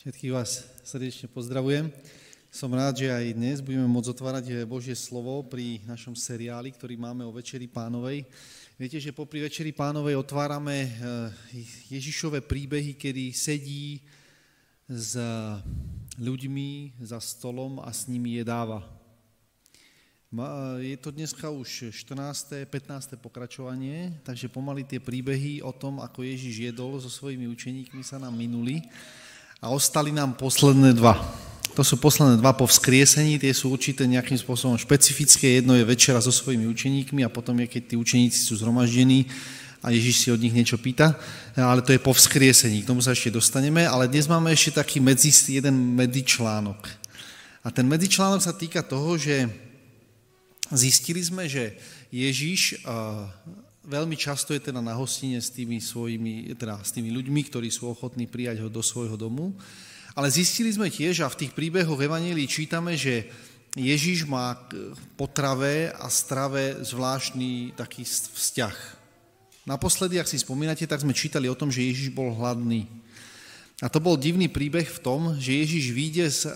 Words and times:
Všetkých 0.00 0.32
vás 0.32 0.64
srdečne 0.80 1.28
pozdravujem. 1.28 1.92
Som 2.48 2.72
rád, 2.72 3.04
že 3.04 3.12
aj 3.12 3.36
dnes 3.36 3.60
budeme 3.60 3.84
môcť 3.84 4.16
otvárať 4.16 4.64
Božie 4.64 4.96
slovo 4.96 5.44
pri 5.44 5.84
našom 5.84 6.16
seriáli, 6.16 6.72
ktorý 6.72 6.96
máme 6.96 7.20
o 7.28 7.36
Večeri 7.36 7.68
pánovej. 7.68 8.24
Viete, 8.80 8.96
že 8.96 9.12
popri 9.12 9.44
Večeri 9.44 9.76
pánovej 9.76 10.16
otvárame 10.16 10.88
eh, 10.88 10.92
Ježišové 11.92 12.40
príbehy, 12.40 12.96
kedy 12.96 13.28
sedí 13.36 14.00
s 14.88 15.20
ľuďmi 16.16 16.96
za 17.04 17.20
stolom 17.20 17.84
a 17.84 17.92
s 17.92 18.08
nimi 18.08 18.40
jedáva. 18.40 18.80
Je 20.80 20.96
to 20.96 21.12
dneska 21.12 21.52
už 21.52 21.92
14. 21.92 22.64
15. 22.64 23.20
pokračovanie, 23.20 24.16
takže 24.24 24.48
pomaly 24.48 24.80
tie 24.80 24.96
príbehy 24.96 25.60
o 25.60 25.76
tom, 25.76 26.00
ako 26.00 26.24
Ježiš 26.24 26.72
jedol 26.72 26.96
so 26.96 27.12
svojimi 27.12 27.52
učeníkmi 27.52 28.00
sa 28.00 28.16
nám 28.16 28.32
minuli 28.32 28.80
a 29.60 29.68
ostali 29.68 30.08
nám 30.08 30.32
posledné 30.40 30.96
dva. 30.96 31.20
To 31.76 31.84
sú 31.84 32.00
posledné 32.00 32.40
dva 32.40 32.56
po 32.56 32.64
vzkriesení, 32.64 33.36
tie 33.36 33.52
sú 33.52 33.70
určité 33.70 34.08
nejakým 34.08 34.40
spôsobom 34.40 34.74
špecifické. 34.80 35.60
Jedno 35.60 35.76
je 35.76 35.84
večera 35.84 36.18
so 36.18 36.32
svojimi 36.32 36.66
učeníkmi 36.66 37.20
a 37.22 37.30
potom 37.30 37.54
je, 37.60 37.68
keď 37.68 37.82
tí 37.92 37.94
učeníci 37.94 38.40
sú 38.40 38.56
zhromaždení 38.56 39.28
a 39.84 39.92
Ježiš 39.92 40.16
si 40.24 40.28
od 40.32 40.40
nich 40.40 40.52
niečo 40.52 40.76
pýta, 40.76 41.16
ale 41.56 41.80
to 41.80 41.92
je 41.92 42.00
po 42.00 42.12
vzkriesení, 42.12 42.84
k 42.84 42.88
tomu 42.88 43.00
sa 43.00 43.16
ešte 43.16 43.32
dostaneme, 43.32 43.88
ale 43.88 44.12
dnes 44.12 44.28
máme 44.28 44.52
ešte 44.52 44.76
taký 44.76 45.00
medzi, 45.00 45.32
jeden 45.32 45.96
medzičlánok. 45.96 46.80
A 47.64 47.68
ten 47.72 47.88
medzičlánok 47.88 48.40
sa 48.44 48.56
týka 48.56 48.84
toho, 48.84 49.16
že 49.16 49.48
zistili 50.72 51.20
sme, 51.24 51.48
že 51.48 51.76
Ježiš 52.12 52.84
veľmi 53.90 54.14
často 54.14 54.54
je 54.54 54.62
teda 54.62 54.78
na 54.78 54.94
hostine 54.94 55.42
s 55.42 55.50
tými, 55.50 55.82
svojimi, 55.82 56.54
teda 56.54 56.78
s 56.78 56.94
tými 56.94 57.10
ľuďmi, 57.10 57.40
ktorí 57.50 57.66
sú 57.66 57.90
ochotní 57.90 58.30
prijať 58.30 58.62
ho 58.62 58.68
do 58.70 58.78
svojho 58.78 59.18
domu. 59.18 59.50
Ale 60.14 60.30
zistili 60.30 60.70
sme 60.70 60.86
tiež, 60.86 61.26
a 61.26 61.32
v 61.32 61.38
tých 61.46 61.52
príbehoch 61.54 61.98
Evangelii 61.98 62.46
čítame, 62.46 62.94
že 62.94 63.26
Ježiš 63.74 64.26
má 64.26 64.54
k 64.66 64.94
potrave 65.14 65.90
a 65.94 66.10
strave 66.10 66.82
zvláštny 66.82 67.74
taký 67.78 68.02
vzťah. 68.06 68.76
Naposledy, 69.66 70.18
ak 70.18 70.26
si 70.26 70.42
spomínate, 70.42 70.86
tak 70.86 71.02
sme 71.02 71.14
čítali 71.14 71.46
o 71.46 71.54
tom, 71.54 71.70
že 71.70 71.86
Ježiš 71.86 72.10
bol 72.10 72.34
hladný. 72.34 72.90
A 73.80 73.88
to 73.88 73.96
bol 73.96 74.18
divný 74.18 74.50
príbeh 74.50 74.84
v 74.84 75.00
tom, 75.00 75.20
že 75.40 75.56
Ježiš 75.56 75.84
vyjde 75.94 76.26
z, 76.28 76.40
eh, 76.50 76.52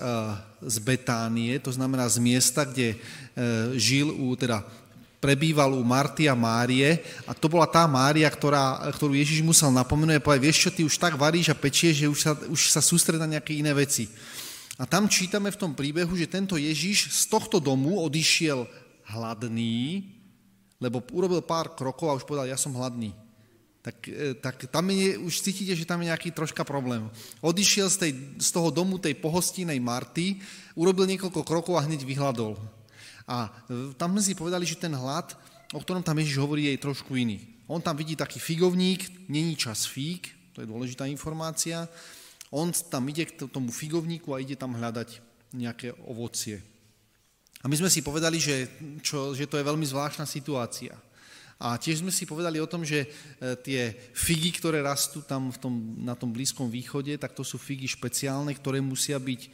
z 0.60 0.76
Betánie, 0.84 1.56
to 1.56 1.72
znamená 1.72 2.04
z 2.10 2.20
miesta, 2.20 2.68
kde 2.68 2.94
eh, 2.94 2.98
žil 3.78 4.12
u, 4.12 4.36
teda 4.36 4.66
prebýval 5.24 5.72
u 5.72 5.80
Marty 5.80 6.28
a 6.28 6.36
Márie 6.36 7.00
a 7.24 7.32
to 7.32 7.48
bola 7.48 7.64
tá 7.64 7.88
Mária, 7.88 8.28
ktorá, 8.28 8.84
ktorú 8.92 9.16
Ježiš 9.16 9.40
musel 9.40 9.72
napomenúť 9.72 10.20
a 10.20 10.24
povedať, 10.24 10.44
vieš 10.44 10.58
čo, 10.68 10.70
ty 10.76 10.84
už 10.84 11.00
tak 11.00 11.16
varíš 11.16 11.48
a 11.48 11.56
pečieš, 11.56 12.04
že 12.04 12.06
už 12.12 12.20
sa, 12.20 12.32
už 12.52 12.60
sa 12.68 12.84
sústred 12.84 13.16
na 13.16 13.24
nejaké 13.24 13.56
iné 13.56 13.72
veci. 13.72 14.12
A 14.76 14.84
tam 14.84 15.08
čítame 15.08 15.48
v 15.48 15.56
tom 15.56 15.72
príbehu, 15.72 16.12
že 16.12 16.28
tento 16.28 16.60
Ježiš 16.60 17.08
z 17.08 17.24
tohto 17.32 17.56
domu 17.56 18.04
odišiel 18.04 18.68
hladný, 19.16 20.04
lebo 20.76 21.00
urobil 21.16 21.40
pár 21.40 21.72
krokov 21.72 22.12
a 22.12 22.18
už 22.20 22.28
povedal, 22.28 22.52
ja 22.52 22.60
som 22.60 22.76
hladný. 22.76 23.16
Tak, 23.80 23.96
e, 24.08 24.36
tak 24.36 24.68
tam 24.68 24.92
je, 24.92 25.16
už 25.16 25.40
cítite, 25.40 25.72
že 25.72 25.88
tam 25.88 26.04
je 26.04 26.12
nejaký 26.12 26.36
troška 26.36 26.68
problém. 26.68 27.08
Odišiel 27.40 27.88
z, 27.88 27.96
tej, 27.96 28.12
z 28.40 28.48
toho 28.52 28.68
domu 28.68 29.00
tej 29.00 29.16
pohostinej 29.16 29.80
Marty, 29.80 30.40
urobil 30.76 31.08
niekoľko 31.08 31.40
krokov 31.44 31.80
a 31.80 31.84
hneď 31.88 32.04
vyhľadol. 32.04 32.60
A 33.24 33.48
tam 33.96 34.12
sme 34.16 34.22
si 34.22 34.36
povedali, 34.36 34.68
že 34.68 34.76
ten 34.76 34.92
hlad, 34.92 35.32
o 35.72 35.80
ktorom 35.80 36.04
tam 36.04 36.20
Ježiš 36.20 36.36
hovorí, 36.40 36.68
je 36.68 36.84
trošku 36.84 37.16
iný. 37.16 37.40
On 37.64 37.80
tam 37.80 37.96
vidí 37.96 38.12
taký 38.12 38.36
figovník, 38.36 39.28
není 39.32 39.56
čas 39.56 39.88
fík, 39.88 40.28
to 40.52 40.60
je 40.60 40.68
dôležitá 40.68 41.08
informácia. 41.08 41.88
On 42.52 42.70
tam 42.70 43.08
ide 43.08 43.26
k 43.26 43.48
tomu 43.48 43.72
figovníku 43.72 44.36
a 44.36 44.40
ide 44.44 44.54
tam 44.54 44.76
hľadať 44.76 45.18
nejaké 45.56 45.96
ovocie. 46.06 46.62
A 47.64 47.68
my 47.68 47.80
sme 47.80 47.88
si 47.88 48.04
povedali, 48.04 48.36
že, 48.36 48.68
čo, 49.00 49.32
že 49.32 49.48
to 49.48 49.56
je 49.56 49.64
veľmi 49.64 49.88
zvláštna 49.88 50.28
situácia. 50.28 50.92
A 51.58 51.78
tiež 51.78 52.02
sme 52.02 52.10
si 52.10 52.26
povedali 52.26 52.58
o 52.58 52.66
tom, 52.66 52.82
že 52.82 53.06
e, 53.06 53.08
tie 53.62 53.94
figy, 54.10 54.50
ktoré 54.58 54.82
rastú 54.82 55.22
tam 55.22 55.54
v 55.54 55.58
tom, 55.62 55.74
na 56.02 56.18
tom 56.18 56.34
Blízkom 56.34 56.66
východe, 56.66 57.14
tak 57.14 57.30
to 57.30 57.46
sú 57.46 57.62
figy 57.62 57.86
špeciálne, 57.86 58.50
ktoré 58.58 58.82
musia 58.82 59.22
byť 59.22 59.40
e, 59.40 59.48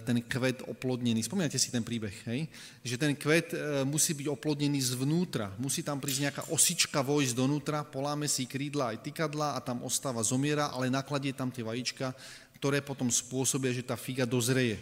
ten 0.00 0.16
kvet 0.24 0.64
oplodnený. 0.64 1.20
Spomínate 1.20 1.60
si 1.60 1.68
ten 1.68 1.84
príbeh, 1.84 2.16
hej? 2.24 2.48
Že 2.80 2.96
ten 2.96 3.12
kvet 3.12 3.52
e, 3.52 3.84
musí 3.84 4.16
byť 4.16 4.32
oplodnený 4.32 4.80
zvnútra. 4.96 5.52
Musí 5.60 5.84
tam 5.84 6.00
prísť 6.00 6.20
nejaká 6.24 6.42
osička 6.48 7.04
vojsť 7.04 7.36
donútra, 7.36 7.84
poláme 7.84 8.24
si 8.32 8.48
krídla 8.48 8.96
aj 8.96 9.04
tykadla 9.04 9.54
a 9.54 9.60
tam 9.60 9.84
ostáva 9.84 10.24
zomiera, 10.24 10.72
ale 10.72 10.88
nakladie 10.88 11.36
tam 11.36 11.52
tie 11.52 11.60
vajíčka, 11.60 12.16
ktoré 12.56 12.80
potom 12.80 13.12
spôsobia, 13.12 13.76
že 13.76 13.84
tá 13.84 13.94
figa 14.00 14.24
dozreje. 14.24 14.80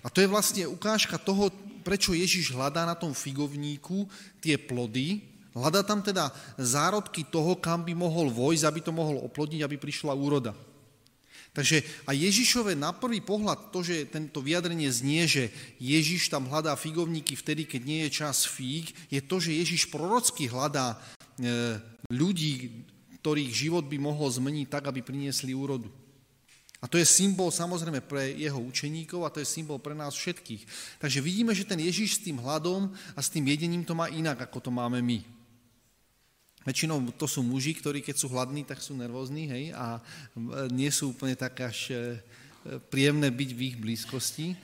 A 0.00 0.08
to 0.08 0.24
je 0.24 0.28
vlastne 0.28 0.64
ukážka 0.64 1.20
toho, 1.20 1.52
prečo 1.84 2.16
Ježiš 2.16 2.56
hľadá 2.56 2.88
na 2.88 2.96
tom 2.96 3.12
figovníku 3.12 4.08
tie 4.40 4.56
plody, 4.56 5.33
Hľadá 5.54 5.86
tam 5.86 6.02
teda 6.02 6.34
zárodky 6.58 7.22
toho, 7.22 7.54
kam 7.54 7.86
by 7.86 7.94
mohol 7.94 8.26
vojsť, 8.26 8.64
aby 8.66 8.80
to 8.82 8.90
mohol 8.90 9.22
oplodniť, 9.22 9.62
aby 9.62 9.78
prišla 9.78 10.10
úroda. 10.10 10.50
Takže 11.54 11.86
a 12.02 12.10
Ježišové 12.10 12.74
na 12.74 12.90
prvý 12.90 13.22
pohľad 13.22 13.70
to, 13.70 13.86
že 13.86 14.10
tento 14.10 14.42
vyjadrenie 14.42 14.90
znie, 14.90 15.22
že 15.30 15.54
Ježiš 15.78 16.26
tam 16.26 16.50
hľadá 16.50 16.74
figovníky 16.74 17.38
vtedy, 17.38 17.62
keď 17.62 17.82
nie 17.86 18.00
je 18.06 18.18
čas 18.26 18.42
fíg, 18.42 18.90
je 19.06 19.22
to, 19.22 19.38
že 19.38 19.54
Ježiš 19.54 19.86
prorocky 19.86 20.50
hľadá 20.50 20.98
e, 21.38 21.78
ľudí, 22.10 22.82
ktorých 23.22 23.54
život 23.54 23.86
by 23.86 24.02
mohol 24.02 24.26
zmeniť 24.26 24.66
tak, 24.66 24.90
aby 24.90 25.06
priniesli 25.06 25.54
úrodu. 25.54 25.86
A 26.82 26.90
to 26.90 26.98
je 26.98 27.06
symbol 27.06 27.54
samozrejme 27.54 28.02
pre 28.04 28.34
jeho 28.34 28.58
učeníkov 28.58 29.22
a 29.24 29.32
to 29.32 29.40
je 29.40 29.48
symbol 29.48 29.78
pre 29.78 29.94
nás 29.94 30.12
všetkých. 30.12 30.66
Takže 30.98 31.22
vidíme, 31.22 31.54
že 31.54 31.64
ten 31.64 31.78
Ježiš 31.78 32.18
s 32.18 32.24
tým 32.26 32.42
hladom 32.42 32.90
a 33.14 33.20
s 33.22 33.30
tým 33.30 33.46
jedením 33.46 33.86
to 33.86 33.94
má 33.94 34.10
inak, 34.10 34.42
ako 34.42 34.58
to 34.58 34.70
máme 34.74 34.98
my. 35.00 35.33
Väčšinou 36.64 36.96
to 37.20 37.28
sú 37.28 37.44
muži, 37.44 37.76
ktorí 37.76 38.00
keď 38.00 38.16
sú 38.16 38.32
hladní, 38.32 38.64
tak 38.64 38.80
sú 38.80 38.96
nervózni 38.96 39.44
hej, 39.52 39.64
a 39.76 40.00
nie 40.72 40.88
sú 40.88 41.12
úplne 41.12 41.36
tak 41.36 41.60
až 41.60 41.92
e, 41.92 41.96
príjemné 42.88 43.28
byť 43.28 43.50
v 43.52 43.60
ich 43.68 43.76
blízkosti. 43.76 44.56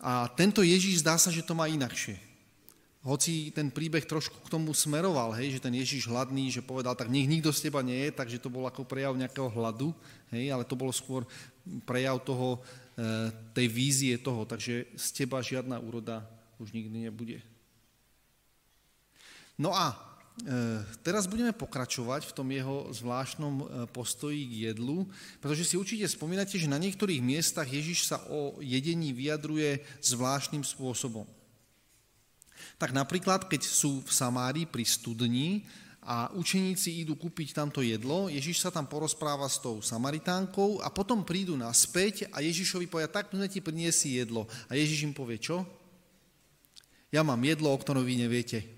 A 0.00 0.32
tento 0.32 0.64
Ježíš 0.64 1.04
zdá 1.04 1.20
sa, 1.20 1.28
že 1.28 1.44
to 1.44 1.52
má 1.52 1.68
inakšie. 1.68 2.16
Hoci 3.04 3.52
ten 3.52 3.68
príbeh 3.68 4.08
trošku 4.08 4.48
k 4.48 4.50
tomu 4.50 4.72
smeroval, 4.72 5.36
hej, 5.36 5.60
že 5.60 5.62
ten 5.62 5.76
Ježíš 5.76 6.08
hladný, 6.08 6.48
že 6.48 6.64
povedal, 6.64 6.96
tak 6.96 7.12
nech 7.12 7.28
nikto 7.28 7.52
z 7.52 7.68
teba 7.68 7.84
nie 7.84 8.08
je, 8.08 8.16
takže 8.16 8.40
to 8.40 8.48
bol 8.48 8.64
ako 8.64 8.88
prejav 8.88 9.12
nejakého 9.12 9.52
hladu, 9.52 9.92
hej, 10.32 10.48
ale 10.48 10.64
to 10.64 10.72
bolo 10.72 10.90
skôr 10.90 11.28
prejav 11.84 12.16
toho, 12.24 12.64
e, 12.96 13.28
tej 13.52 13.68
vízie 13.68 14.14
toho, 14.16 14.48
takže 14.48 14.88
z 14.96 15.06
teba 15.12 15.44
žiadna 15.44 15.76
úroda 15.84 16.24
už 16.56 16.72
nikdy 16.72 17.12
nebude. 17.12 17.44
No 19.60 19.76
a 19.76 20.15
E, 20.15 20.15
teraz 21.00 21.24
budeme 21.24 21.56
pokračovať 21.56 22.28
v 22.28 22.34
tom 22.36 22.48
jeho 22.52 22.92
zvláštnom 22.92 23.54
e, 23.56 23.64
postoji 23.88 24.44
k 24.44 24.54
jedlu, 24.68 25.08
pretože 25.40 25.64
si 25.64 25.80
určite 25.80 26.04
spomínate, 26.04 26.60
že 26.60 26.68
na 26.68 26.76
niektorých 26.76 27.24
miestach 27.24 27.64
Ježiš 27.64 28.12
sa 28.12 28.20
o 28.28 28.60
jedení 28.60 29.16
vyjadruje 29.16 29.80
zvláštnym 30.04 30.60
spôsobom. 30.60 31.24
Tak 32.76 32.92
napríklad, 32.92 33.48
keď 33.48 33.64
sú 33.64 34.04
v 34.04 34.12
Samárii 34.12 34.68
pri 34.68 34.84
studni 34.84 35.64
a 36.04 36.28
učeníci 36.36 37.00
idú 37.00 37.16
kúpiť 37.16 37.56
tamto 37.56 37.80
jedlo, 37.80 38.28
Ježiš 38.28 38.60
sa 38.60 38.68
tam 38.68 38.84
porozpráva 38.84 39.48
s 39.48 39.56
tou 39.56 39.80
Samaritánkou 39.80 40.84
a 40.84 40.92
potom 40.92 41.24
prídu 41.24 41.56
naspäť 41.56 42.28
a 42.28 42.44
Ježišovi 42.44 42.92
povie, 42.92 43.08
tak 43.08 43.32
sme 43.32 43.48
ti 43.48 43.64
priniesli 43.64 44.20
jedlo. 44.20 44.44
A 44.68 44.76
Ježiš 44.76 45.08
im 45.08 45.16
povie, 45.16 45.40
čo? 45.40 45.64
Ja 47.08 47.24
mám 47.24 47.40
jedlo, 47.40 47.72
o 47.72 47.80
ktorom 47.80 48.04
vy 48.04 48.20
neviete. 48.20 48.75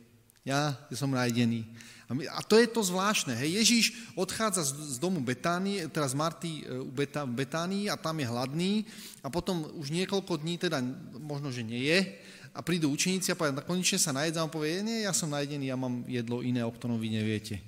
Ja 0.48 0.80
som 0.96 1.12
nájdený. 1.12 1.68
A 2.08 2.40
to 2.40 2.56
je 2.56 2.64
to 2.64 2.80
zvláštne. 2.80 3.36
Hej. 3.36 3.60
Ježíš 3.60 3.86
odchádza 4.16 4.64
z 4.64 4.96
domu 4.96 5.20
Betánie, 5.20 5.92
teraz 5.92 6.16
Marty 6.16 6.64
e, 6.64 6.80
u 6.80 6.88
Betánii 7.28 7.92
a 7.92 8.00
tam 8.00 8.16
je 8.16 8.24
hladný 8.24 8.72
a 9.20 9.28
potom 9.28 9.68
už 9.76 9.92
niekoľko 9.92 10.40
dní, 10.40 10.56
teda 10.56 10.80
možno, 11.20 11.52
že 11.52 11.60
nie 11.60 11.84
je, 11.84 12.16
a 12.56 12.64
prídu 12.64 12.88
učeníci 12.88 13.28
a 13.28 13.36
povedia, 13.36 13.60
konečne 13.60 14.00
sa 14.00 14.16
najedza 14.16 14.40
a 14.40 14.48
on 14.48 14.50
povie, 14.50 14.80
nie, 14.80 15.04
ja 15.04 15.12
som 15.12 15.28
najedený, 15.28 15.68
ja 15.68 15.76
mám 15.76 16.00
jedlo 16.08 16.40
iné, 16.40 16.64
o 16.64 16.72
ktorom 16.72 16.96
vy 16.96 17.12
neviete. 17.12 17.60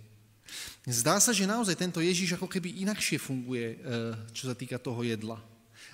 Zdá 0.89 1.21
sa, 1.21 1.37
že 1.37 1.45
naozaj 1.45 1.77
tento 1.77 2.01
Ježíš 2.01 2.41
ako 2.41 2.49
keby 2.49 2.81
inakšie 2.89 3.21
funguje, 3.21 3.77
e, 3.77 3.97
čo 4.33 4.49
sa 4.49 4.57
týka 4.57 4.81
toho 4.81 5.05
jedla. 5.05 5.37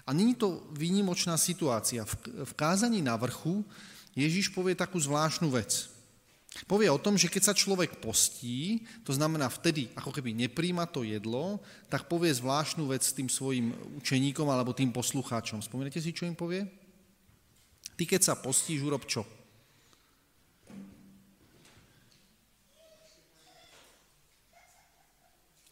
A 0.06 0.14
není 0.14 0.38
to 0.38 0.70
výnimočná 0.70 1.34
situácia. 1.34 2.06
V 2.46 2.52
kázaní 2.54 3.02
na 3.02 3.18
vrchu 3.18 3.66
Ježíš 4.14 4.54
povie 4.54 4.78
takú 4.78 5.02
zvláštnu 5.02 5.50
vec. 5.50 5.95
Povie 6.64 6.88
o 6.88 6.96
tom, 6.96 7.20
že 7.20 7.28
keď 7.28 7.52
sa 7.52 7.54
človek 7.54 8.00
postí, 8.00 8.80
to 9.04 9.12
znamená 9.12 9.52
vtedy, 9.52 9.92
ako 9.92 10.08
keby 10.08 10.32
nepríjma 10.32 10.88
to 10.88 11.04
jedlo, 11.04 11.60
tak 11.92 12.08
povie 12.08 12.32
zvláštnu 12.32 12.88
vec 12.88 13.04
tým 13.04 13.28
svojim 13.28 13.76
učeníkom 14.00 14.48
alebo 14.48 14.72
tým 14.72 14.88
poslucháčom. 14.88 15.60
Spomínate 15.60 16.00
si, 16.00 16.16
čo 16.16 16.24
im 16.24 16.32
povie? 16.32 16.64
Ty, 18.00 18.04
keď 18.08 18.20
sa 18.24 18.34
postíš, 18.40 18.80
urob 18.80 19.04
čo? 19.04 19.28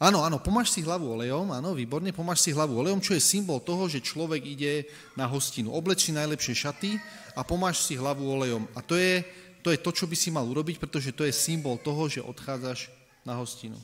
Áno, 0.04 0.20
áno, 0.20 0.36
pomáš 0.36 0.74
si 0.74 0.84
hlavu 0.84 1.16
olejom, 1.16 1.48
áno, 1.48 1.72
výborne, 1.72 2.12
pomáš 2.12 2.44
si 2.44 2.50
hlavu 2.52 2.76
olejom, 2.76 3.00
čo 3.00 3.16
je 3.16 3.24
symbol 3.24 3.64
toho, 3.64 3.88
že 3.88 4.04
človek 4.04 4.42
ide 4.42 4.84
na 5.16 5.24
hostinu. 5.24 5.72
Obleč 5.72 6.04
si 6.04 6.12
najlepšie 6.12 6.52
šaty 6.52 7.00
a 7.32 7.40
pomáš 7.40 7.88
si 7.88 7.96
hlavu 7.96 8.20
olejom. 8.20 8.68
A 8.76 8.84
to 8.84 9.00
je, 9.00 9.24
to 9.64 9.72
je 9.72 9.80
to, 9.80 9.90
čo 9.96 10.04
by 10.04 10.12
si 10.12 10.28
mal 10.28 10.44
urobiť, 10.44 10.76
pretože 10.76 11.16
to 11.16 11.24
je 11.24 11.32
symbol 11.32 11.80
toho, 11.80 12.04
že 12.04 12.20
odchádzaš 12.20 12.92
na 13.24 13.40
hostinu. 13.40 13.80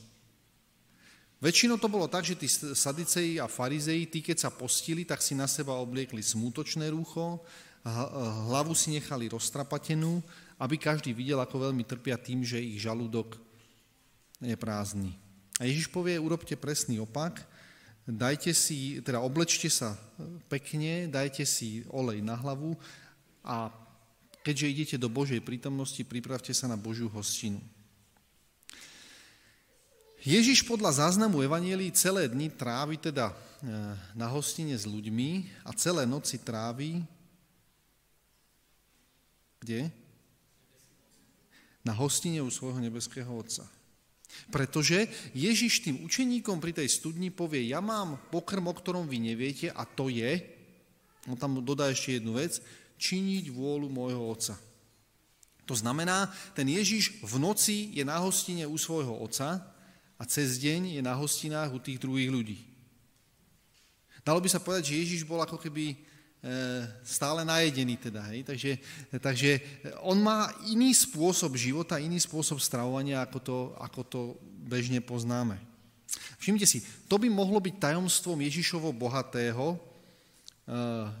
Väčšinou 1.41 1.81
to 1.81 1.89
bolo 1.89 2.05
tak, 2.05 2.21
že 2.21 2.37
tí 2.37 2.45
sadiceji 2.77 3.41
a 3.41 3.49
farizeji, 3.49 4.05
tí 4.05 4.21
keď 4.21 4.45
sa 4.45 4.53
postili, 4.53 5.01
tak 5.09 5.25
si 5.25 5.33
na 5.33 5.49
seba 5.49 5.73
obliekli 5.73 6.21
smutočné 6.21 6.93
rúcho, 6.93 7.41
hlavu 8.45 8.77
si 8.77 8.93
nechali 8.93 9.25
roztrapatenú, 9.25 10.21
aby 10.61 10.77
každý 10.77 11.17
videl, 11.17 11.41
ako 11.41 11.73
veľmi 11.73 11.81
trpia 11.81 12.13
tým, 12.21 12.45
že 12.45 12.61
ich 12.61 12.77
žalúdok 12.77 13.41
je 14.37 14.53
prázdny. 14.53 15.17
A 15.57 15.65
Ježiš 15.65 15.89
povie, 15.89 16.21
urobte 16.21 16.53
presný 16.53 17.01
opak, 17.01 17.41
dajte 18.05 18.53
si, 18.53 19.01
teda 19.01 19.17
oblečte 19.17 19.65
sa 19.73 19.97
pekne, 20.45 21.09
dajte 21.09 21.41
si 21.41 21.81
olej 21.89 22.21
na 22.21 22.37
hlavu 22.37 22.77
a 23.41 23.73
keďže 24.41 24.71
idete 24.71 24.95
do 24.97 25.09
Božej 25.09 25.41
prítomnosti, 25.41 26.01
pripravte 26.05 26.53
sa 26.53 26.69
na 26.69 26.77
Božiu 26.77 27.09
hostinu. 27.09 27.61
Ježiš 30.21 30.61
podľa 30.69 31.01
záznamu 31.01 31.41
Evanielii 31.41 31.89
celé 31.97 32.29
dni 32.29 32.53
trávi 32.53 33.01
teda 33.01 33.33
e, 33.33 33.35
na 34.13 34.29
hostine 34.29 34.77
s 34.77 34.85
ľuďmi 34.85 35.49
a 35.65 35.73
celé 35.73 36.05
noci 36.05 36.37
trávi 36.37 37.01
kde? 39.61 39.93
Na 41.85 41.93
hostine 41.93 42.41
u 42.41 42.49
svojho 42.49 42.81
nebeského 42.81 43.29
Otca. 43.29 43.69
Pretože 44.49 45.05
Ježiš 45.37 45.85
tým 45.85 46.01
učeníkom 46.01 46.57
pri 46.57 46.73
tej 46.73 46.89
studni 46.89 47.29
povie, 47.29 47.69
ja 47.69 47.77
mám 47.77 48.17
pokrm, 48.33 48.65
o 48.69 48.73
ktorom 48.73 49.05
vy 49.05 49.21
neviete 49.21 49.69
a 49.69 49.85
to 49.85 50.09
je, 50.09 50.41
on 51.29 51.37
tam 51.37 51.61
dodá 51.61 51.93
ešte 51.93 52.17
jednu 52.17 52.41
vec, 52.41 52.57
činiť 53.01 53.49
vôľu 53.49 53.89
môjho 53.89 54.21
Otca. 54.21 54.53
To 55.65 55.73
znamená, 55.73 56.29
ten 56.53 56.69
Ježiš 56.69 57.17
v 57.25 57.35
noci 57.41 57.89
je 57.97 58.05
na 58.05 58.21
hostine 58.21 58.69
u 58.69 58.77
svojho 58.77 59.17
Otca 59.17 59.57
a 60.19 60.23
cez 60.29 60.61
deň 60.61 60.99
je 60.99 61.01
na 61.01 61.17
hostinách 61.17 61.73
u 61.73 61.79
tých 61.81 61.97
druhých 61.97 62.29
ľudí. 62.29 62.59
Dalo 64.21 64.37
by 64.37 64.49
sa 64.53 64.61
povedať, 64.61 64.93
že 64.93 65.01
Ježiš 65.01 65.21
bol 65.25 65.41
ako 65.41 65.57
keby 65.57 65.93
e, 65.93 65.97
stále 67.01 67.41
najedený 67.41 67.97
teda, 67.97 68.21
hej? 68.29 68.45
Takže, 68.45 68.71
takže 69.17 69.51
on 70.05 70.21
má 70.21 70.53
iný 70.69 70.93
spôsob 70.93 71.57
života, 71.57 71.97
iný 71.97 72.21
spôsob 72.21 72.61
stravovania, 72.61 73.25
ako 73.25 73.39
to, 73.41 73.57
ako 73.81 74.01
to 74.05 74.21
bežne 74.61 75.01
poznáme. 75.01 75.57
Všimnite 76.37 76.69
si, 76.69 76.85
to 77.09 77.17
by 77.17 77.33
mohlo 77.33 77.57
byť 77.57 77.81
tajomstvom 77.81 78.45
Ježišovo 78.45 78.93
bohatého, 78.93 79.79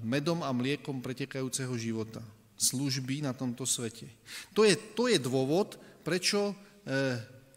medom 0.05 0.45
a 0.45 0.53
mliekom 0.53 1.01
pretekajúceho 1.01 1.73
života, 1.75 2.21
služby 2.55 3.25
na 3.25 3.33
tomto 3.33 3.65
svete. 3.65 4.07
To 4.53 4.63
je, 4.63 4.77
to 4.77 5.09
je 5.09 5.17
dôvod, 5.17 5.75
prečo 6.05 6.53
e, 6.53 6.55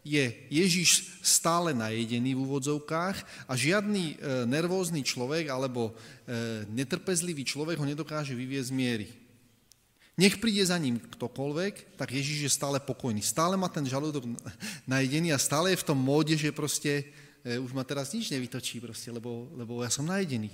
je 0.01 0.25
Ježiš 0.49 1.21
stále 1.21 1.77
najedený 1.77 2.33
v 2.33 2.41
úvodzovkách 2.41 3.47
a 3.47 3.53
žiadny 3.53 4.03
e, 4.11 4.15
nervózny 4.49 5.05
človek 5.05 5.49
alebo 5.49 5.93
netrpezlivý 6.73 7.45
človek 7.45 7.77
ho 7.77 7.85
nedokáže 7.85 8.33
vyviezť 8.33 8.69
z 8.73 8.77
miery. 8.77 9.07
Nech 10.17 10.41
príde 10.41 10.63
za 10.65 10.79
ním 10.79 10.97
ktokoľvek, 10.97 11.99
tak 11.99 12.15
Ježiš 12.15 12.47
je 12.47 12.51
stále 12.51 12.81
pokojný. 12.81 13.21
Stále 13.21 13.59
má 13.59 13.69
ten 13.69 13.85
žalúdok 13.85 14.25
najedený 14.89 15.35
a 15.35 15.37
stále 15.37 15.75
je 15.75 15.81
v 15.83 15.87
tom 15.91 15.99
móde, 15.99 16.33
že 16.33 16.55
proste 16.55 17.13
už 17.45 17.77
ma 17.77 17.85
teraz 17.85 18.09
nič 18.09 18.33
nevytočí, 18.33 18.81
proste, 18.81 19.13
lebo, 19.13 19.53
lebo 19.53 19.85
ja 19.85 19.91
som 19.93 20.07
najedený. 20.07 20.49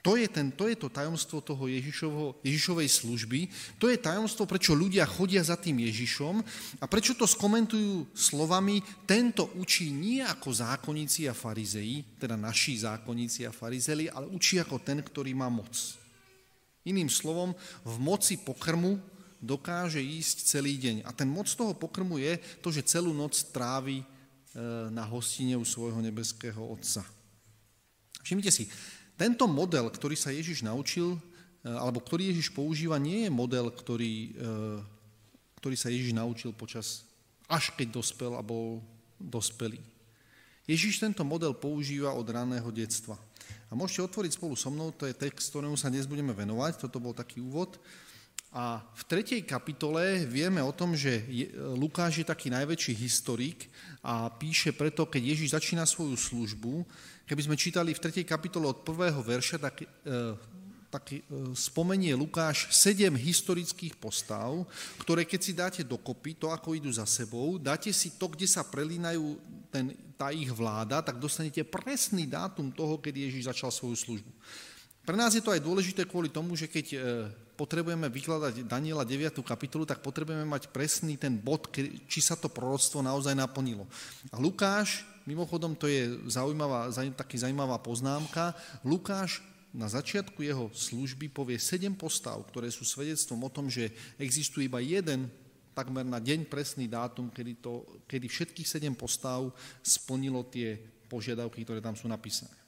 To 0.00 0.16
je, 0.16 0.24
ten, 0.32 0.48
to 0.48 0.64
je 0.64 0.80
to 0.80 0.88
tajomstvo 0.88 1.44
toho 1.44 1.68
Ježišovo, 1.68 2.40
Ježišovej 2.40 2.88
služby, 2.88 3.40
to 3.76 3.92
je 3.92 4.00
tajomstvo, 4.00 4.48
prečo 4.48 4.72
ľudia 4.72 5.04
chodia 5.04 5.44
za 5.44 5.60
tým 5.60 5.76
Ježišom 5.84 6.40
a 6.80 6.84
prečo 6.88 7.12
to 7.12 7.28
skomentujú 7.28 8.08
slovami, 8.16 8.80
tento 9.04 9.52
učí 9.60 9.92
nie 9.92 10.24
ako 10.24 10.56
zákonníci 10.56 11.28
a 11.28 11.36
farizei, 11.36 12.00
teda 12.16 12.32
naši 12.32 12.80
zákonníci 12.80 13.44
a 13.44 13.52
farizeli, 13.52 14.08
ale 14.08 14.24
učí 14.32 14.56
ako 14.56 14.80
ten, 14.80 15.04
ktorý 15.04 15.36
má 15.36 15.52
moc. 15.52 16.00
Iným 16.88 17.12
slovom, 17.12 17.52
v 17.84 17.96
moci 18.00 18.40
pokrmu 18.40 18.96
dokáže 19.36 20.00
ísť 20.00 20.48
celý 20.48 20.80
deň. 20.80 21.04
A 21.04 21.12
ten 21.12 21.28
moc 21.28 21.48
toho 21.48 21.76
pokrmu 21.76 22.16
je 22.16 22.40
to, 22.64 22.72
že 22.72 22.88
celú 22.88 23.12
noc 23.12 23.36
trávi 23.52 24.00
e, 24.00 24.04
na 24.88 25.04
hostine 25.04 25.60
u 25.60 25.64
svojho 25.64 26.00
nebeského 26.00 26.60
Otca. 26.60 27.04
Všimnite 28.20 28.52
si, 28.52 28.68
tento 29.20 29.44
model, 29.44 29.92
ktorý 29.92 30.16
sa 30.16 30.32
Ježiš 30.32 30.64
naučil, 30.64 31.12
e, 31.12 31.68
alebo 31.68 32.00
ktorý 32.00 32.32
Ježiš 32.32 32.56
používa, 32.56 32.96
nie 32.96 33.28
je 33.28 33.30
model, 33.30 33.68
ktorý, 33.68 34.32
e, 34.32 34.50
ktorý 35.60 35.76
sa 35.76 35.92
Ježiš 35.92 36.16
naučil 36.16 36.56
počas, 36.56 37.04
až 37.44 37.76
keď 37.76 38.00
dospel 38.00 38.32
a 38.32 38.40
bol 38.40 38.80
dospelý. 39.20 39.76
Ježiš 40.64 41.04
tento 41.04 41.20
model 41.20 41.52
používa 41.52 42.16
od 42.16 42.24
raného 42.24 42.72
detstva. 42.72 43.20
A 43.68 43.76
môžete 43.76 44.08
otvoriť 44.08 44.40
spolu 44.40 44.56
so 44.56 44.72
mnou, 44.72 44.88
to 44.96 45.04
je 45.04 45.12
text, 45.12 45.52
ktorému 45.52 45.76
sa 45.76 45.92
dnes 45.92 46.08
budeme 46.08 46.32
venovať, 46.32 46.80
toto 46.88 46.96
bol 46.96 47.12
taký 47.12 47.44
úvod. 47.44 47.76
A 48.50 48.82
v 48.98 49.02
tretej 49.06 49.46
kapitole 49.46 50.26
vieme 50.26 50.58
o 50.58 50.74
tom, 50.74 50.98
že 50.98 51.22
Lukáš 51.78 52.18
je 52.18 52.26
taký 52.26 52.50
najväčší 52.50 52.98
historik 52.98 53.70
a 54.02 54.26
píše 54.26 54.74
preto, 54.74 55.06
keď 55.06 55.22
Ježiš 55.22 55.54
začína 55.54 55.86
svoju 55.86 56.18
službu, 56.18 56.82
Keby 57.30 57.46
sme 57.46 57.54
čítali 57.54 57.94
v 57.94 58.02
3. 58.02 58.26
kapitole 58.26 58.66
od 58.66 58.82
prvého 58.82 59.22
verša, 59.22 59.62
tak, 59.62 59.86
e, 59.86 60.34
tak 60.90 61.14
e, 61.14 61.22
spomenie 61.54 62.10
Lukáš 62.18 62.66
sedem 62.74 63.14
historických 63.14 63.94
postav, 63.94 64.66
ktoré 64.98 65.22
keď 65.22 65.38
si 65.38 65.52
dáte 65.54 65.80
dokopy, 65.86 66.34
to 66.34 66.50
ako 66.50 66.74
idú 66.74 66.90
za 66.90 67.06
sebou, 67.06 67.54
dáte 67.54 67.94
si 67.94 68.18
to, 68.18 68.26
kde 68.34 68.50
sa 68.50 68.66
prelínajú 68.66 69.38
ten, 69.70 69.94
tá 70.18 70.34
ich 70.34 70.50
vláda, 70.50 71.06
tak 71.06 71.22
dostanete 71.22 71.62
presný 71.62 72.26
dátum 72.26 72.74
toho, 72.74 72.98
kedy 72.98 73.30
Ježíš 73.30 73.54
začal 73.54 73.70
svoju 73.70 73.94
službu. 73.94 74.30
Pre 75.06 75.14
nás 75.14 75.30
je 75.30 75.38
to 75.38 75.54
aj 75.54 75.62
dôležité 75.62 76.10
kvôli 76.10 76.34
tomu, 76.34 76.58
že 76.58 76.66
keď 76.66 76.86
e, 76.90 76.98
potrebujeme 77.54 78.10
vykladať 78.10 78.66
Daniela 78.66 79.06
9. 79.06 79.38
kapitolu, 79.46 79.86
tak 79.86 80.02
potrebujeme 80.02 80.50
mať 80.50 80.74
presný 80.74 81.14
ten 81.14 81.38
bod, 81.38 81.70
či 82.10 82.18
sa 82.18 82.34
to 82.34 82.50
proroctvo 82.50 83.06
naozaj 83.06 83.38
naplnilo. 83.38 83.86
A 84.34 84.42
Lukáš 84.42 85.06
Mimochodom, 85.30 85.78
to 85.78 85.86
je 85.86 86.10
zaujímavá, 86.26 86.90
taký 87.14 87.38
zaujímavá 87.38 87.78
poznámka. 87.78 88.50
Lukáš 88.82 89.38
na 89.70 89.86
začiatku 89.86 90.42
jeho 90.42 90.66
služby 90.74 91.30
povie 91.30 91.54
sedem 91.62 91.94
postav, 91.94 92.42
ktoré 92.50 92.66
sú 92.66 92.82
svedectvom 92.82 93.38
o 93.46 93.50
tom, 93.54 93.70
že 93.70 93.94
existuje 94.18 94.66
iba 94.66 94.82
jeden 94.82 95.30
takmer 95.70 96.02
na 96.02 96.18
deň 96.18 96.50
presný 96.50 96.90
dátum, 96.90 97.30
kedy, 97.30 97.62
to, 97.62 97.86
kedy 98.10 98.26
všetkých 98.26 98.66
sedem 98.66 98.94
postav 98.98 99.54
splnilo 99.86 100.42
tie 100.50 100.74
požiadavky, 101.06 101.62
ktoré 101.62 101.78
tam 101.78 101.94
sú 101.94 102.10
napísané. 102.10 102.59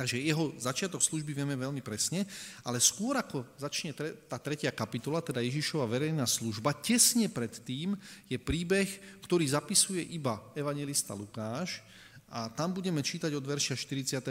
Takže 0.00 0.16
jeho 0.16 0.56
začiatok 0.56 1.04
služby 1.04 1.36
vieme 1.36 1.52
veľmi 1.60 1.84
presne, 1.84 2.24
ale 2.64 2.80
skôr 2.80 3.20
ako 3.20 3.44
začne 3.60 3.92
tá 4.24 4.40
tretia 4.40 4.72
kapitola, 4.72 5.20
teda 5.20 5.44
Ježišova 5.44 5.84
verejná 5.84 6.24
služba, 6.24 6.72
tesne 6.72 7.28
pred 7.28 7.52
tým 7.60 7.92
je 8.24 8.40
príbeh, 8.40 8.88
ktorý 9.20 9.44
zapisuje 9.44 10.00
iba 10.16 10.40
evangelista 10.56 11.12
Lukáš 11.12 11.84
a 12.32 12.48
tam 12.48 12.72
budeme 12.72 13.04
čítať 13.04 13.28
od 13.36 13.44
verša 13.44 13.76
41. 13.76 14.24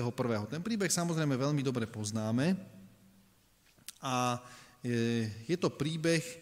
Ten 0.49 0.65
príbeh 0.65 0.89
samozrejme 0.89 1.37
veľmi 1.37 1.61
dobre 1.61 1.85
poznáme 1.85 2.57
a 4.01 4.41
e, 4.81 5.29
je 5.45 5.57
to 5.61 5.69
príbeh, 5.69 6.25
e, 6.25 6.37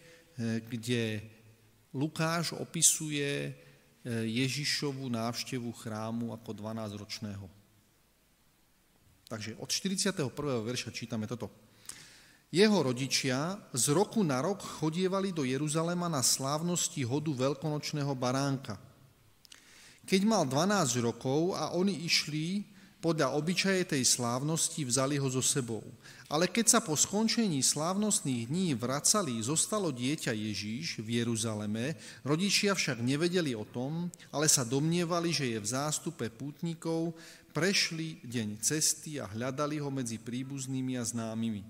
kde 0.64 1.20
Lukáš 1.92 2.56
opisuje 2.56 3.28
e, 3.28 3.50
Ježišovú 4.40 5.04
návštevu 5.12 5.68
chrámu 5.76 6.32
ako 6.32 6.56
12-ročného. 6.56 7.57
Takže 9.28 9.60
od 9.60 9.68
41. 9.68 10.24
verša 10.64 10.88
čítame 10.88 11.28
toto. 11.28 11.52
Jeho 12.48 12.80
rodičia 12.80 13.60
z 13.76 13.92
roku 13.92 14.24
na 14.24 14.40
rok 14.40 14.64
chodievali 14.80 15.36
do 15.36 15.44
Jeruzalema 15.44 16.08
na 16.08 16.24
slávnosti 16.24 17.04
hodu 17.04 17.28
veľkonočného 17.36 18.08
baránka. 18.16 18.80
Keď 20.08 20.20
mal 20.24 20.48
12 20.48 21.04
rokov 21.04 21.52
a 21.52 21.76
oni 21.76 22.08
išli 22.08 22.64
podľa 22.98 23.36
obyčaje 23.36 23.94
tej 23.94 24.02
slávnosti, 24.02 24.82
vzali 24.82 25.20
ho 25.20 25.28
so 25.30 25.44
sebou. 25.44 25.84
Ale 26.26 26.50
keď 26.50 26.66
sa 26.76 26.80
po 26.82 26.98
skončení 26.98 27.62
slávnostných 27.62 28.50
dní 28.50 28.68
vracali, 28.74 29.38
zostalo 29.38 29.94
dieťa 29.94 30.34
Ježíš 30.34 31.04
v 31.04 31.22
Jeruzaleme, 31.22 31.94
rodičia 32.26 32.74
však 32.74 32.98
nevedeli 33.04 33.54
o 33.54 33.62
tom, 33.68 34.10
ale 34.34 34.50
sa 34.50 34.66
domnievali, 34.66 35.30
že 35.30 35.52
je 35.52 35.58
v 35.62 35.70
zástupe 35.70 36.26
pútnikov, 36.32 37.14
prešli 37.58 38.22
deň 38.22 38.62
cesty 38.62 39.18
a 39.18 39.26
hľadali 39.26 39.82
ho 39.82 39.90
medzi 39.90 40.14
príbuznými 40.14 40.94
a 40.94 41.02
známymi. 41.02 41.66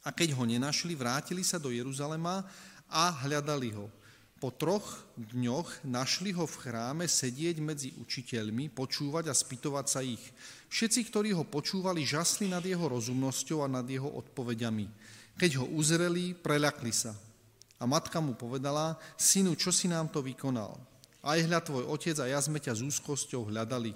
A 0.00 0.08
keď 0.08 0.32
ho 0.32 0.48
nenašli, 0.48 0.96
vrátili 0.96 1.44
sa 1.44 1.60
do 1.60 1.68
Jeruzalema 1.68 2.40
a 2.88 3.12
hľadali 3.20 3.76
ho. 3.76 3.92
Po 4.40 4.48
troch 4.48 5.04
dňoch 5.12 5.84
našli 5.84 6.32
ho 6.32 6.48
v 6.48 6.56
chráme 6.56 7.04
sedieť 7.04 7.60
medzi 7.60 7.92
učiteľmi, 8.00 8.72
počúvať 8.72 9.28
a 9.28 9.36
spýtovať 9.36 9.86
sa 9.92 10.00
ich. 10.00 10.24
Všetci, 10.72 11.04
ktorí 11.12 11.36
ho 11.36 11.44
počúvali, 11.44 12.08
žasli 12.08 12.48
nad 12.48 12.64
jeho 12.64 12.88
rozumnosťou 12.88 13.60
a 13.60 13.68
nad 13.68 13.84
jeho 13.84 14.08
odpovediami. 14.08 14.88
Keď 15.36 15.60
ho 15.60 15.68
uzreli, 15.76 16.32
preľakli 16.32 16.96
sa. 16.96 17.12
A 17.76 17.84
matka 17.84 18.24
mu 18.24 18.32
povedala, 18.32 18.96
synu, 19.20 19.52
čo 19.52 19.68
si 19.68 19.84
nám 19.84 20.08
to 20.08 20.24
vykonal? 20.24 20.80
Aj 21.20 21.36
hľa 21.36 21.60
tvoj 21.60 21.84
otec 21.92 22.16
a 22.24 22.30
ja 22.30 22.40
sme 22.40 22.56
ťa 22.56 22.72
s 22.72 22.80
úzkosťou 22.80 23.52
hľadali. 23.52 23.92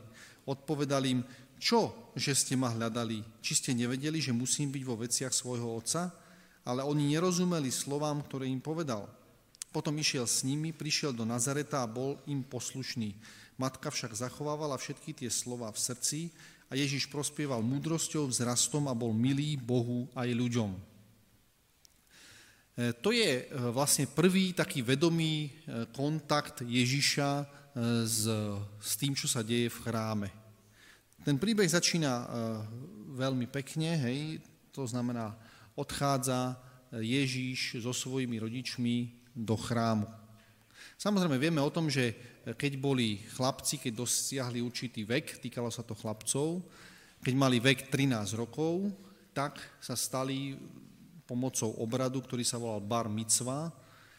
Odpovedali 0.48 1.08
im, 1.12 1.20
čo, 1.60 2.12
že 2.16 2.32
ste 2.32 2.56
ma 2.56 2.72
hľadali? 2.72 3.20
Či 3.44 3.52
ste 3.52 3.70
nevedeli, 3.76 4.16
že 4.16 4.32
musím 4.32 4.72
byť 4.72 4.82
vo 4.88 4.96
veciach 4.96 5.34
svojho 5.34 5.76
otca? 5.76 6.08
Ale 6.64 6.84
oni 6.84 7.12
nerozumeli 7.12 7.68
slovám, 7.68 8.24
ktoré 8.24 8.48
im 8.48 8.64
povedal. 8.64 9.04
Potom 9.70 9.94
išiel 10.00 10.24
s 10.26 10.42
nimi, 10.42 10.72
prišiel 10.74 11.14
do 11.14 11.22
Nazareta 11.28 11.84
a 11.84 11.90
bol 11.90 12.18
im 12.26 12.42
poslušný. 12.42 13.14
Matka 13.60 13.92
však 13.92 14.16
zachovávala 14.16 14.80
všetky 14.80 15.12
tie 15.12 15.30
slova 15.30 15.68
v 15.68 15.78
srdci 15.78 16.20
a 16.72 16.74
Ježiš 16.74 17.12
prospieval 17.12 17.60
múdrosťou, 17.60 18.24
vzrastom 18.32 18.88
a 18.88 18.96
bol 18.96 19.12
milý 19.12 19.60
Bohu 19.60 20.08
aj 20.16 20.32
ľuďom. 20.32 20.70
E, 20.74 20.80
to 22.98 23.12
je 23.12 23.44
e, 23.44 23.44
vlastne 23.70 24.08
prvý 24.08 24.56
taký 24.56 24.80
vedomý 24.80 25.46
e, 25.46 25.48
kontakt 25.92 26.64
Ježiša 26.64 27.59
s, 27.76 28.26
s 28.80 28.92
tým, 28.98 29.14
čo 29.14 29.30
sa 29.30 29.46
deje 29.46 29.70
v 29.70 29.80
chráme. 29.86 30.28
Ten 31.20 31.36
príbeh 31.36 31.68
začína 31.68 32.26
veľmi 33.12 33.46
pekne, 33.52 33.92
hej, 34.08 34.40
to 34.72 34.88
znamená, 34.88 35.36
odchádza 35.76 36.56
Ježíš 36.96 37.84
so 37.84 37.92
svojimi 37.92 38.40
rodičmi 38.40 38.96
do 39.36 39.54
chrámu. 39.54 40.08
Samozrejme, 40.96 41.36
vieme 41.40 41.60
o 41.60 41.72
tom, 41.72 41.88
že 41.88 42.12
keď 42.44 42.76
boli 42.80 43.20
chlapci, 43.36 43.76
keď 43.80 43.92
dosiahli 44.00 44.64
určitý 44.64 45.04
vek, 45.04 45.44
týkalo 45.44 45.68
sa 45.68 45.84
to 45.84 45.96
chlapcov, 45.96 46.64
keď 47.20 47.34
mali 47.36 47.60
vek 47.60 47.92
13 47.92 48.36
rokov, 48.36 48.88
tak 49.36 49.60
sa 49.80 49.94
stali 49.94 50.56
pomocou 51.28 51.70
obradu, 51.78 52.24
ktorý 52.24 52.42
sa 52.42 52.58
volal 52.58 52.82
bar 52.82 53.06
mitzva, 53.06 53.70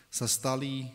sa 0.08 0.30
stali, 0.30 0.88
e, 0.88 0.90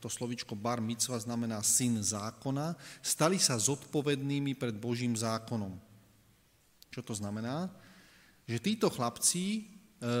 to 0.00 0.08
slovičko 0.08 0.56
bar 0.56 0.80
mitzva 0.80 1.20
znamená 1.20 1.60
syn 1.60 2.00
zákona, 2.00 2.72
stali 3.04 3.36
sa 3.36 3.60
zodpovednými 3.60 4.56
pred 4.56 4.72
Božím 4.72 5.12
zákonom. 5.12 5.76
Čo 6.88 7.04
to 7.04 7.12
znamená? 7.12 7.68
Že 8.48 8.56
títo 8.64 8.88
chlapci 8.88 9.68
E, 9.98 10.14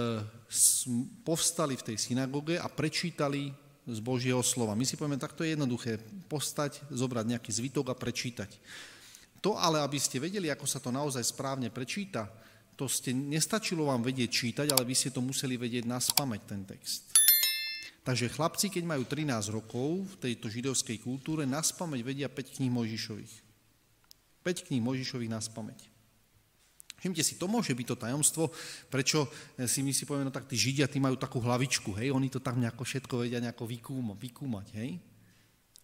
povstali 1.22 1.78
v 1.78 1.86
tej 1.86 1.96
synagóge 2.02 2.58
a 2.58 2.66
prečítali 2.66 3.54
z 3.86 3.98
Božieho 4.02 4.42
slova. 4.42 4.74
My 4.74 4.82
si 4.82 4.98
povieme, 4.98 5.22
tak 5.22 5.38
to 5.38 5.46
je 5.46 5.54
jednoduché, 5.54 6.02
postať, 6.26 6.82
zobrať 6.90 7.38
nejaký 7.38 7.50
zvitok 7.54 7.94
a 7.94 7.98
prečítať. 7.98 8.58
To 9.38 9.54
ale, 9.54 9.78
aby 9.78 9.94
ste 10.02 10.18
vedeli, 10.18 10.50
ako 10.50 10.66
sa 10.66 10.82
to 10.82 10.90
naozaj 10.90 11.22
správne 11.22 11.70
prečíta, 11.70 12.26
to 12.74 12.90
ste, 12.90 13.14
nestačilo 13.14 13.86
vám 13.86 14.02
vedieť 14.02 14.30
čítať, 14.34 14.66
ale 14.74 14.82
vy 14.82 14.98
ste 14.98 15.14
to 15.14 15.22
museli 15.22 15.54
vedieť 15.54 15.86
na 15.86 16.02
spameť, 16.02 16.42
ten 16.42 16.66
text. 16.66 17.07
Takže 18.08 18.32
chlapci, 18.32 18.72
keď 18.72 18.88
majú 18.88 19.04
13 19.04 19.52
rokov 19.52 20.08
v 20.08 20.14
tejto 20.16 20.48
židovskej 20.48 20.96
kultúre, 20.96 21.44
na 21.44 21.60
spameť 21.60 22.00
vedia 22.00 22.24
5 22.32 22.56
kníh 22.56 22.72
Mojžišových. 22.72 23.34
5 24.40 24.64
kníh 24.64 24.80
Mojžišových 24.80 25.28
na 25.28 25.36
spameť. 25.44 25.92
Všimte 26.96 27.20
si, 27.20 27.36
to 27.36 27.44
môže 27.52 27.68
byť 27.76 27.84
to 27.84 28.00
tajomstvo, 28.00 28.44
prečo 28.88 29.28
eh, 29.28 29.68
si 29.68 29.84
my 29.84 29.92
si 29.92 30.08
povieme, 30.08 30.24
no 30.24 30.32
tak 30.32 30.48
tí 30.48 30.56
Židia, 30.56 30.88
tí 30.88 30.96
majú 30.96 31.20
takú 31.20 31.36
hlavičku, 31.36 31.92
hej, 32.00 32.08
oni 32.08 32.32
to 32.32 32.40
tam 32.40 32.56
nejako 32.56 32.80
všetko 32.80 33.28
vedia 33.28 33.44
nejako 33.44 33.68
vykúma, 33.68 34.16
vykúmať, 34.16 34.66
hej. 34.80 34.96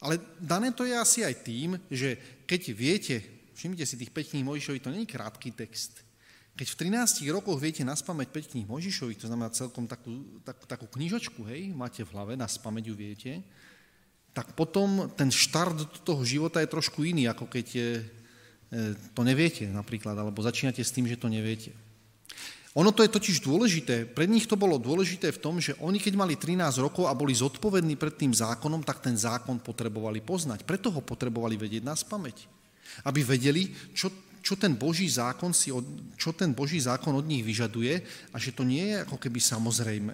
Ale 0.00 0.16
dané 0.40 0.72
to 0.72 0.88
je 0.88 0.96
asi 0.96 1.28
aj 1.28 1.44
tým, 1.44 1.76
že 1.92 2.40
keď 2.48 2.60
viete, 2.72 3.16
všimnite 3.52 3.84
si 3.84 4.00
tých 4.00 4.16
5 4.16 4.32
kníh 4.32 4.48
Mojžišovi, 4.48 4.80
to 4.80 4.88
nie 4.96 5.04
je 5.04 5.12
krátky 5.12 5.52
text. 5.52 6.00
Keď 6.54 6.66
v 6.70 6.78
13 6.86 7.26
rokoch 7.34 7.58
viete 7.58 7.82
naspamäť 7.82 8.30
5 8.30 8.52
kníh 8.54 8.66
Mojžišovi, 8.70 9.18
to 9.18 9.26
znamená 9.26 9.50
celkom 9.50 9.90
takú, 9.90 10.22
tak, 10.46 10.58
takú 10.70 10.86
knižočku, 10.86 11.42
hej, 11.50 11.74
máte 11.74 12.06
v 12.06 12.12
hlave, 12.14 12.38
naspamäť 12.38 12.90
ju 12.90 12.94
viete, 12.94 13.32
tak 14.30 14.54
potom 14.54 15.10
ten 15.18 15.30
štart 15.30 15.74
do 15.74 15.86
toho 16.02 16.22
života 16.22 16.62
je 16.62 16.70
trošku 16.70 17.02
iný, 17.02 17.26
ako 17.26 17.50
keď 17.50 17.66
je 17.70 17.90
E, 18.74 18.98
to 19.14 19.22
neviete 19.22 19.70
napríklad, 19.70 20.18
alebo 20.18 20.42
začínate 20.42 20.82
s 20.82 20.90
tým, 20.90 21.06
že 21.06 21.20
to 21.20 21.30
neviete. 21.30 21.70
Ono 22.74 22.90
to 22.90 23.06
je 23.06 23.14
totiž 23.14 23.46
dôležité. 23.46 24.02
Pred 24.02 24.26
nich 24.26 24.50
to 24.50 24.58
bolo 24.58 24.82
dôležité 24.82 25.30
v 25.30 25.38
tom, 25.38 25.62
že 25.62 25.78
oni 25.78 26.02
keď 26.02 26.18
mali 26.18 26.34
13 26.34 26.82
rokov 26.82 27.06
a 27.06 27.14
boli 27.14 27.30
zodpovední 27.30 27.94
pred 27.94 28.18
tým 28.18 28.34
zákonom, 28.34 28.82
tak 28.82 28.98
ten 28.98 29.14
zákon 29.14 29.62
potrebovali 29.62 30.18
poznať. 30.18 30.66
Preto 30.66 30.90
ho 30.90 30.98
potrebovali 30.98 31.54
vedieť 31.54 31.86
na 31.86 31.94
spameť. 31.94 32.50
Aby 33.06 33.22
vedeli, 33.22 33.70
čo, 33.94 34.10
čo, 34.44 34.60
ten 34.60 34.76
Boží 34.76 35.08
zákon 35.08 35.56
si 35.56 35.72
od, 35.72 35.88
čo 36.20 36.36
ten 36.36 36.52
Boží 36.52 36.76
zákon 36.76 37.16
od 37.16 37.24
nich 37.24 37.40
vyžaduje 37.40 38.04
a 38.28 38.36
že 38.36 38.52
to 38.52 38.60
nie 38.60 38.92
je 38.92 39.00
ako 39.00 39.16
keby 39.16 39.40
samozrejme. 39.40 40.12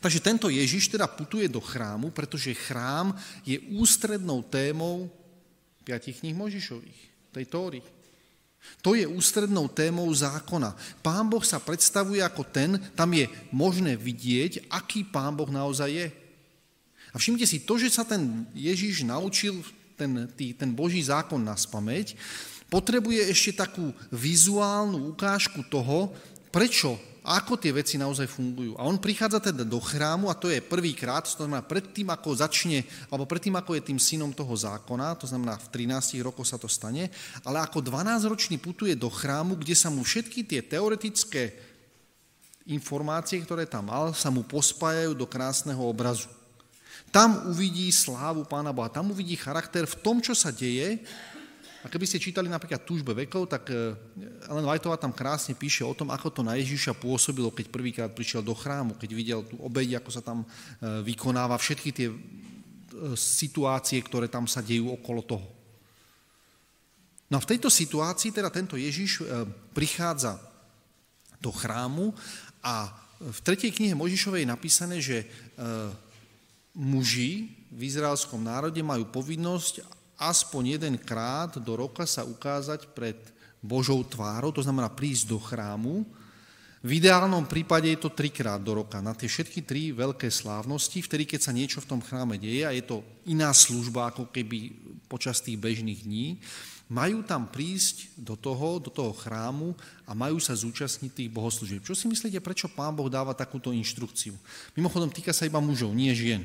Takže 0.00 0.24
tento 0.24 0.48
Ježiš 0.48 0.88
teda 0.88 1.04
putuje 1.04 1.44
do 1.52 1.60
chrámu, 1.60 2.08
pretože 2.08 2.56
chrám 2.56 3.12
je 3.44 3.60
ústrednou 3.76 4.40
témou 4.40 5.12
piatich 5.84 6.24
kníh 6.24 6.32
Možišových, 6.32 7.00
tej 7.34 7.44
Tóry. 7.50 7.80
To 8.80 8.94
je 8.94 9.02
ústrednou 9.02 9.66
témou 9.66 10.06
zákona. 10.14 10.72
Pán 11.02 11.26
Boh 11.26 11.42
sa 11.42 11.58
predstavuje 11.58 12.22
ako 12.22 12.46
ten, 12.46 12.78
tam 12.94 13.10
je 13.10 13.26
možné 13.50 13.98
vidieť, 13.98 14.70
aký 14.70 15.02
pán 15.02 15.34
Boh 15.34 15.50
naozaj 15.50 15.90
je. 15.90 16.06
A 17.12 17.18
všimte 17.18 17.44
si, 17.44 17.66
to, 17.66 17.76
že 17.76 17.90
sa 17.90 18.06
ten 18.06 18.46
Ježiš 18.54 19.02
naučil 19.02 19.60
ten, 19.98 20.30
tý, 20.38 20.54
ten 20.54 20.70
Boží 20.72 21.02
zákon 21.02 21.42
na 21.42 21.58
spameť, 21.58 22.16
potrebuje 22.72 23.28
ešte 23.28 23.60
takú 23.60 23.92
vizuálnu 24.08 25.12
ukážku 25.12 25.60
toho, 25.68 26.08
prečo 26.48 26.96
a 27.22 27.38
ako 27.38 27.54
tie 27.54 27.70
veci 27.70 27.94
naozaj 28.00 28.26
fungujú. 28.26 28.74
A 28.74 28.82
on 28.82 28.98
prichádza 28.98 29.38
teda 29.38 29.62
do 29.62 29.78
chrámu 29.78 30.26
a 30.26 30.34
to 30.34 30.50
je 30.50 30.58
prvýkrát, 30.58 31.22
to 31.22 31.44
znamená 31.44 31.62
predtým, 31.62 32.10
ako 32.10 32.34
začne, 32.34 32.82
alebo 33.12 33.30
predtým, 33.30 33.54
ako 33.54 33.78
je 33.78 33.86
tým 33.86 34.00
synom 34.00 34.34
toho 34.34 34.50
zákona, 34.50 35.14
to 35.14 35.30
znamená 35.30 35.54
v 35.54 35.70
13 35.70 36.18
rokoch 36.26 36.50
sa 36.50 36.58
to 36.58 36.66
stane, 36.66 37.12
ale 37.46 37.62
ako 37.62 37.78
12-ročný 37.78 38.58
putuje 38.58 38.98
do 38.98 39.06
chrámu, 39.06 39.54
kde 39.54 39.78
sa 39.78 39.86
mu 39.86 40.02
všetky 40.02 40.42
tie 40.42 40.66
teoretické 40.66 41.54
informácie, 42.66 43.38
ktoré 43.38 43.70
tam 43.70 43.86
mal, 43.86 44.10
sa 44.18 44.26
mu 44.34 44.42
pospájajú 44.42 45.14
do 45.14 45.26
krásneho 45.26 45.82
obrazu. 45.82 46.26
Tam 47.14 47.54
uvidí 47.54 47.86
slávu 47.94 48.42
Pána 48.48 48.74
Boha, 48.74 48.90
tam 48.90 49.14
uvidí 49.14 49.38
charakter 49.38 49.86
v 49.86 49.98
tom, 50.02 50.18
čo 50.18 50.34
sa 50.34 50.50
deje 50.50 50.98
a 51.82 51.90
keby 51.90 52.06
ste 52.06 52.22
čítali 52.22 52.46
napríklad 52.46 52.86
Túžbe 52.86 53.10
vekov, 53.10 53.50
tak 53.50 53.66
e, 53.74 53.90
Ellen 54.46 54.62
Whiteová 54.70 54.94
tam 55.02 55.10
krásne 55.10 55.58
píše 55.58 55.82
o 55.82 55.90
tom, 55.98 56.14
ako 56.14 56.30
to 56.30 56.42
na 56.46 56.54
Ježiša 56.54 56.94
pôsobilo, 56.94 57.50
keď 57.50 57.66
prvýkrát 57.74 58.10
prišiel 58.14 58.46
do 58.46 58.54
chrámu, 58.54 58.94
keď 58.94 59.10
videl 59.10 59.40
tú 59.42 59.58
obeď, 59.58 59.98
ako 59.98 60.10
sa 60.14 60.22
tam 60.22 60.46
e, 60.46 60.48
vykonáva, 61.02 61.58
všetky 61.58 61.90
tie 61.90 62.06
e, 62.06 62.16
situácie, 63.18 63.98
ktoré 63.98 64.30
tam 64.30 64.46
sa 64.46 64.62
dejú 64.62 64.94
okolo 64.94 65.26
toho. 65.26 65.48
No 67.26 67.40
a 67.40 67.42
v 67.42 67.50
tejto 67.50 67.66
situácii 67.66 68.30
teda 68.30 68.52
tento 68.52 68.76
Ježiš 68.76 69.24
prichádza 69.72 70.36
do 71.40 71.48
chrámu 71.48 72.12
a 72.60 72.92
v 73.24 73.38
tretej 73.40 73.72
knihe 73.72 73.96
Možišovej 73.96 74.44
je 74.44 74.52
napísané, 74.52 74.96
že 75.00 75.24
muži 76.76 77.56
v 77.72 77.80
izraelskom 77.88 78.36
národe 78.36 78.84
majú 78.84 79.08
povinnosť 79.08 79.80
aspoň 80.30 80.78
jedenkrát 80.78 81.58
do 81.58 81.72
roka 81.74 82.06
sa 82.06 82.22
ukázať 82.22 82.90
pred 82.94 83.18
Božou 83.62 84.02
tvárou, 84.02 84.50
to 84.50 84.62
znamená 84.62 84.90
prísť 84.90 85.30
do 85.30 85.38
chrámu. 85.38 86.02
V 86.82 86.98
ideálnom 86.98 87.46
prípade 87.46 87.86
je 87.86 87.98
to 88.02 88.10
trikrát 88.10 88.58
do 88.58 88.74
roka, 88.74 88.98
na 88.98 89.14
tie 89.14 89.30
všetky 89.30 89.62
tri 89.62 89.94
veľké 89.94 90.26
slávnosti, 90.26 90.98
vtedy, 90.98 91.30
keď 91.30 91.40
sa 91.46 91.54
niečo 91.54 91.78
v 91.78 91.94
tom 91.94 92.02
chráme 92.02 92.42
deje 92.42 92.66
a 92.66 92.74
je 92.74 92.82
to 92.82 93.06
iná 93.30 93.54
služba, 93.54 94.10
ako 94.10 94.34
keby 94.34 94.74
počas 95.06 95.38
tých 95.38 95.62
bežných 95.62 96.02
dní, 96.02 96.42
majú 96.90 97.22
tam 97.22 97.46
prísť 97.46 98.18
do 98.18 98.34
toho, 98.34 98.82
do 98.82 98.90
toho 98.90 99.14
chrámu 99.14 99.78
a 100.04 100.12
majú 100.12 100.42
sa 100.42 100.58
zúčastniť 100.58 101.22
tých 101.22 101.30
bohoslúžieb. 101.30 101.86
Čo 101.86 101.94
si 101.94 102.10
myslíte, 102.10 102.42
prečo 102.42 102.66
Pán 102.66 102.98
Boh 102.98 103.06
dáva 103.06 103.30
takúto 103.30 103.70
inštrukciu? 103.70 104.34
Mimochodom, 104.74 105.08
týka 105.08 105.30
sa 105.30 105.46
iba 105.46 105.62
mužov, 105.62 105.94
nie 105.94 106.10
žien. 106.12 106.42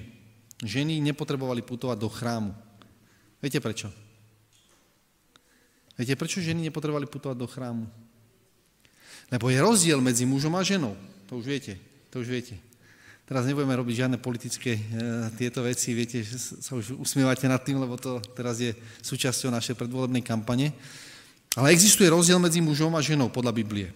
Ženy 0.61 1.01
nepotrebovali 1.01 1.65
putovať 1.65 1.97
do 1.97 2.09
chrámu. 2.13 2.66
Viete 3.37 3.61
prečo? 3.61 3.93
Viete, 5.97 6.13
prečo 6.13 6.41
ženy 6.41 6.69
nepotrebovali 6.69 7.09
putovať 7.09 7.37
do 7.37 7.47
chrámu? 7.49 7.85
Lebo 9.33 9.49
je 9.49 9.59
rozdiel 9.59 9.99
medzi 9.99 10.23
mužom 10.29 10.53
a 10.55 10.61
ženou. 10.61 10.93
To 11.27 11.41
už 11.41 11.45
viete. 11.45 11.73
To 12.13 12.21
už 12.21 12.29
viete. 12.29 12.55
Teraz 13.27 13.43
nebudeme 13.43 13.75
robiť 13.75 14.07
žiadne 14.07 14.17
politické 14.23 14.79
e, 14.79 14.81
tieto 15.35 15.59
veci, 15.59 15.91
viete, 15.91 16.23
že 16.23 16.39
sa 16.39 16.79
už 16.79 16.95
usmievate 16.95 17.43
nad 17.51 17.59
tým, 17.59 17.75
lebo 17.75 17.99
to 17.99 18.23
teraz 18.31 18.63
je 18.63 18.71
súčasťou 19.03 19.51
našej 19.51 19.75
predvolebnej 19.75 20.23
kampane. 20.23 20.71
Ale 21.59 21.75
existuje 21.75 22.07
rozdiel 22.07 22.39
medzi 22.39 22.63
mužom 22.63 22.95
a 22.95 23.03
ženou 23.03 23.27
podľa 23.27 23.51
Biblie. 23.51 23.91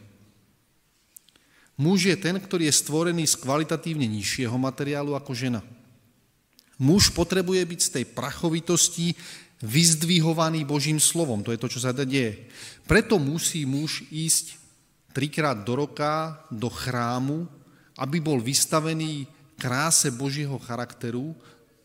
Muž 1.80 2.12
je 2.12 2.18
ten, 2.20 2.36
ktorý 2.36 2.68
je 2.68 2.76
stvorený 2.76 3.24
z 3.24 3.40
kvalitatívne 3.40 4.04
nižšieho 4.04 4.54
materiálu 4.60 5.16
ako 5.16 5.32
žena. 5.32 5.64
Muž 6.82 7.14
potrebuje 7.14 7.62
byť 7.62 7.80
z 7.80 7.90
tej 7.94 8.06
prachovitosti 8.10 9.14
vyzdvihovaný 9.62 10.66
Božím 10.66 10.98
slovom. 10.98 11.46
To 11.46 11.54
je 11.54 11.62
to, 11.62 11.70
čo 11.70 11.80
sa 11.80 11.94
deje. 11.94 12.50
Preto 12.90 13.22
musí 13.22 13.70
muž 13.70 14.02
ísť 14.10 14.58
trikrát 15.14 15.62
do 15.62 15.78
roka 15.78 16.42
do 16.50 16.66
chrámu, 16.68 17.46
aby 18.02 18.18
bol 18.18 18.42
vystavený 18.42 19.30
kráse 19.62 20.10
Božieho 20.10 20.58
charakteru, 20.58 21.38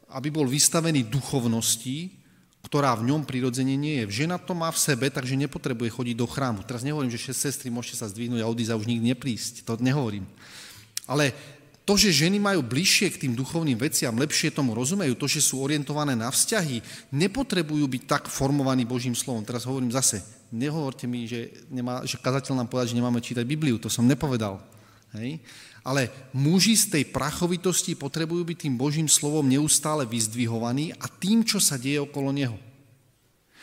aby 0.09 0.33
bol 0.33 0.49
vystavený 0.49 1.05
duchovnosti, 1.05 2.17
ktorá 2.65 2.97
v 2.97 3.13
ňom 3.13 3.29
prirodzene 3.29 3.77
nie 3.77 4.01
je. 4.03 4.25
Žena 4.25 4.41
to 4.41 4.57
má 4.57 4.73
v 4.73 4.81
sebe, 4.81 5.07
takže 5.13 5.37
nepotrebuje 5.37 5.93
chodiť 5.93 6.17
do 6.17 6.27
chrámu. 6.27 6.65
Teraz 6.65 6.83
nehovorím, 6.83 7.13
že 7.13 7.21
šest 7.21 7.53
sestry 7.53 7.69
môžete 7.69 8.01
sa 8.01 8.09
zdvihnúť 8.09 8.41
a 8.43 8.51
odísť 8.51 8.73
a 8.73 8.81
už 8.81 8.89
nikdy 8.89 9.13
neprísť. 9.13 9.69
To 9.69 9.77
nehovorím. 9.79 10.25
Ale 11.07 11.31
to, 11.87 11.95
že 11.95 12.27
ženy 12.27 12.43
majú 12.43 12.67
bližšie 12.67 13.15
k 13.15 13.21
tým 13.25 13.39
duchovným 13.39 13.79
veciam, 13.79 14.11
lepšie 14.19 14.51
tomu 14.51 14.75
rozumejú, 14.75 15.15
to, 15.15 15.31
že 15.31 15.39
sú 15.39 15.63
orientované 15.63 16.19
na 16.19 16.35
vzťahy, 16.35 16.83
nepotrebujú 17.15 17.87
byť 17.87 18.03
tak 18.11 18.23
formovaní 18.27 18.83
Božím 18.83 19.15
slovom. 19.15 19.47
Teraz 19.47 19.63
hovorím 19.71 19.95
zase, 19.95 20.19
nehovorte 20.51 21.07
mi, 21.07 21.31
že, 21.31 21.55
nemá, 21.71 22.03
že 22.03 22.19
kazateľ 22.19 22.59
nám 22.59 22.67
povedal, 22.67 22.91
že 22.91 22.99
nemáme 22.99 23.23
čítať 23.23 23.47
Bibliu, 23.47 23.79
to 23.79 23.87
som 23.87 24.03
nepovedal. 24.03 24.59
Hej? 25.15 25.39
Ale 25.87 26.11
muži 26.35 26.75
z 26.75 26.91
tej 26.91 27.05
prachovitosti 27.07 27.95
potrebujú 27.95 28.43
byť 28.43 28.67
tým 28.67 28.75
Božím 28.75 29.07
slovom 29.07 29.47
neustále 29.47 30.03
vyzdvihovaní 30.11 30.91
a 30.99 31.07
tým, 31.07 31.47
čo 31.47 31.63
sa 31.63 31.79
deje 31.79 32.03
okolo 32.03 32.35
neho. 32.35 32.59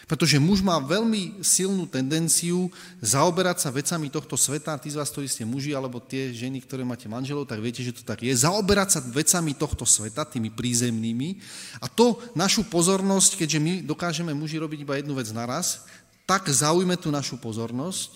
Pretože 0.03 0.35
muž 0.35 0.59
má 0.59 0.83
veľmi 0.83 1.39
silnú 1.39 1.87
tendenciu 1.87 2.67
zaoberať 2.99 3.63
sa 3.63 3.69
vecami 3.71 4.11
tohto 4.11 4.35
sveta, 4.35 4.75
tí 4.75 4.91
z 4.91 4.99
vás, 4.99 5.07
ktorí 5.07 5.31
ste 5.31 5.47
muži, 5.47 5.71
alebo 5.71 6.03
tie 6.03 6.35
ženy, 6.35 6.59
ktoré 6.59 6.83
máte 6.83 7.07
manželov, 7.07 7.47
tak 7.47 7.63
viete, 7.63 7.79
že 7.79 7.95
to 7.95 8.03
tak 8.03 8.19
je, 8.19 8.35
zaoberať 8.35 8.89
sa 8.91 8.99
vecami 8.99 9.55
tohto 9.55 9.87
sveta, 9.87 10.27
tými 10.27 10.51
prízemnými. 10.51 11.39
A 11.79 11.87
to 11.87 12.19
našu 12.35 12.67
pozornosť, 12.67 13.39
keďže 13.39 13.59
my 13.63 13.73
dokážeme 13.87 14.35
muži 14.35 14.59
robiť 14.59 14.79
iba 14.83 14.99
jednu 14.99 15.15
vec 15.15 15.31
naraz, 15.31 15.87
tak 16.27 16.51
zaujme 16.51 16.99
tú 16.99 17.07
našu 17.07 17.39
pozornosť, 17.39 18.11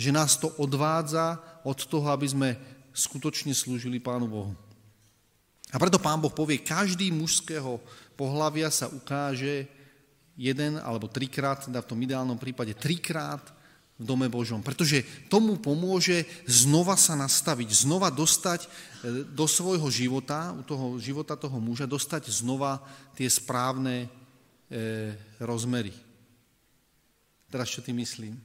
že 0.00 0.12
nás 0.12 0.36
to 0.36 0.48
odvádza 0.56 1.40
od 1.64 1.76
toho, 1.88 2.08
aby 2.08 2.28
sme 2.28 2.48
skutočne 2.96 3.52
slúžili 3.52 4.00
Pánu 4.00 4.28
Bohu. 4.28 4.52
A 5.72 5.76
preto 5.76 6.00
Pán 6.00 6.20
Boh 6.24 6.32
povie, 6.32 6.62
každý 6.62 7.12
mužského 7.12 7.76
pohlavia 8.16 8.72
sa 8.72 8.88
ukáže 8.88 9.68
jeden 10.36 10.76
alebo 10.78 11.08
trikrát, 11.08 11.64
teda 11.64 11.80
v 11.80 11.90
tom 11.90 11.98
ideálnom 12.04 12.36
prípade 12.36 12.76
trikrát 12.76 13.42
v 13.96 14.04
dome 14.04 14.28
Božom. 14.28 14.60
Pretože 14.60 15.02
tomu 15.32 15.56
pomôže 15.56 16.28
znova 16.44 17.00
sa 17.00 17.16
nastaviť, 17.16 17.68
znova 17.72 18.12
dostať 18.12 18.60
e, 18.64 18.68
do 19.32 19.48
svojho 19.48 19.88
života, 19.88 20.52
u 20.52 20.60
toho 20.60 21.00
života 21.00 21.32
toho 21.32 21.56
muža, 21.56 21.88
dostať 21.88 22.28
znova 22.28 22.84
tie 23.16 23.24
správne 23.24 24.04
e, 24.04 24.08
rozmery. 25.40 25.96
Teraz 27.48 27.72
čo 27.72 27.80
ty 27.80 27.96
myslím? 27.96 28.36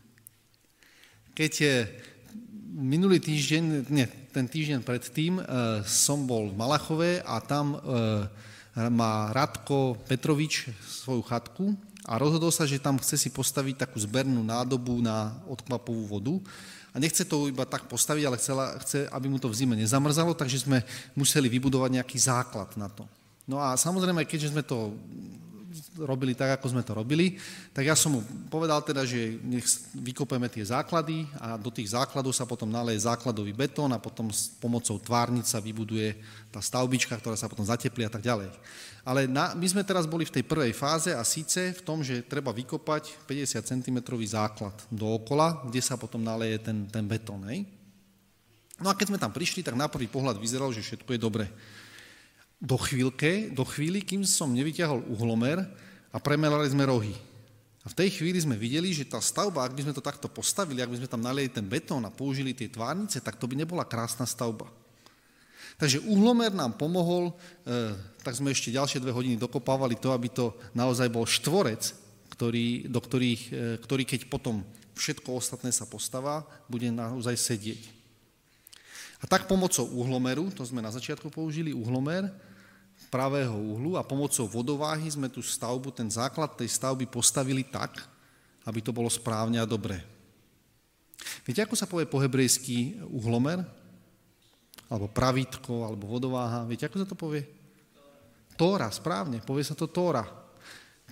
Keď 1.35 1.53
e, 1.59 1.67
minulý 2.71 3.19
týždeň, 3.19 3.91
nie, 3.91 4.07
ten 4.31 4.47
týždeň 4.47 4.79
predtým 4.87 5.35
e, 5.35 5.43
som 5.83 6.23
bol 6.23 6.47
v 6.47 6.55
Malachove 6.55 7.11
a 7.27 7.43
tam 7.43 7.75
e, 7.75 7.79
má 8.75 9.31
Radko 9.35 9.99
Petrovič 10.07 10.71
svoju 10.83 11.21
chatku 11.27 11.75
a 12.07 12.15
rozhodol 12.17 12.49
sa, 12.49 12.63
že 12.63 12.81
tam 12.81 12.97
chce 12.97 13.19
si 13.19 13.29
postaviť 13.29 13.85
takú 13.87 13.99
zbernú 13.99 14.41
nádobu 14.41 15.03
na 15.03 15.35
odkvapovú 15.45 16.07
vodu. 16.07 16.35
A 16.91 16.99
nechce 16.99 17.23
to 17.23 17.47
iba 17.47 17.63
tak 17.63 17.87
postaviť, 17.87 18.23
ale 18.27 18.39
chcela, 18.39 18.75
chce, 18.83 19.07
aby 19.07 19.27
mu 19.31 19.39
to 19.39 19.47
v 19.47 19.55
zime 19.63 19.79
nezamrzalo, 19.79 20.35
takže 20.35 20.67
sme 20.67 20.83
museli 21.15 21.47
vybudovať 21.47 21.99
nejaký 21.99 22.17
základ 22.19 22.67
na 22.75 22.91
to. 22.91 23.07
No 23.47 23.63
a 23.63 23.79
samozrejme, 23.79 24.27
keďže 24.27 24.51
sme 24.51 24.63
to 24.63 24.91
robili 25.97 26.33
tak, 26.37 26.59
ako 26.59 26.71
sme 26.71 26.83
to 26.83 26.95
robili, 26.95 27.39
tak 27.71 27.87
ja 27.87 27.95
som 27.95 28.17
mu 28.17 28.21
povedal 28.47 28.79
teda, 28.83 29.07
že 29.07 29.39
nech 29.43 29.65
vykopeme 29.95 30.47
tie 30.47 30.63
základy 30.63 31.27
a 31.39 31.55
do 31.55 31.71
tých 31.73 31.93
základov 31.95 32.35
sa 32.35 32.47
potom 32.47 32.69
naleje 32.69 33.03
základový 33.03 33.55
betón 33.55 33.91
a 33.95 33.99
potom 33.99 34.31
s 34.31 34.51
pomocou 34.59 34.99
tvárnic 34.99 35.47
sa 35.47 35.63
vybuduje 35.63 36.19
tá 36.51 36.59
stavbička, 36.59 37.17
ktorá 37.17 37.35
sa 37.35 37.51
potom 37.51 37.65
zateplí 37.65 38.03
a 38.07 38.11
tak 38.11 38.23
ďalej. 38.23 38.51
Ale 39.01 39.25
na, 39.25 39.57
my 39.57 39.65
sme 39.65 39.81
teraz 39.81 40.05
boli 40.05 40.29
v 40.29 40.35
tej 40.39 40.43
prvej 40.45 40.77
fáze 40.77 41.09
a 41.09 41.25
síce 41.25 41.73
v 41.73 41.81
tom, 41.81 42.05
že 42.05 42.21
treba 42.21 42.53
vykopať 42.53 43.25
50 43.25 43.65
cm 43.65 43.97
základ 44.29 44.75
dookola, 44.93 45.65
kde 45.65 45.81
sa 45.81 45.97
potom 45.97 46.21
naleje 46.21 46.61
ten, 46.61 46.85
ten 46.85 47.07
betón. 47.09 47.41
Hej? 47.49 47.65
No 48.77 48.89
a 48.89 48.97
keď 48.97 49.13
sme 49.13 49.21
tam 49.21 49.33
prišli, 49.33 49.65
tak 49.65 49.73
na 49.73 49.89
prvý 49.89 50.05
pohľad 50.05 50.37
vyzeralo, 50.37 50.69
že 50.69 50.85
všetko 50.85 51.17
je 51.17 51.21
dobre 51.21 51.45
do, 52.61 52.77
chvíľke, 52.77 53.49
do 53.49 53.65
chvíli, 53.65 54.05
kým 54.05 54.21
som 54.21 54.53
nevyťahol 54.53 55.01
uhlomer 55.09 55.65
a 56.13 56.17
premelali 56.21 56.69
sme 56.69 56.85
rohy. 56.85 57.17
A 57.81 57.89
v 57.89 57.97
tej 57.97 58.21
chvíli 58.21 58.37
sme 58.37 58.53
videli, 58.53 58.93
že 58.93 59.09
tá 59.09 59.17
stavba, 59.17 59.65
ak 59.65 59.73
by 59.73 59.81
sme 59.89 59.97
to 59.97 60.05
takto 60.05 60.29
postavili, 60.29 60.85
ak 60.85 60.93
by 60.93 61.01
sme 61.01 61.09
tam 61.09 61.25
nalieli 61.25 61.49
ten 61.49 61.65
betón 61.65 62.05
a 62.05 62.13
použili 62.13 62.53
tie 62.53 62.69
tvárnice, 62.69 63.17
tak 63.17 63.41
to 63.41 63.49
by 63.49 63.57
nebola 63.57 63.81
krásna 63.81 64.29
stavba. 64.29 64.69
Takže 65.81 66.05
uhlomer 66.05 66.53
nám 66.53 66.77
pomohol, 66.77 67.33
e, 67.65 67.97
tak 68.21 68.37
sme 68.37 68.53
ešte 68.53 68.69
ďalšie 68.69 69.01
dve 69.01 69.09
hodiny 69.09 69.33
dokopávali 69.33 69.97
to, 69.97 70.13
aby 70.13 70.29
to 70.29 70.53
naozaj 70.77 71.09
bol 71.09 71.25
štvorec, 71.25 71.97
ktorý, 72.37 72.85
do 72.85 73.01
ktorých, 73.01 73.43
e, 73.49 73.57
ktorý 73.81 74.05
keď 74.05 74.29
potom 74.29 74.61
všetko 74.93 75.41
ostatné 75.41 75.73
sa 75.73 75.89
postáva, 75.89 76.45
bude 76.69 76.85
naozaj 76.93 77.33
sedieť. 77.33 77.81
A 79.21 79.25
tak 79.25 79.49
pomocou 79.49 79.89
uhlomeru, 79.89 80.53
to 80.53 80.61
sme 80.61 80.85
na 80.85 80.93
začiatku 80.93 81.33
použili, 81.33 81.73
uhlomer, 81.73 82.29
pravého 83.11 83.51
uhlu 83.51 83.99
a 83.99 84.07
pomocou 84.07 84.47
vodováhy 84.47 85.11
sme 85.11 85.27
tú 85.27 85.43
stavbu, 85.43 85.91
ten 85.91 86.07
základ 86.07 86.55
tej 86.55 86.71
stavby 86.71 87.03
postavili 87.11 87.67
tak, 87.67 87.99
aby 88.63 88.79
to 88.79 88.95
bolo 88.95 89.11
správne 89.11 89.59
a 89.59 89.67
dobré. 89.67 89.99
Viete, 91.43 91.61
ako 91.61 91.75
sa 91.75 91.85
povie 91.85 92.07
po 92.07 92.23
hebrejsky 92.23 92.97
uhlomer? 93.11 93.61
Alebo 94.87 95.11
pravítko, 95.11 95.85
alebo 95.85 96.07
vodováha. 96.07 96.63
Viete, 96.63 96.87
ako 96.87 96.97
sa 97.03 97.07
to 97.07 97.19
povie? 97.19 97.43
Tóra, 98.55 98.87
správne, 98.87 99.43
povie 99.43 99.67
sa 99.67 99.75
to 99.75 99.91
Tóra. 99.91 100.40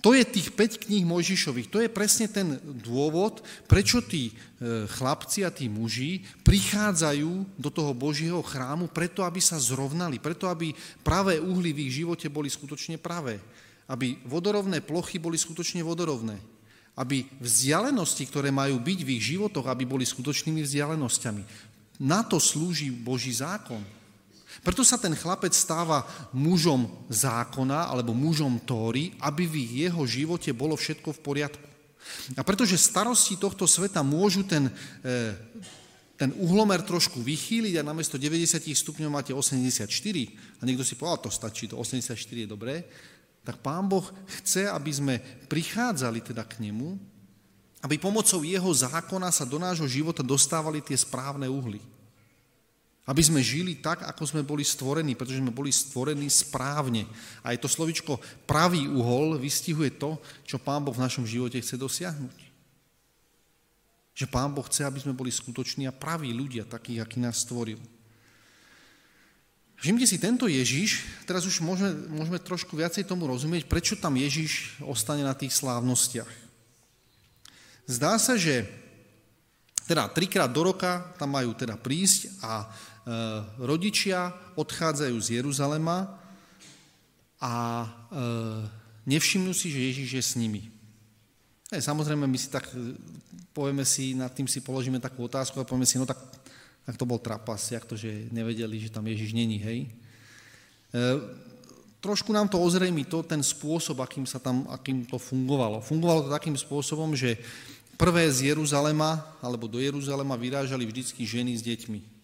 To 0.00 0.16
je 0.16 0.24
tých 0.24 0.56
5 0.56 0.88
kníh 0.88 1.04
Mojžišových, 1.04 1.68
to 1.68 1.78
je 1.84 1.92
presne 1.92 2.24
ten 2.24 2.56
dôvod, 2.64 3.44
prečo 3.68 4.00
tí 4.00 4.32
e, 4.32 4.88
chlapci 4.88 5.44
a 5.44 5.52
tí 5.52 5.68
muži 5.68 6.24
prichádzajú 6.40 7.60
do 7.60 7.68
toho 7.68 7.92
Božieho 7.92 8.40
chrámu, 8.40 8.88
preto 8.88 9.20
aby 9.20 9.44
sa 9.44 9.60
zrovnali, 9.60 10.16
preto 10.16 10.48
aby 10.48 10.72
pravé 11.04 11.36
uhly 11.36 11.76
v 11.76 11.88
ich 11.88 12.00
živote 12.00 12.32
boli 12.32 12.48
skutočne 12.48 12.96
pravé, 12.96 13.44
aby 13.92 14.16
vodorovné 14.24 14.80
plochy 14.80 15.20
boli 15.20 15.36
skutočne 15.36 15.84
vodorovné, 15.84 16.40
aby 16.96 17.28
vzdialenosti, 17.36 18.24
ktoré 18.24 18.48
majú 18.48 18.80
byť 18.80 18.98
v 19.04 19.12
ich 19.20 19.36
životoch, 19.36 19.68
aby 19.68 19.84
boli 19.84 20.08
skutočnými 20.08 20.64
vzdialenosťami. 20.64 21.42
Na 22.00 22.24
to 22.24 22.40
slúži 22.40 22.88
Boží 22.88 23.36
zákon. 23.36 23.99
Preto 24.60 24.84
sa 24.84 25.00
ten 25.00 25.14
chlapec 25.16 25.54
stáva 25.54 26.04
mužom 26.34 26.90
zákona 27.08 27.88
alebo 27.88 28.12
mužom 28.12 28.60
Tóry, 28.66 29.14
aby 29.22 29.46
v 29.46 29.86
jeho 29.86 30.02
živote 30.04 30.50
bolo 30.52 30.74
všetko 30.76 31.16
v 31.16 31.22
poriadku. 31.22 31.68
A 32.34 32.42
pretože 32.42 32.80
starosti 32.80 33.38
tohto 33.38 33.64
sveta 33.64 34.02
môžu 34.02 34.42
ten, 34.44 34.68
e, 35.04 35.36
ten 36.16 36.34
uhlomer 36.36 36.82
trošku 36.82 37.22
vychýliť 37.22 37.80
a 37.80 37.86
namiesto 37.86 38.20
90 38.20 38.72
stupňov 38.76 39.10
máte 39.10 39.32
84 39.32 39.88
a 40.60 40.62
niekto 40.66 40.84
si 40.84 40.96
povedal, 40.96 41.28
to 41.28 41.30
stačí, 41.32 41.70
to 41.70 41.78
84 41.80 42.16
je 42.16 42.48
dobré, 42.48 42.84
tak 43.40 43.64
Pán 43.64 43.88
Boh 43.88 44.04
chce, 44.40 44.68
aby 44.68 44.90
sme 44.92 45.14
prichádzali 45.48 46.20
teda 46.20 46.44
k 46.44 46.60
nemu, 46.68 47.00
aby 47.80 47.96
pomocou 47.96 48.44
jeho 48.44 48.68
zákona 48.68 49.32
sa 49.32 49.48
do 49.48 49.56
nášho 49.56 49.88
života 49.88 50.20
dostávali 50.20 50.84
tie 50.84 50.96
správne 50.96 51.48
uhly. 51.48 51.80
Aby 53.10 53.26
sme 53.26 53.42
žili 53.42 53.82
tak, 53.82 54.06
ako 54.06 54.22
sme 54.22 54.46
boli 54.46 54.62
stvorení, 54.62 55.18
pretože 55.18 55.42
sme 55.42 55.50
boli 55.50 55.74
stvorení 55.74 56.30
správne. 56.30 57.10
A 57.42 57.50
aj 57.50 57.58
to 57.58 57.66
slovičko 57.66 58.22
pravý 58.46 58.86
uhol 58.86 59.34
vystihuje 59.34 59.98
to, 59.98 60.14
čo 60.46 60.62
Pán 60.62 60.86
Boh 60.86 60.94
v 60.94 61.02
našom 61.02 61.26
živote 61.26 61.58
chce 61.58 61.74
dosiahnuť. 61.74 62.38
Že 64.14 64.26
Pán 64.30 64.54
Boh 64.54 64.62
chce, 64.62 64.86
aby 64.86 65.02
sme 65.02 65.18
boli 65.18 65.34
skutoční 65.34 65.90
a 65.90 65.96
praví 65.96 66.30
ľudia, 66.30 66.62
takí, 66.62 67.02
aký 67.02 67.18
nás 67.18 67.42
stvoril. 67.42 67.82
Všimte 69.82 70.06
si, 70.06 70.22
tento 70.22 70.46
Ježiš, 70.46 71.02
teraz 71.26 71.42
už 71.50 71.66
môžeme, 71.66 71.90
môžeme 72.14 72.38
trošku 72.38 72.78
viacej 72.78 73.10
tomu 73.10 73.26
rozumieť, 73.26 73.66
prečo 73.66 73.98
tam 73.98 74.14
Ježiš 74.14 74.78
ostane 74.86 75.26
na 75.26 75.34
tých 75.34 75.50
slávnostiach. 75.50 76.30
Zdá 77.90 78.22
sa, 78.22 78.38
že 78.38 78.70
teda 79.90 80.06
trikrát 80.06 80.46
do 80.46 80.62
roka 80.62 81.02
tam 81.18 81.34
majú 81.34 81.50
teda 81.50 81.74
prísť 81.74 82.38
a 82.38 82.70
rodičia 83.58 84.32
odchádzajú 84.54 85.16
z 85.18 85.28
Jeruzalema 85.40 86.20
a 87.40 87.52
e, 87.82 87.88
nevšimnú 89.08 89.56
si, 89.56 89.72
že 89.72 89.80
Ježiš 89.80 90.08
je 90.12 90.22
s 90.22 90.32
nimi. 90.36 90.68
E, 91.72 91.80
samozrejme, 91.80 92.28
my 92.28 92.38
si 92.38 92.52
tak 92.52 92.68
povieme 93.56 93.82
si, 93.88 94.12
nad 94.12 94.28
tým 94.30 94.44
si 94.44 94.60
položíme 94.60 95.00
takú 95.00 95.24
otázku 95.24 95.56
a 95.58 95.64
povieme 95.64 95.88
si, 95.88 95.96
no 95.96 96.04
tak, 96.04 96.20
tak 96.84 97.00
to 97.00 97.08
bol 97.08 97.16
trapas, 97.16 97.72
jak 97.72 97.88
to, 97.88 97.96
že 97.96 98.28
nevedeli, 98.28 98.76
že 98.76 98.92
tam 98.92 99.08
Ježiš 99.08 99.32
není, 99.32 99.56
hej. 99.56 99.88
trošku 102.04 102.30
nám 102.30 102.52
to 102.52 102.60
ozrejmi 102.60 103.08
to, 103.08 103.24
ten 103.24 103.40
spôsob, 103.40 104.04
akým, 104.04 104.28
sa 104.28 104.36
tam, 104.36 104.68
akým 104.68 105.08
to 105.08 105.16
fungovalo. 105.16 105.80
Fungovalo 105.80 106.28
to 106.28 106.30
takým 106.30 106.54
spôsobom, 106.54 107.16
že 107.16 107.40
prvé 107.96 108.28
z 108.28 108.52
Jeruzalema, 108.52 109.24
alebo 109.40 109.68
do 109.68 109.80
Jeruzalema 109.80 110.36
vyrážali 110.36 110.84
vždycky 110.84 111.24
ženy 111.24 111.56
s 111.56 111.64
deťmi. 111.64 112.19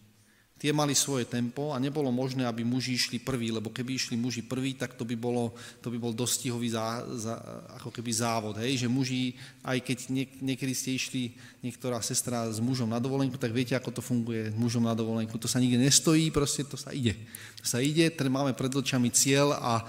Tie 0.57 0.73
mali 0.73 0.97
svoje 0.97 1.29
tempo 1.29 1.69
a 1.69 1.77
nebolo 1.77 2.09
možné, 2.09 2.41
aby 2.41 2.65
muži 2.65 2.97
išli 2.97 3.21
prví, 3.21 3.53
lebo 3.53 3.69
keby 3.69 3.93
išli 3.93 4.17
muži 4.17 4.41
prví, 4.41 4.73
tak 4.73 4.97
to 4.97 5.05
by, 5.05 5.13
bolo, 5.13 5.53
to 5.85 5.93
by 5.93 6.01
bol 6.01 6.09
dostihový 6.09 6.73
zá, 6.73 7.05
zá, 7.13 7.37
ako 7.77 7.93
keby 7.93 8.09
závod. 8.09 8.57
Hej? 8.57 8.81
Že 8.81 8.87
muži, 8.89 9.37
aj 9.61 9.77
keď 9.85 9.97
niek, 10.09 10.29
niekedy 10.41 10.73
ste 10.73 10.97
išli 10.97 11.37
niektorá 11.61 12.01
sestra 12.01 12.49
s 12.49 12.57
mužom 12.57 12.89
na 12.89 12.97
dovolenku, 12.97 13.37
tak 13.37 13.53
viete, 13.53 13.77
ako 13.77 13.93
to 13.93 14.01
funguje 14.01 14.49
s 14.49 14.57
mužom 14.57 14.89
na 14.89 14.97
dovolenku. 14.97 15.37
To 15.37 15.45
sa 15.45 15.61
nikde 15.61 15.77
nestojí, 15.77 16.33
proste 16.33 16.65
to 16.65 16.73
sa 16.73 16.89
ide. 16.89 17.13
To 17.61 17.65
sa 17.69 17.77
ide, 17.77 18.09
teda 18.09 18.33
máme 18.33 18.57
pred 18.57 18.73
očami 18.73 19.13
cieľ 19.13 19.53
a 19.61 19.85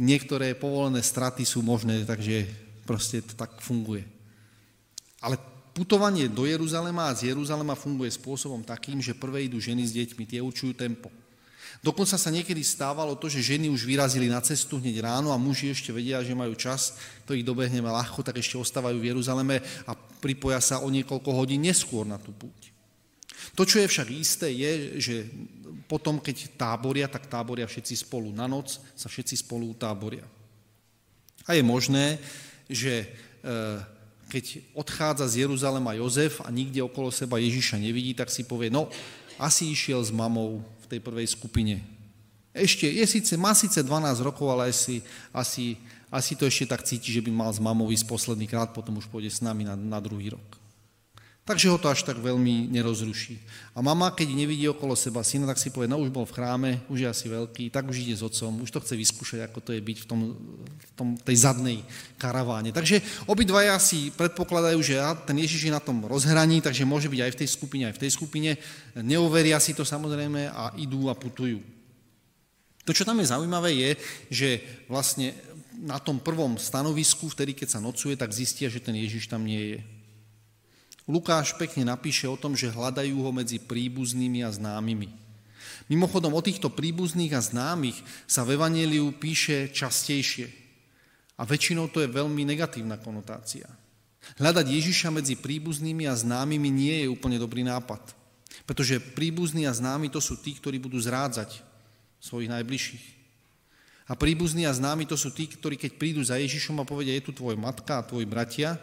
niektoré 0.00 0.56
povolené 0.56 1.04
straty 1.04 1.44
sú 1.44 1.60
možné, 1.60 2.08
takže 2.08 2.48
proste 2.88 3.20
to 3.20 3.36
tak 3.36 3.60
funguje. 3.60 4.08
Ale 5.20 5.36
putovanie 5.72 6.26
do 6.26 6.46
Jeruzalema 6.46 7.10
a 7.10 7.16
z 7.16 7.32
Jeruzalema 7.34 7.78
funguje 7.78 8.10
spôsobom 8.12 8.60
takým, 8.66 8.98
že 8.98 9.16
prvé 9.16 9.46
idú 9.46 9.62
ženy 9.62 9.86
s 9.86 9.94
deťmi, 9.94 10.24
tie 10.26 10.40
určujú 10.42 10.74
tempo. 10.74 11.08
Dokonca 11.80 12.20
sa 12.20 12.28
niekedy 12.28 12.60
stávalo 12.60 13.16
to, 13.16 13.32
že 13.32 13.56
ženy 13.56 13.72
už 13.72 13.88
vyrazili 13.88 14.28
na 14.28 14.44
cestu 14.44 14.76
hneď 14.76 15.00
ráno 15.00 15.32
a 15.32 15.40
muži 15.40 15.72
ešte 15.72 15.94
vedia, 15.94 16.20
že 16.20 16.36
majú 16.36 16.52
čas, 16.52 17.00
to 17.24 17.32
ich 17.32 17.46
dobehneme 17.46 17.88
ľahko, 17.88 18.20
tak 18.20 18.36
ešte 18.36 18.60
ostávajú 18.60 19.00
v 19.00 19.08
Jeruzaleme 19.14 19.64
a 19.88 19.96
pripoja 19.96 20.60
sa 20.60 20.84
o 20.84 20.92
niekoľko 20.92 21.30
hodín 21.32 21.64
neskôr 21.64 22.04
na 22.04 22.20
tú 22.20 22.36
púť. 22.36 22.68
To, 23.56 23.64
čo 23.64 23.80
je 23.80 23.88
však 23.88 24.08
isté, 24.12 24.52
je, 24.52 24.72
že 25.00 25.16
potom, 25.88 26.20
keď 26.20 26.54
táboria, 26.60 27.08
tak 27.08 27.26
táboria 27.26 27.64
všetci 27.64 28.04
spolu. 28.04 28.30
Na 28.30 28.44
noc 28.44 28.76
sa 28.92 29.08
všetci 29.08 29.40
spolu 29.40 29.72
táboria. 29.74 30.22
A 31.48 31.56
je 31.56 31.64
možné, 31.64 32.20
že 32.68 33.02
e, 33.02 33.06
keď 34.30 34.62
odchádza 34.78 35.26
z 35.26 35.44
Jeruzalema 35.44 35.98
Jozef 35.98 36.38
a 36.46 36.48
nikde 36.54 36.78
okolo 36.86 37.10
seba 37.10 37.42
Ježiša 37.42 37.82
nevidí, 37.82 38.14
tak 38.14 38.30
si 38.30 38.46
povie, 38.46 38.70
no, 38.70 38.86
asi 39.34 39.74
išiel 39.74 39.98
s 39.98 40.14
mamou 40.14 40.62
v 40.62 40.86
tej 40.86 41.00
prvej 41.02 41.26
skupine. 41.34 41.82
Ešte, 42.54 42.86
je 42.86 43.02
síce, 43.06 43.34
má 43.34 43.50
síce 43.58 43.82
12 43.82 44.22
rokov, 44.22 44.46
ale 44.54 44.70
asi, 44.70 45.02
asi, 45.34 45.74
asi 46.10 46.38
to 46.38 46.46
ešte 46.46 46.70
tak 46.70 46.86
cíti, 46.86 47.10
že 47.10 47.22
by 47.22 47.30
mal 47.34 47.50
s 47.50 47.58
mamou 47.58 47.90
ísť 47.90 48.06
posledný 48.06 48.46
krát, 48.46 48.70
potom 48.70 48.98
už 49.02 49.10
pôjde 49.10 49.34
s 49.34 49.42
nami 49.42 49.66
na, 49.66 49.74
na 49.74 49.98
druhý 49.98 50.34
rok. 50.34 50.60
Takže 51.50 51.66
ho 51.66 51.82
to 51.82 51.90
až 51.90 52.06
tak 52.06 52.14
veľmi 52.22 52.70
nerozruší. 52.70 53.42
A 53.74 53.82
mama, 53.82 54.14
keď 54.14 54.38
nevidí 54.38 54.70
okolo 54.70 54.94
seba 54.94 55.24
syna, 55.26 55.50
tak 55.50 55.58
si 55.58 55.74
povie, 55.74 55.90
no 55.90 55.98
už 55.98 56.12
bol 56.14 56.22
v 56.22 56.36
chráme, 56.36 56.70
už 56.86 57.02
je 57.02 57.08
asi 57.10 57.26
veľký, 57.26 57.74
tak 57.74 57.90
už 57.90 58.06
ide 58.06 58.14
s 58.14 58.22
otcom, 58.22 58.62
už 58.62 58.70
to 58.70 58.78
chce 58.78 58.94
vyskúšať, 58.94 59.50
ako 59.50 59.58
to 59.58 59.70
je 59.74 59.80
byť 59.82 59.98
v, 59.98 60.06
tom, 60.06 60.18
tom, 61.00 61.16
tej 61.16 61.40
zadnej 61.40 61.80
karaváne. 62.20 62.76
Takže 62.76 63.00
obidvaja 63.24 63.80
si 63.80 64.12
predpokladajú, 64.12 64.76
že 64.84 65.00
ten 65.24 65.40
Ježiš 65.40 65.72
je 65.72 65.72
na 65.72 65.80
tom 65.80 66.04
rozhraní, 66.04 66.60
takže 66.60 66.84
môže 66.84 67.08
byť 67.08 67.20
aj 67.24 67.32
v 67.32 67.40
tej 67.40 67.48
skupine, 67.48 67.84
aj 67.88 67.96
v 67.96 68.02
tej 68.04 68.10
skupine. 68.12 68.50
Neuveria 69.00 69.56
si 69.56 69.72
to 69.72 69.88
samozrejme 69.88 70.52
a 70.52 70.76
idú 70.76 71.08
a 71.08 71.16
putujú. 71.16 71.64
To, 72.84 72.92
čo 72.92 73.08
tam 73.08 73.24
je 73.24 73.32
zaujímavé, 73.32 73.70
je, 73.72 73.90
že 74.28 74.48
vlastne 74.84 75.32
na 75.80 75.96
tom 75.96 76.20
prvom 76.20 76.60
stanovisku, 76.60 77.32
vtedy, 77.32 77.56
keď 77.56 77.78
sa 77.78 77.80
nocuje, 77.80 78.12
tak 78.12 78.36
zistia, 78.36 78.68
že 78.68 78.84
ten 78.84 78.92
Ježiš 78.92 79.32
tam 79.32 79.48
nie 79.48 79.76
je. 79.76 79.80
Lukáš 81.08 81.56
pekne 81.56 81.88
napíše 81.88 82.28
o 82.28 82.36
tom, 82.36 82.52
že 82.52 82.70
hľadajú 82.70 83.16
ho 83.24 83.30
medzi 83.32 83.56
príbuznými 83.56 84.44
a 84.44 84.52
známymi. 84.52 85.08
Mimochodom, 85.90 86.38
o 86.38 86.44
týchto 86.44 86.70
príbuzných 86.70 87.34
a 87.34 87.42
známych 87.42 87.98
sa 88.30 88.46
v 88.46 88.54
Evangeliu 88.54 89.10
píše 89.10 89.74
častejšie. 89.74 90.46
A 91.40 91.48
väčšinou 91.48 91.88
to 91.88 92.04
je 92.04 92.12
veľmi 92.12 92.44
negatívna 92.44 93.00
konotácia. 93.00 93.64
Hľadať 94.36 94.66
Ježiša 94.68 95.08
medzi 95.08 95.40
príbuznými 95.40 96.04
a 96.04 96.12
známymi 96.12 96.68
nie 96.68 96.96
je 97.00 97.08
úplne 97.08 97.40
dobrý 97.40 97.64
nápad. 97.64 98.12
Pretože 98.68 99.00
príbuzní 99.00 99.64
a 99.64 99.72
známi 99.72 100.12
to 100.12 100.20
sú 100.20 100.36
tí, 100.36 100.52
ktorí 100.52 100.76
budú 100.76 101.00
zrádzať 101.00 101.64
svojich 102.20 102.52
najbližších. 102.52 103.06
A 104.10 104.18
príbuzní 104.18 104.68
a 104.68 104.76
známi 104.76 105.08
to 105.08 105.16
sú 105.16 105.32
tí, 105.32 105.48
ktorí 105.48 105.80
keď 105.80 105.96
prídu 105.96 106.20
za 106.20 106.36
Ježišom 106.36 106.82
a 106.82 106.84
povedia, 106.84 107.16
je 107.16 107.24
tu 107.24 107.32
tvoj 107.32 107.56
matka 107.56 108.02
a 108.02 108.06
tvoji 108.06 108.28
bratia, 108.28 108.76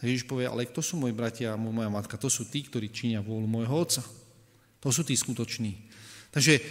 tak 0.00 0.08
Ježiš 0.08 0.24
povie, 0.24 0.48
ale 0.48 0.64
kto 0.64 0.80
sú 0.80 0.96
moji 0.96 1.12
bratia 1.12 1.52
a 1.52 1.60
moja 1.60 1.92
matka? 1.92 2.16
To 2.16 2.32
sú 2.32 2.48
tí, 2.48 2.64
ktorí 2.64 2.88
činia 2.88 3.20
vôľu 3.20 3.44
môjho 3.44 3.76
otca. 3.76 4.00
To 4.80 4.88
sú 4.88 5.04
tí 5.04 5.12
skutoční. 5.12 5.76
Takže 6.32 6.56
e, 6.56 6.62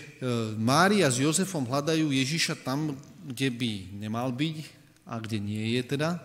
Mária 0.58 1.06
s 1.06 1.22
Jozefom 1.22 1.68
hľadajú 1.70 2.10
Ježiša 2.10 2.66
tam, 2.66 2.98
kde 3.30 3.54
by 3.54 3.72
nemal 4.02 4.34
byť 4.34 4.79
a 5.10 5.18
kde 5.18 5.42
nie 5.42 5.74
je 5.76 5.98
teda. 5.98 6.22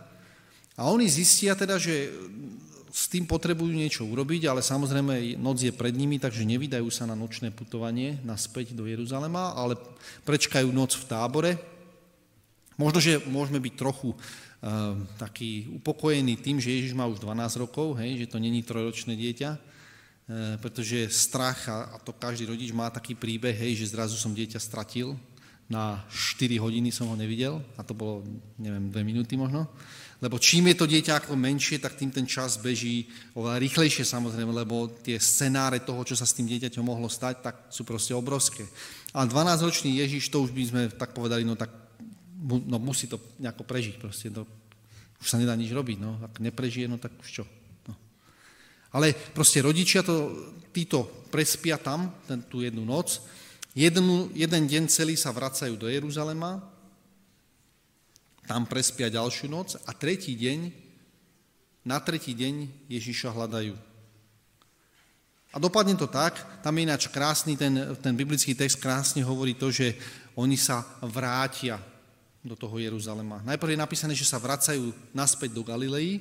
A 0.76 0.92
oni 0.92 1.08
zistia 1.08 1.56
teda, 1.56 1.80
že 1.80 2.12
s 2.92 3.08
tým 3.08 3.24
potrebujú 3.24 3.72
niečo 3.72 4.04
urobiť, 4.04 4.46
ale 4.46 4.60
samozrejme 4.62 5.40
noc 5.40 5.64
je 5.64 5.72
pred 5.72 5.96
nimi, 5.96 6.20
takže 6.20 6.46
nevydajú 6.46 6.86
sa 6.92 7.08
na 7.08 7.16
nočné 7.16 7.48
putovanie 7.50 8.20
naspäť 8.22 8.76
do 8.76 8.84
Jeruzalema, 8.84 9.56
ale 9.56 9.80
prečkajú 10.22 10.68
noc 10.70 10.94
v 10.94 11.08
tábore. 11.08 11.52
Možno, 12.78 13.00
že 13.00 13.24
môžeme 13.26 13.58
byť 13.58 13.74
trochu 13.74 14.12
Ehm, 14.64 15.04
taký 15.20 15.68
upokojený 15.76 16.40
tým, 16.40 16.56
že 16.56 16.72
Ježiš 16.72 16.96
má 16.96 17.04
už 17.04 17.20
12 17.20 17.60
rokov, 17.60 18.00
hej, 18.00 18.24
že 18.24 18.32
to 18.32 18.40
není 18.40 18.64
trojročné 18.64 19.12
dieťa, 19.12 19.50
ehm, 19.52 20.56
pretože 20.56 21.12
strach, 21.12 21.68
a 21.68 22.00
to 22.00 22.16
každý 22.16 22.48
rodič 22.48 22.72
má 22.72 22.88
taký 22.88 23.12
príbeh, 23.12 23.52
hej, 23.52 23.84
že 23.84 23.92
zrazu 23.92 24.16
som 24.16 24.32
dieťa 24.32 24.56
stratil, 24.56 25.20
na 25.68 26.04
4 26.12 26.60
hodiny 26.60 26.92
som 26.92 27.08
ho 27.08 27.16
nevidel, 27.16 27.60
a 27.76 27.82
to 27.82 27.96
bolo, 27.96 28.20
neviem, 28.60 28.92
2 28.92 29.00
minúty 29.00 29.34
možno, 29.36 29.68
lebo 30.24 30.40
čím 30.40 30.72
je 30.72 30.76
to 30.80 30.86
dieťa 30.88 31.20
ako 31.20 31.36
menšie, 31.36 31.76
tak 31.76 32.00
tým 32.00 32.08
ten 32.08 32.24
čas 32.24 32.56
beží 32.56 33.08
oveľa 33.36 33.60
rýchlejšie 33.60 34.08
samozrejme, 34.08 34.52
lebo 34.56 34.88
tie 35.04 35.20
scenáre 35.20 35.84
toho, 35.84 36.00
čo 36.00 36.16
sa 36.16 36.24
s 36.24 36.32
tým 36.32 36.48
dieťaťom 36.48 36.80
mohlo 36.80 37.12
stať, 37.12 37.44
tak 37.44 37.56
sú 37.68 37.84
proste 37.84 38.16
obrovské. 38.16 38.64
A 39.12 39.28
12-ročný 39.28 40.00
Ježiš, 40.00 40.32
to 40.32 40.40
už 40.40 40.56
by 40.56 40.62
sme 40.64 40.82
tak 40.96 41.12
povedali, 41.12 41.44
no 41.44 41.58
tak 41.60 41.68
no 42.44 42.76
musí 42.80 43.04
to 43.04 43.20
nejako 43.36 43.68
prežiť 43.68 43.94
proste. 44.00 44.32
To, 44.32 44.48
už 45.20 45.28
sa 45.28 45.40
nedá 45.40 45.56
nič 45.56 45.72
robiť, 45.72 45.98
no. 46.00 46.20
Ak 46.20 46.40
neprežije, 46.40 46.88
no 46.88 47.00
tak 47.00 47.16
už 47.20 47.28
čo. 47.28 47.44
No. 47.88 47.94
Ale 48.96 49.12
proste 49.12 49.64
rodičia 49.64 50.04
to, 50.04 50.32
títo 50.72 51.04
prespia 51.32 51.80
tam, 51.80 52.12
ten, 52.28 52.44
tú 52.44 52.60
jednu 52.60 52.84
noc, 52.84 53.20
jednu, 53.74 54.30
jeden 54.32 54.64
deň 54.70 54.86
celý 54.88 55.18
sa 55.18 55.34
vracajú 55.34 55.74
do 55.74 55.90
Jeruzalema, 55.90 56.62
tam 58.46 58.64
prespia 58.68 59.12
ďalšiu 59.12 59.50
noc 59.50 59.76
a 59.84 59.90
tretí 59.92 60.38
deň, 60.38 60.70
na 61.84 62.00
tretí 62.00 62.32
deň 62.32 62.88
Ježiša 62.88 63.34
hľadajú. 63.34 63.76
A 65.54 65.56
dopadne 65.62 65.94
to 65.94 66.10
tak, 66.10 66.34
tam 66.66 66.74
je 66.74 66.82
ináč 66.82 67.06
krásny, 67.06 67.54
ten, 67.54 67.94
ten 68.02 68.14
biblický 68.18 68.58
text 68.58 68.82
krásne 68.82 69.22
hovorí 69.22 69.54
to, 69.54 69.70
že 69.70 69.94
oni 70.34 70.58
sa 70.58 70.82
vrátia 70.98 71.78
do 72.42 72.58
toho 72.58 72.76
Jeruzalema. 72.76 73.40
Najprv 73.46 73.72
je 73.72 73.84
napísané, 73.86 74.12
že 74.18 74.26
sa 74.26 74.42
vracajú 74.42 74.90
naspäť 75.14 75.54
do 75.54 75.62
Galilei, 75.62 76.20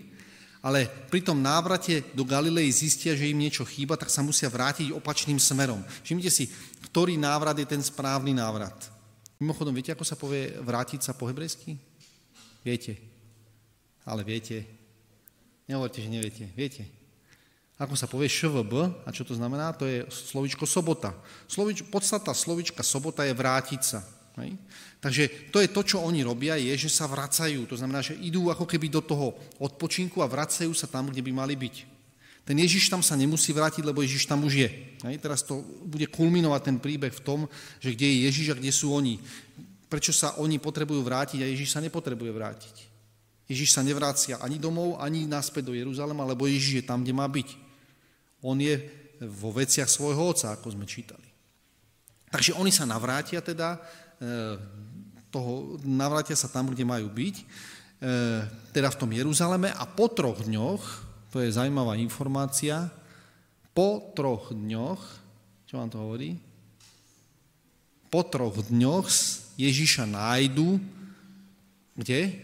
ale 0.64 0.88
pri 1.12 1.20
tom 1.20 1.44
návrate 1.44 2.08
do 2.16 2.24
Galilei 2.24 2.72
zistia, 2.72 3.20
že 3.20 3.28
im 3.28 3.36
niečo 3.36 3.68
chýba, 3.68 4.00
tak 4.00 4.08
sa 4.08 4.24
musia 4.24 4.48
vrátiť 4.48 4.96
opačným 4.96 5.36
smerom. 5.36 5.84
Všimnite 6.08 6.32
si, 6.32 6.48
ktorý 6.94 7.18
návrat 7.18 7.58
je 7.58 7.66
ten 7.66 7.82
správny 7.82 8.38
návrat. 8.38 8.78
Mimochodom, 9.42 9.74
viete, 9.74 9.90
ako 9.90 10.06
sa 10.06 10.14
povie 10.14 10.54
vrátiť 10.62 11.02
sa 11.02 11.18
po 11.18 11.26
hebrejsky? 11.26 11.74
Viete. 12.62 13.02
Ale 14.06 14.22
viete. 14.22 14.62
Nehovorte, 15.66 16.06
že 16.06 16.14
neviete. 16.14 16.46
Viete. 16.54 16.86
Ako 17.82 17.98
sa 17.98 18.06
povie 18.06 18.30
švb, 18.30 18.94
a 19.04 19.10
čo 19.10 19.26
to 19.26 19.34
znamená? 19.34 19.74
To 19.74 19.90
je 19.90 20.06
slovičko 20.06 20.70
sobota. 20.70 21.18
Slovič, 21.50 21.82
podstata 21.90 22.30
slovička 22.30 22.86
sobota 22.86 23.26
je 23.26 23.34
vrátiť 23.34 23.82
sa. 23.82 24.06
Hej? 24.38 24.54
Takže 25.02 25.50
to 25.50 25.66
je 25.66 25.74
to, 25.74 25.82
čo 25.82 25.98
oni 25.98 26.22
robia, 26.22 26.62
je, 26.62 26.78
že 26.78 26.94
sa 26.94 27.10
vracajú. 27.10 27.66
To 27.74 27.74
znamená, 27.74 28.06
že 28.06 28.22
idú 28.22 28.54
ako 28.54 28.70
keby 28.70 28.94
do 28.94 29.02
toho 29.02 29.34
odpočinku 29.58 30.22
a 30.22 30.30
vracajú 30.30 30.70
sa 30.78 30.86
tam, 30.86 31.10
kde 31.10 31.26
by 31.26 31.32
mali 31.34 31.58
byť. 31.58 31.93
Ten 32.44 32.60
Ježiš 32.60 32.92
tam 32.92 33.00
sa 33.00 33.16
nemusí 33.16 33.56
vrátiť, 33.56 33.88
lebo 33.88 34.04
Ježiš 34.04 34.28
tam 34.28 34.44
už 34.44 34.54
je. 34.68 34.70
Hej? 35.08 35.16
Teraz 35.24 35.48
to 35.48 35.64
bude 35.88 36.08
kulminovať 36.12 36.62
ten 36.64 36.78
príbeh 36.78 37.12
v 37.16 37.24
tom, 37.24 37.40
že 37.80 37.96
kde 37.96 38.08
je 38.08 38.18
Ježiš 38.28 38.48
a 38.52 38.60
kde 38.60 38.72
sú 38.72 38.92
oni. 38.92 39.16
Prečo 39.88 40.12
sa 40.12 40.36
oni 40.42 40.60
potrebujú 40.60 41.00
vrátiť 41.00 41.40
a 41.40 41.48
Ježiš 41.48 41.72
sa 41.72 41.80
nepotrebuje 41.80 42.32
vrátiť. 42.36 42.76
Ježiš 43.48 43.76
sa 43.76 43.84
nevrácia 43.84 44.40
ani 44.44 44.60
domov, 44.60 45.00
ani 45.00 45.24
naspäť 45.24 45.72
do 45.72 45.74
Jeruzalema, 45.76 46.28
lebo 46.28 46.48
Ježiš 46.48 46.84
je 46.84 46.88
tam, 46.88 47.04
kde 47.04 47.16
má 47.16 47.28
byť. 47.28 47.50
On 48.44 48.60
je 48.60 48.76
vo 49.24 49.56
veciach 49.56 49.88
svojho 49.88 50.36
oca, 50.36 50.52
ako 50.52 50.76
sme 50.76 50.84
čítali. 50.84 51.24
Takže 52.28 52.58
oni 52.60 52.74
sa 52.74 52.84
navrátia 52.84 53.40
teda 53.40 53.78
E, 54.24 54.82
toho, 55.34 55.82
navrátia 55.82 56.38
sa 56.38 56.46
tam, 56.46 56.70
kde 56.70 56.86
majú 56.86 57.10
byť, 57.10 57.36
e, 57.42 57.46
teda 58.70 58.94
v 58.94 59.00
tom 59.02 59.10
Jeruzaleme 59.10 59.74
a 59.74 59.84
po 59.90 60.06
troch 60.06 60.46
dňoch, 60.46 61.03
to 61.34 61.42
je 61.42 61.50
zaujímavá 61.50 61.98
informácia, 61.98 62.94
po 63.74 64.14
troch 64.14 64.54
dňoch, 64.54 65.02
čo 65.66 65.82
vám 65.82 65.90
to 65.90 65.98
hovorí? 65.98 66.38
Po 68.14 68.22
troch 68.22 68.62
dňoch 68.70 69.10
Ježiša 69.58 70.06
nájdu, 70.06 70.78
kde? 71.98 72.38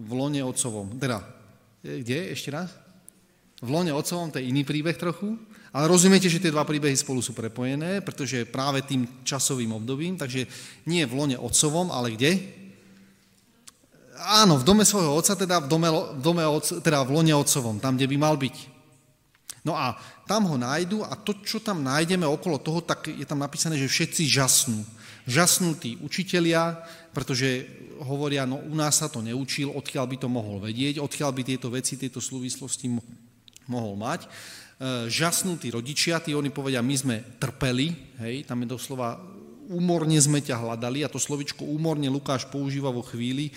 V 0.00 0.10
lone 0.16 0.40
otcovom. 0.40 0.96
Teda, 0.96 1.20
kde? 1.84 2.32
Ešte 2.32 2.48
raz? 2.48 2.72
V 3.60 3.68
lone 3.68 3.92
otcovom 3.92 4.32
to 4.32 4.40
je 4.40 4.48
iný 4.48 4.64
príbeh 4.64 4.96
trochu, 4.96 5.36
ale 5.68 5.92
rozumiete, 5.92 6.32
že 6.32 6.40
tie 6.40 6.48
dva 6.48 6.64
príbehy 6.64 6.96
spolu 6.96 7.20
sú 7.20 7.36
prepojené, 7.36 8.00
pretože 8.00 8.48
práve 8.48 8.80
tým 8.88 9.04
časovým 9.20 9.76
obdobím, 9.76 10.16
takže 10.16 10.48
nie 10.88 11.04
v 11.04 11.12
lone 11.12 11.36
otcovom, 11.36 11.92
ale 11.92 12.16
kde? 12.16 12.61
Áno, 14.12 14.60
v 14.60 14.66
dome 14.68 14.84
svojho 14.84 15.16
otca, 15.16 15.32
teda 15.32 15.64
v, 15.64 15.66
dome, 15.72 15.88
v, 15.88 16.20
dome, 16.20 16.44
teda 16.84 17.00
v 17.00 17.10
lone 17.16 17.32
otcovom, 17.32 17.80
tam, 17.80 17.96
kde 17.96 18.10
by 18.12 18.16
mal 18.20 18.36
byť. 18.36 18.56
No 19.62 19.78
a 19.78 19.94
tam 20.26 20.50
ho 20.50 20.58
nájdu 20.58 21.06
a 21.06 21.14
to, 21.14 21.38
čo 21.40 21.62
tam 21.62 21.86
nájdeme 21.86 22.26
okolo 22.26 22.58
toho, 22.58 22.82
tak 22.82 23.08
je 23.08 23.24
tam 23.24 23.40
napísané, 23.40 23.78
že 23.78 23.88
všetci 23.88 24.22
žasnú. 24.26 24.82
Žasnú 25.24 25.78
tí 25.78 25.96
učitelia, 26.02 26.82
pretože 27.14 27.64
hovoria, 28.02 28.42
no 28.42 28.58
u 28.58 28.74
nás 28.74 28.98
sa 28.98 29.06
to 29.06 29.22
neučil, 29.22 29.70
odkiaľ 29.70 30.04
by 30.10 30.16
to 30.18 30.28
mohol 30.28 30.58
vedieť, 30.58 30.98
odkiaľ 30.98 31.30
by 31.30 31.42
tieto 31.46 31.70
veci, 31.70 31.94
tieto 31.94 32.18
súvislosti 32.18 32.90
mohol 33.70 33.94
mať. 33.94 34.26
E, 34.26 34.28
žasnú 35.06 35.56
tí 35.62 35.70
rodičia, 35.70 36.18
tí 36.18 36.34
oni 36.34 36.50
povedia, 36.50 36.82
my 36.82 36.96
sme 36.98 37.16
trpeli, 37.38 38.18
hej, 38.18 38.42
tam 38.50 38.66
je 38.66 38.74
doslova, 38.74 39.22
úmorne 39.70 40.18
sme 40.18 40.42
ťa 40.42 40.58
hľadali 40.58 41.06
a 41.06 41.12
to 41.12 41.22
slovičko 41.22 41.62
úmorne 41.62 42.10
Lukáš 42.10 42.50
používa 42.50 42.90
vo 42.90 43.06
chvíli 43.06 43.54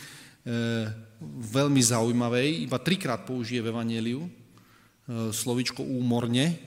veľmi 1.25 1.81
zaujímavej, 1.81 2.69
iba 2.69 2.77
trikrát 2.77 3.25
použije 3.25 3.65
v 3.65 3.69
Evangeliu, 3.73 4.29
E, 5.05 5.29
slovičko 5.29 5.85
úmorne. 5.85 6.57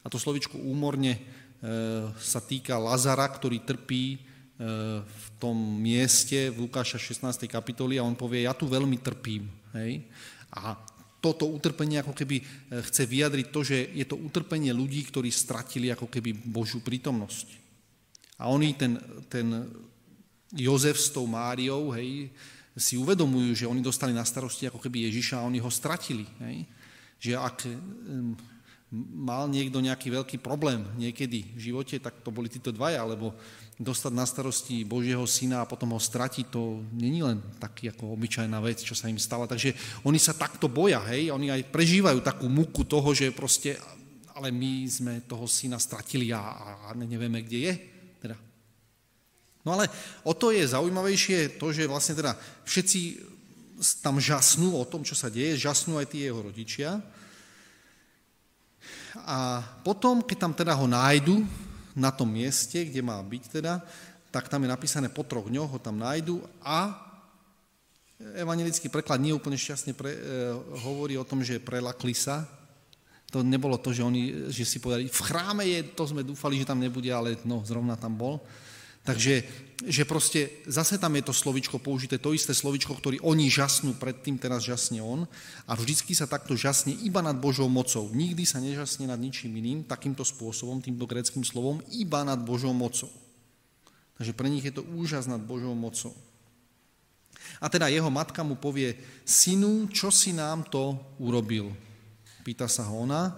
A 0.00 0.06
to 0.06 0.16
slovičko 0.16 0.56
úmorne 0.62 1.18
e, 1.18 1.20
sa 2.14 2.38
týka 2.38 2.78
Lazara, 2.78 3.26
ktorý 3.26 3.66
trpí 3.66 4.14
e, 4.14 4.18
v 5.02 5.26
tom 5.42 5.58
mieste 5.58 6.54
v 6.54 6.70
Lukáša 6.70 7.02
16. 7.02 7.50
kapitoli 7.50 7.98
a 7.98 8.06
on 8.06 8.14
povie, 8.14 8.46
ja 8.46 8.54
tu 8.54 8.70
veľmi 8.70 9.02
trpím. 9.02 9.50
Hej? 9.74 10.06
A 10.54 10.78
toto 11.18 11.50
utrpenie 11.50 12.00
ako 12.00 12.16
keby 12.16 12.40
chce 12.88 13.04
vyjadriť 13.04 13.46
to, 13.52 13.60
že 13.60 13.92
je 13.92 14.06
to 14.08 14.16
utrpenie 14.16 14.72
ľudí, 14.72 15.04
ktorí 15.10 15.28
stratili 15.28 15.92
ako 15.92 16.08
keby 16.08 16.32
Božiu 16.32 16.80
prítomnosť. 16.80 17.60
A 18.40 18.48
oni, 18.48 18.72
ten, 18.72 18.96
ten 19.28 19.68
Jozef 20.48 20.96
s 20.96 21.12
tou 21.12 21.28
Máriou, 21.28 21.92
hej, 21.92 22.32
si 22.78 22.94
uvedomujú, 22.94 23.64
že 23.64 23.70
oni 23.70 23.82
dostali 23.82 24.14
na 24.14 24.22
starosti 24.22 24.70
ako 24.70 24.78
keby 24.78 25.10
Ježiša 25.10 25.42
a 25.42 25.46
oni 25.48 25.58
ho 25.58 25.70
stratili. 25.70 26.26
Hej 26.44 26.66
že 27.20 27.36
ak 27.36 27.68
mal 28.90 29.46
niekto 29.46 29.78
nejaký 29.78 30.10
veľký 30.10 30.36
problém 30.42 30.82
niekedy 30.98 31.46
v 31.54 31.60
živote, 31.70 32.02
tak 32.02 32.26
to 32.26 32.34
boli 32.34 32.50
títo 32.50 32.74
dvaja, 32.74 33.06
lebo 33.06 33.36
dostať 33.78 34.12
na 34.12 34.26
starosti 34.26 34.82
Božieho 34.82 35.22
syna 35.30 35.62
a 35.62 35.68
potom 35.68 35.94
ho 35.94 36.00
stratiť, 36.00 36.50
to 36.50 36.82
není 36.96 37.22
len 37.22 37.38
taký 37.62 37.92
ako 37.94 38.18
obyčajná 38.18 38.58
vec, 38.58 38.82
čo 38.82 38.98
sa 38.98 39.06
im 39.06 39.20
stala. 39.20 39.46
Takže 39.46 40.02
oni 40.02 40.18
sa 40.18 40.34
takto 40.34 40.66
boja, 40.66 40.98
hej, 41.12 41.30
oni 41.30 41.54
aj 41.54 41.70
prežívajú 41.70 42.18
takú 42.24 42.50
muku 42.50 42.82
toho, 42.82 43.14
že 43.14 43.30
proste, 43.30 43.78
ale 44.34 44.50
my 44.50 44.72
sme 44.90 45.14
toho 45.22 45.46
syna 45.46 45.78
stratili 45.78 46.34
a, 46.34 46.42
a 46.90 46.96
nevieme, 46.96 47.46
kde 47.46 47.58
je. 47.62 47.74
No 49.64 49.76
ale 49.76 49.92
o 50.24 50.32
to 50.32 50.50
je 50.50 50.64
zaujímavejšie 50.64 51.60
to, 51.60 51.72
že 51.72 51.90
vlastne 51.90 52.16
teda 52.16 52.32
všetci 52.64 53.00
tam 54.00 54.20
žasnú 54.20 54.76
o 54.76 54.84
tom, 54.84 55.04
čo 55.04 55.16
sa 55.16 55.32
deje, 55.32 55.56
žasnú 55.56 55.96
aj 55.96 56.12
tí 56.12 56.24
jeho 56.24 56.40
rodičia. 56.40 57.00
A 59.24 59.64
potom, 59.84 60.24
keď 60.24 60.36
tam 60.38 60.52
teda 60.56 60.72
ho 60.76 60.86
nájdu 60.88 61.44
na 61.96 62.12
tom 62.14 62.30
mieste, 62.30 62.86
kde 62.86 63.00
má 63.02 63.20
byť 63.20 63.44
teda, 63.60 63.82
tak 64.30 64.46
tam 64.46 64.62
je 64.62 64.70
napísané 64.70 65.10
po 65.10 65.26
troch 65.26 65.50
dňoch 65.50 65.76
ho 65.76 65.80
tam 65.82 65.98
nájdu 65.98 66.38
a 66.62 66.94
evangelický 68.20 68.92
preklad 68.92 69.18
nie 69.18 69.34
úplne 69.34 69.58
šťastne 69.58 69.96
pre, 69.96 70.12
e, 70.12 70.20
hovorí 70.86 71.16
o 71.16 71.26
tom, 71.26 71.40
že 71.42 71.58
prelakli 71.58 72.12
sa. 72.14 72.46
To 73.32 73.40
nebolo 73.40 73.80
to, 73.80 73.90
že 73.90 74.04
oni 74.04 74.52
že 74.52 74.66
si 74.66 74.78
povedali, 74.78 75.08
v 75.08 75.20
chráme 75.24 75.64
je, 75.66 75.80
to 75.96 76.04
sme 76.04 76.22
dúfali, 76.22 76.60
že 76.60 76.68
tam 76.68 76.78
nebude, 76.78 77.08
ale 77.10 77.40
no, 77.42 77.64
zrovna 77.64 77.96
tam 77.96 78.14
bol. 78.14 78.38
Takže 79.04 79.42
že 79.80 80.04
proste 80.04 80.60
zase 80.68 81.00
tam 81.00 81.16
je 81.16 81.24
to 81.24 81.32
slovičko 81.32 81.80
použité, 81.80 82.20
to 82.20 82.36
isté 82.36 82.52
slovičko, 82.52 82.92
ktorý 82.92 83.16
oni 83.24 83.48
žasnú, 83.48 83.96
predtým 83.96 84.36
teraz 84.36 84.68
žasne 84.68 85.00
on 85.00 85.24
a 85.64 85.72
vždycky 85.72 86.12
sa 86.12 86.28
takto 86.28 86.52
žasne 86.52 86.92
iba 87.00 87.24
nad 87.24 87.40
Božou 87.40 87.64
mocou. 87.72 88.12
Nikdy 88.12 88.44
sa 88.44 88.60
nežasne 88.60 89.08
nad 89.08 89.16
ničím 89.16 89.56
iným, 89.56 89.88
takýmto 89.88 90.20
spôsobom, 90.20 90.84
týmto 90.84 91.08
greckým 91.08 91.40
slovom, 91.40 91.80
iba 91.96 92.20
nad 92.28 92.36
Božou 92.44 92.76
mocou. 92.76 93.08
Takže 94.20 94.36
pre 94.36 94.52
nich 94.52 94.68
je 94.68 94.76
to 94.76 94.84
úžas 94.92 95.24
nad 95.24 95.40
Božou 95.40 95.72
mocou. 95.72 96.12
A 97.56 97.72
teda 97.72 97.88
jeho 97.88 98.12
matka 98.12 98.44
mu 98.44 98.60
povie, 98.60 99.00
synu, 99.24 99.88
čo 99.88 100.12
si 100.12 100.36
nám 100.36 100.68
to 100.68 100.92
urobil? 101.16 101.72
Pýta 102.44 102.68
sa 102.68 102.84
ho 102.84 103.08
ona. 103.08 103.32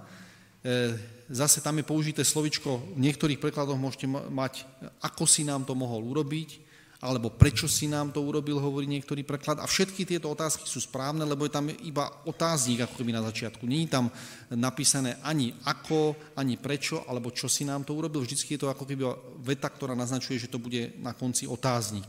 E, 0.58 0.98
zase 1.32 1.64
tam 1.64 1.80
je 1.80 1.88
použité 1.88 2.20
slovičko, 2.20 2.92
v 2.92 3.00
niektorých 3.00 3.40
prekladoch 3.40 3.80
môžete 3.80 4.04
mať, 4.08 4.68
ako 5.00 5.24
si 5.24 5.48
nám 5.48 5.64
to 5.64 5.72
mohol 5.72 6.04
urobiť, 6.04 6.70
alebo 7.02 7.34
prečo 7.34 7.66
si 7.66 7.90
nám 7.90 8.14
to 8.14 8.22
urobil, 8.22 8.62
hovorí 8.62 8.86
niektorý 8.86 9.26
preklad. 9.26 9.58
A 9.58 9.66
všetky 9.66 10.06
tieto 10.06 10.30
otázky 10.30 10.62
sú 10.70 10.78
správne, 10.78 11.26
lebo 11.26 11.42
je 11.42 11.50
tam 11.50 11.66
iba 11.66 12.06
otáznik 12.22 12.86
ako 12.86 12.94
keby 12.94 13.10
na 13.10 13.26
začiatku. 13.26 13.66
Je 13.66 13.90
tam 13.90 14.06
napísané 14.54 15.18
ani 15.26 15.50
ako, 15.66 16.14
ani 16.38 16.54
prečo, 16.62 17.02
alebo 17.10 17.34
čo 17.34 17.50
si 17.50 17.66
nám 17.66 17.82
to 17.82 17.98
urobil. 17.98 18.22
Vždycky 18.22 18.54
je 18.54 18.62
to 18.62 18.70
ako 18.70 18.86
keby 18.86 19.02
veta, 19.42 19.66
ktorá 19.66 19.98
naznačuje, 19.98 20.38
že 20.38 20.46
to 20.46 20.62
bude 20.62 20.94
na 21.02 21.10
konci 21.10 21.50
otáznik. 21.50 22.06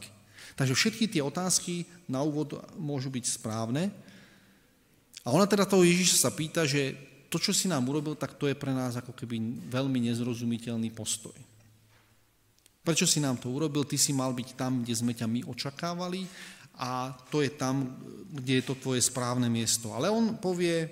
Takže 0.54 0.78
všetky 0.78 1.10
tie 1.10 1.26
otázky 1.26 1.90
na 2.06 2.22
úvod 2.22 2.62
môžu 2.78 3.10
byť 3.10 3.26
správne. 3.26 3.90
A 5.26 5.34
ona 5.34 5.50
teda 5.50 5.66
toho 5.66 5.82
Ježiša 5.82 6.22
sa 6.22 6.30
pýta, 6.30 6.70
že 6.70 6.94
to, 7.34 7.42
čo 7.42 7.50
si 7.50 7.66
nám 7.66 7.90
urobil, 7.90 8.14
tak 8.14 8.38
to 8.38 8.46
je 8.46 8.54
pre 8.54 8.70
nás 8.70 8.94
ako 8.94 9.18
keby 9.18 9.42
veľmi 9.74 10.06
nezrozumiteľný 10.06 10.94
postoj. 10.94 11.34
Prečo 12.86 13.10
si 13.10 13.18
nám 13.18 13.42
to 13.42 13.50
urobil? 13.50 13.82
Ty 13.82 13.98
si 13.98 14.14
mal 14.14 14.30
byť 14.38 14.54
tam, 14.54 14.86
kde 14.86 14.94
sme 14.94 15.18
ťa 15.18 15.26
my 15.26 15.42
očakávali 15.50 16.30
a 16.78 17.10
to 17.34 17.42
je 17.42 17.50
tam, 17.50 17.90
kde 18.30 18.62
je 18.62 18.64
to 18.70 18.78
tvoje 18.78 19.02
správne 19.02 19.50
miesto. 19.50 19.98
Ale 19.98 20.14
on 20.14 20.38
povie, 20.38 20.86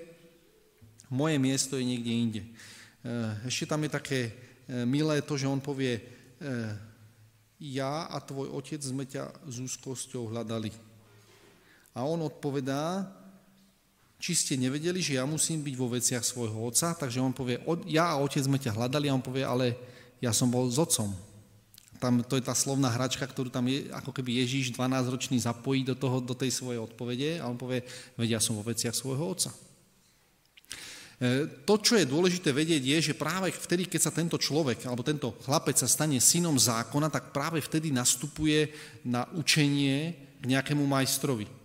moje 1.13 1.37
miesto 1.37 1.77
je 1.77 1.85
niekde 1.85 2.09
inde. 2.09 2.41
Eh, 2.41 3.45
ešte 3.45 3.69
tam 3.69 3.85
je 3.85 3.91
také 3.93 4.19
eh, 4.29 4.81
milé 4.81 5.21
to, 5.21 5.37
že 5.37 5.45
on 5.45 5.61
povie, 5.61 6.01
eh, 6.01 6.73
ja 7.61 8.09
a 8.09 8.17
tvoj 8.17 8.49
otec 8.49 8.81
sme 8.81 9.05
ťa 9.05 9.29
s 9.45 9.61
úzkosťou 9.61 10.33
hľadali. 10.33 10.73
A 11.93 12.01
on 12.01 12.25
odpovedá, 12.25 13.05
či 14.21 14.37
ste 14.37 14.53
nevedeli, 14.53 15.01
že 15.01 15.17
ja 15.17 15.25
musím 15.25 15.65
byť 15.65 15.75
vo 15.75 15.89
veciach 15.89 16.21
svojho 16.21 16.69
otca, 16.69 16.93
takže 16.93 17.17
on 17.17 17.33
povie, 17.33 17.57
ja 17.89 18.13
a 18.13 18.21
otec 18.21 18.45
sme 18.45 18.61
ťa 18.61 18.77
hľadali 18.77 19.09
a 19.09 19.17
on 19.17 19.25
povie, 19.25 19.41
ale 19.41 19.73
ja 20.21 20.29
som 20.29 20.45
bol 20.45 20.69
s 20.69 20.77
otcom. 20.77 21.09
Tam, 21.97 22.21
to 22.21 22.37
je 22.37 22.45
tá 22.45 22.53
slovná 22.53 22.93
hračka, 22.93 23.25
ktorú 23.25 23.49
tam 23.49 23.65
je, 23.65 23.89
ako 23.89 24.13
keby 24.13 24.45
Ježíš 24.45 24.77
12-ročný 24.77 25.41
zapojí 25.41 25.81
do, 25.81 25.97
toho, 25.97 26.21
do 26.21 26.37
tej 26.37 26.53
svojej 26.53 26.77
odpovede 26.77 27.41
a 27.41 27.49
on 27.49 27.57
povie, 27.57 27.81
ja 28.21 28.37
som 28.37 28.53
vo 28.53 28.65
veciach 28.65 28.93
svojho 28.93 29.25
otca. 29.25 29.49
E, 31.21 31.45
to, 31.65 31.77
čo 31.81 31.97
je 31.97 32.09
dôležité 32.09 32.53
vedieť, 32.53 32.81
je, 32.81 32.97
že 33.13 33.17
práve 33.17 33.53
vtedy, 33.53 33.85
keď 33.85 34.01
sa 34.05 34.13
tento 34.13 34.37
človek 34.41 34.85
alebo 34.85 35.05
tento 35.05 35.33
chlapec 35.45 35.77
sa 35.77 35.89
stane 35.89 36.17
synom 36.17 36.57
zákona, 36.57 37.09
tak 37.09 37.33
práve 37.33 37.61
vtedy 37.61 37.93
nastupuje 37.93 38.73
na 39.05 39.25
učenie 39.37 40.13
k 40.41 40.43
nejakému 40.45 40.81
majstrovi. 40.85 41.60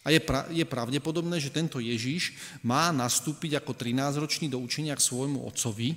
A 0.00 0.08
je, 0.08 0.20
pra, 0.20 0.48
je 0.48 0.64
pravdepodobné, 0.64 1.36
že 1.36 1.52
tento 1.52 1.76
Ježíš 1.76 2.32
má 2.64 2.88
nastúpiť 2.88 3.60
ako 3.60 3.76
13-ročný 3.76 4.48
do 4.48 4.56
učenia 4.56 4.96
k 4.96 5.04
svojmu 5.04 5.44
otcovi, 5.44 5.92
e, 5.92 5.96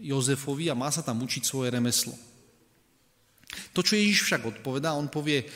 Jozefovi, 0.00 0.72
a 0.72 0.74
má 0.74 0.88
sa 0.88 1.04
tam 1.04 1.20
učiť 1.20 1.44
svoje 1.44 1.68
remeslo. 1.68 2.16
To, 3.76 3.84
čo 3.84 4.00
Ježíš 4.00 4.24
však 4.24 4.58
odpovedá, 4.58 4.96
on 4.96 5.12
povie, 5.12 5.44
e, 5.44 5.46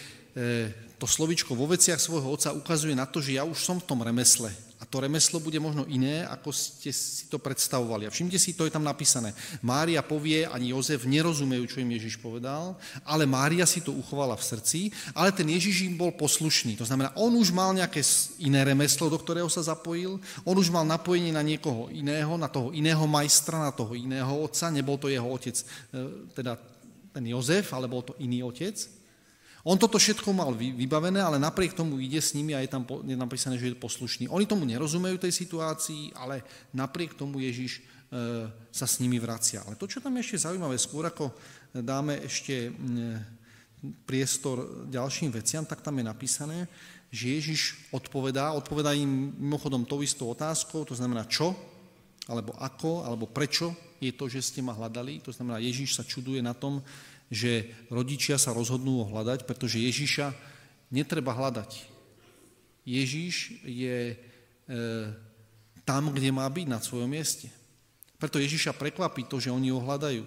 to 1.01 1.09
slovičko 1.09 1.57
vo 1.57 1.65
veciach 1.65 1.99
svojho 1.99 2.29
otca 2.29 2.53
ukazuje 2.53 2.93
na 2.93 3.09
to, 3.09 3.25
že 3.25 3.41
ja 3.41 3.49
už 3.49 3.57
som 3.57 3.81
v 3.81 3.89
tom 3.89 4.05
remesle, 4.05 4.53
a 4.79 4.87
to 4.87 5.03
remeslo 5.03 5.43
bude 5.43 5.59
možno 5.59 5.83
iné, 5.91 6.23
ako 6.23 6.55
ste 6.55 6.95
si 6.95 7.27
to 7.27 7.43
predstavovali. 7.43 8.07
A 8.07 8.15
všimte 8.15 8.39
si, 8.39 8.55
to 8.55 8.63
je 8.63 8.71
tam 8.71 8.87
napísané. 8.87 9.35
Mária 9.59 10.07
povie, 10.07 10.47
ani 10.47 10.71
Jozef 10.71 11.03
nerozumejú, 11.03 11.67
čo 11.67 11.83
im 11.83 11.91
Ježiš 11.99 12.23
povedal, 12.23 12.79
ale 13.03 13.27
Mária 13.27 13.67
si 13.67 13.83
to 13.83 13.91
uchovala 13.91 14.39
v 14.39 14.47
srdci, 14.47 14.81
ale 15.19 15.35
ten 15.35 15.51
Ježiš 15.51 15.83
im 15.83 15.99
bol 15.99 16.15
poslušný. 16.15 16.79
To 16.79 16.87
znamená, 16.87 17.11
on 17.19 17.35
už 17.35 17.51
mal 17.51 17.75
nejaké 17.75 18.07
iné 18.39 18.63
remeslo, 18.63 19.11
do 19.11 19.19
ktorého 19.19 19.51
sa 19.51 19.67
zapojil, 19.67 20.23
on 20.47 20.55
už 20.55 20.71
mal 20.71 20.87
napojenie 20.87 21.35
na 21.35 21.43
niekoho 21.43 21.91
iného, 21.91 22.39
na 22.39 22.47
toho 22.47 22.71
iného 22.71 23.03
majstra, 23.11 23.59
na 23.59 23.75
toho 23.75 23.99
iného 23.99 24.31
otca, 24.31 24.71
nebol 24.71 24.95
to 24.95 25.11
jeho 25.11 25.27
otec, 25.27 25.59
e, 25.59 25.67
teda 26.39 26.55
ten 27.11 27.25
Jozef, 27.27 27.75
ale 27.75 27.91
bol 27.91 28.07
to 28.07 28.15
iný 28.23 28.47
otec. 28.47 28.98
On 29.67 29.75
toto 29.75 29.99
všetko 29.99 30.31
mal 30.31 30.55
vybavené, 30.55 31.19
ale 31.19 31.43
napriek 31.43 31.75
tomu 31.75 31.99
ide 31.99 32.23
s 32.23 32.35
nimi 32.35 32.55
a 32.55 32.63
je 32.63 32.71
tam 32.71 32.87
napísané, 33.03 33.59
že 33.59 33.75
je 33.75 33.79
poslušný. 33.79 34.31
Oni 34.31 34.47
tomu 34.47 34.63
nerozumejú 34.67 35.19
tej 35.19 35.35
situácii, 35.35 36.15
ale 36.15 36.47
napriek 36.71 37.19
tomu 37.19 37.43
Ježiš 37.43 37.79
e, 37.79 37.81
sa 38.71 38.87
s 38.87 39.03
nimi 39.03 39.19
vracia. 39.19 39.67
Ale 39.67 39.75
to, 39.75 39.91
čo 39.91 39.99
tam 39.99 40.15
je 40.15 40.23
ešte 40.23 40.47
zaujímavé, 40.47 40.79
skôr 40.79 41.11
ako 41.11 41.35
dáme 41.75 42.23
ešte 42.23 42.71
priestor 44.07 44.89
ďalším 44.91 45.31
veciam, 45.31 45.63
tak 45.63 45.83
tam 45.83 45.99
je 45.99 46.05
napísané, 46.07 46.59
že 47.09 47.35
Ježiš 47.41 47.61
odpovedá, 47.95 48.53
odpovedá 48.53 48.93
im 48.93 49.33
mimochodom 49.39 49.89
tou 49.89 50.03
istou 50.05 50.29
otázkou, 50.29 50.85
to 50.85 50.99
znamená 50.99 51.25
čo, 51.25 51.57
alebo 52.29 52.53
ako, 52.61 53.09
alebo 53.09 53.25
prečo 53.25 53.73
je 53.99 54.13
to, 54.13 54.29
že 54.29 54.45
ste 54.45 54.61
ma 54.61 54.77
hľadali. 54.77 55.25
To 55.25 55.33
znamená, 55.33 55.59
Ježiš 55.65 55.97
sa 55.97 56.05
čuduje 56.05 56.45
na 56.45 56.53
tom, 56.53 56.85
že 57.29 57.69
rodičia 57.93 58.41
sa 58.41 58.57
rozhodnú 58.57 59.05
ho 59.05 59.09
hľadať, 59.13 59.45
pretože 59.45 59.81
Ježiša 59.81 60.33
netreba 60.89 61.37
hľadať. 61.37 61.85
Ježiš 62.89 63.61
je 63.69 64.17
e, 64.17 64.17
tam, 65.85 66.09
kde 66.09 66.33
má 66.33 66.49
byť, 66.49 66.67
na 66.69 66.81
svojom 66.81 67.09
mieste. 67.09 67.53
Preto 68.17 68.41
Ježiša 68.41 68.75
prekvapí 68.75 69.29
to, 69.29 69.37
že 69.37 69.53
oni 69.53 69.69
ho 69.69 69.85
hľadajú. 69.85 70.25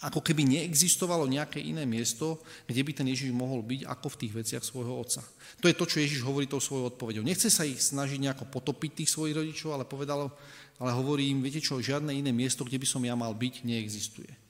Ako 0.00 0.24
keby 0.24 0.48
neexistovalo 0.48 1.28
nejaké 1.28 1.60
iné 1.60 1.84
miesto, 1.84 2.40
kde 2.64 2.80
by 2.80 2.92
ten 2.96 3.06
Ježiš 3.12 3.36
mohol 3.36 3.60
byť, 3.60 3.84
ako 3.84 4.06
v 4.08 4.18
tých 4.24 4.32
veciach 4.32 4.64
svojho 4.64 4.96
otca. 4.96 5.20
To 5.60 5.68
je 5.68 5.76
to, 5.76 5.84
čo 5.84 6.00
Ježiš 6.00 6.24
hovorí 6.24 6.48
tou 6.48 6.56
svojou 6.56 6.88
odpovedou. 6.88 7.20
Nechce 7.20 7.52
sa 7.52 7.68
ich 7.68 7.84
snažiť 7.84 8.16
nejako 8.16 8.48
potopiť 8.48 9.04
tých 9.04 9.12
svojich 9.12 9.36
rodičov, 9.36 9.76
ale 9.76 9.84
povedalo, 9.84 10.32
ale 10.80 10.96
hovorí 10.96 11.28
im, 11.28 11.44
viete 11.44 11.60
čo, 11.60 11.84
žiadne 11.84 12.16
iné 12.16 12.32
miesto, 12.32 12.64
kde 12.64 12.80
by 12.80 12.86
som 12.88 13.04
ja 13.04 13.12
mal 13.12 13.36
byť, 13.36 13.60
neexistuje. 13.60 14.49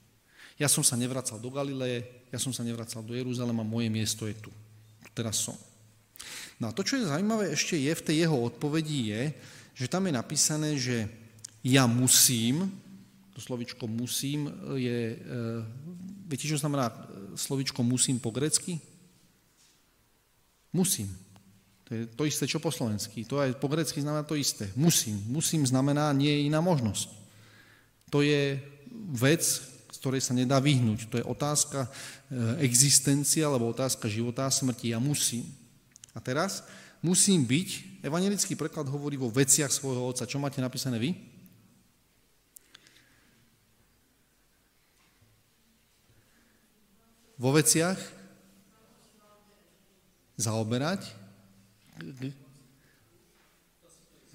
Ja 0.61 0.68
som 0.68 0.85
sa 0.85 0.92
nevracal 0.92 1.40
do 1.40 1.49
Galileje, 1.49 2.05
ja 2.29 2.37
som 2.37 2.53
sa 2.53 2.61
nevracal 2.61 3.01
do 3.01 3.16
Jeruzalema, 3.16 3.64
moje 3.64 3.88
miesto 3.88 4.29
je 4.29 4.37
tu. 4.37 4.53
Teraz 5.16 5.40
som. 5.40 5.57
No 6.61 6.68
a 6.68 6.77
to, 6.77 6.85
čo 6.85 7.01
je 7.01 7.09
zaujímavé 7.09 7.49
ešte 7.57 7.81
je 7.81 7.88
v 7.88 8.05
tej 8.05 8.16
jeho 8.29 8.37
odpovedi 8.37 9.16
je, 9.16 9.23
že 9.73 9.88
tam 9.88 10.05
je 10.05 10.12
napísané, 10.12 10.77
že 10.77 11.09
ja 11.64 11.88
musím, 11.88 12.68
to 13.33 13.40
slovičko 13.40 13.88
musím 13.88 14.53
je, 14.77 15.16
e, 15.16 15.18
viete, 16.29 16.44
čo 16.44 16.61
znamená 16.61 16.92
slovičko 17.33 17.81
musím 17.81 18.20
po 18.20 18.29
grecky? 18.29 18.77
Musím. 20.77 21.09
To 21.88 21.96
je 21.96 22.07
to 22.07 22.23
isté, 22.29 22.44
čo 22.44 22.61
po 22.61 22.68
slovensky. 22.68 23.25
To 23.27 23.40
aj 23.40 23.57
po 23.57 23.66
grecky 23.66 23.99
znamená 23.99 24.23
to 24.23 24.37
isté. 24.37 24.68
Musím. 24.77 25.16
Musím 25.27 25.64
znamená, 25.64 26.12
nie 26.12 26.31
je 26.31 26.46
iná 26.46 26.61
možnosť. 26.61 27.09
To 28.12 28.23
je 28.23 28.61
vec, 29.16 29.42
ktorej 29.90 30.22
sa 30.22 30.33
nedá 30.33 30.62
vyhnúť. 30.62 31.11
To 31.11 31.16
je 31.18 31.26
otázka 31.26 31.87
e, 31.87 31.90
existencie 32.62 33.42
alebo 33.42 33.74
otázka 33.74 34.07
života 34.07 34.46
a 34.46 34.55
smrti. 34.55 34.94
Ja 34.94 35.03
musím. 35.03 35.44
A 36.14 36.22
teraz 36.22 36.62
musím 37.03 37.42
byť, 37.42 38.00
evangelický 38.07 38.55
preklad 38.55 38.87
hovorí 38.87 39.18
vo 39.18 39.29
veciach 39.29 39.70
svojho 39.70 40.07
otca. 40.07 40.31
Čo 40.31 40.38
máte 40.38 40.62
napísané 40.62 40.96
vy? 40.96 41.31
vo 47.40 47.57
veciach 47.57 47.96
zaoberať. 50.37 51.09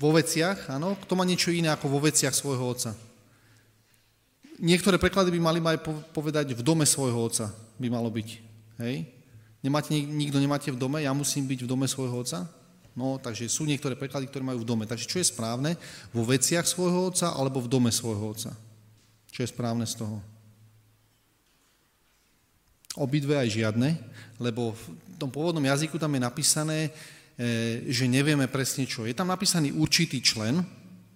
Vo 0.01 0.09
veciach, 0.11 0.73
áno. 0.73 0.97
Kto 1.05 1.13
má 1.13 1.23
niečo 1.23 1.53
iné 1.53 1.69
ako 1.69 1.87
vo 1.87 1.99
veciach 2.01 2.33
svojho 2.33 2.65
otca? 2.65 2.91
Niektoré 4.55 4.95
preklady 4.95 5.35
by 5.35 5.39
mali 5.39 5.59
aj 5.59 5.83
povedať 6.15 6.55
v 6.55 6.63
dome 6.63 6.87
svojho 6.87 7.19
otca 7.27 7.51
by 7.75 7.87
malo 7.91 8.07
byť. 8.07 8.29
Hej? 8.79 9.03
Nemáte, 9.59 9.91
nikto 9.91 10.39
nemáte 10.39 10.69
v 10.71 10.79
dome, 10.79 11.03
ja 11.03 11.11
musím 11.11 11.49
byť 11.49 11.65
v 11.65 11.71
dome 11.71 11.87
svojho 11.89 12.23
otca? 12.23 12.47
No, 12.95 13.19
takže 13.19 13.51
sú 13.51 13.67
niektoré 13.67 13.99
preklady, 13.99 14.31
ktoré 14.31 14.47
majú 14.47 14.63
v 14.63 14.69
dome. 14.69 14.87
Takže 14.87 15.09
čo 15.09 15.19
je 15.19 15.27
správne? 15.27 15.75
Vo 16.15 16.23
veciach 16.23 16.63
svojho 16.63 17.11
otca 17.11 17.35
alebo 17.35 17.59
v 17.59 17.67
dome 17.67 17.91
svojho 17.91 18.31
otca? 18.31 18.55
Čo 19.27 19.43
je 19.43 19.51
správne 19.51 19.83
z 19.83 19.99
toho? 19.99 20.23
Obidve 22.95 23.35
aj 23.35 23.51
žiadne, 23.51 23.99
lebo 24.39 24.71
v 24.71 24.83
tom 25.19 25.27
pôvodnom 25.27 25.59
jazyku 25.59 25.99
tam 25.99 26.15
je 26.15 26.21
napísané, 26.23 26.79
e, 27.35 27.83
že 27.91 28.07
nevieme 28.07 28.47
presne 28.47 28.87
čo. 28.87 29.03
Je 29.03 29.11
tam 29.11 29.27
napísaný 29.27 29.75
určitý 29.75 30.23
člen, 30.23 30.63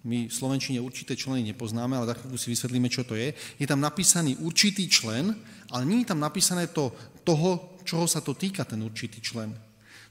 my 0.04 0.28
v 0.28 0.32
Slovenčine 0.32 0.80
určité 0.80 1.12
členy 1.12 1.44
nepoznáme, 1.52 1.92
ale 1.92 2.16
tak 2.16 2.24
si 2.40 2.48
vysvetlíme, 2.48 2.88
čo 2.88 3.04
to 3.04 3.12
je. 3.12 3.36
Je 3.60 3.66
tam 3.68 3.84
napísaný 3.84 4.40
určitý 4.40 4.88
člen, 4.88 5.36
ale 5.68 5.82
nie 5.84 6.00
je 6.00 6.08
tam 6.08 6.20
napísané 6.20 6.72
to, 6.72 6.88
toho, 7.20 7.76
čoho 7.84 8.08
sa 8.08 8.24
to 8.24 8.32
týka, 8.32 8.64
ten 8.64 8.80
určitý 8.80 9.20
člen. 9.20 9.52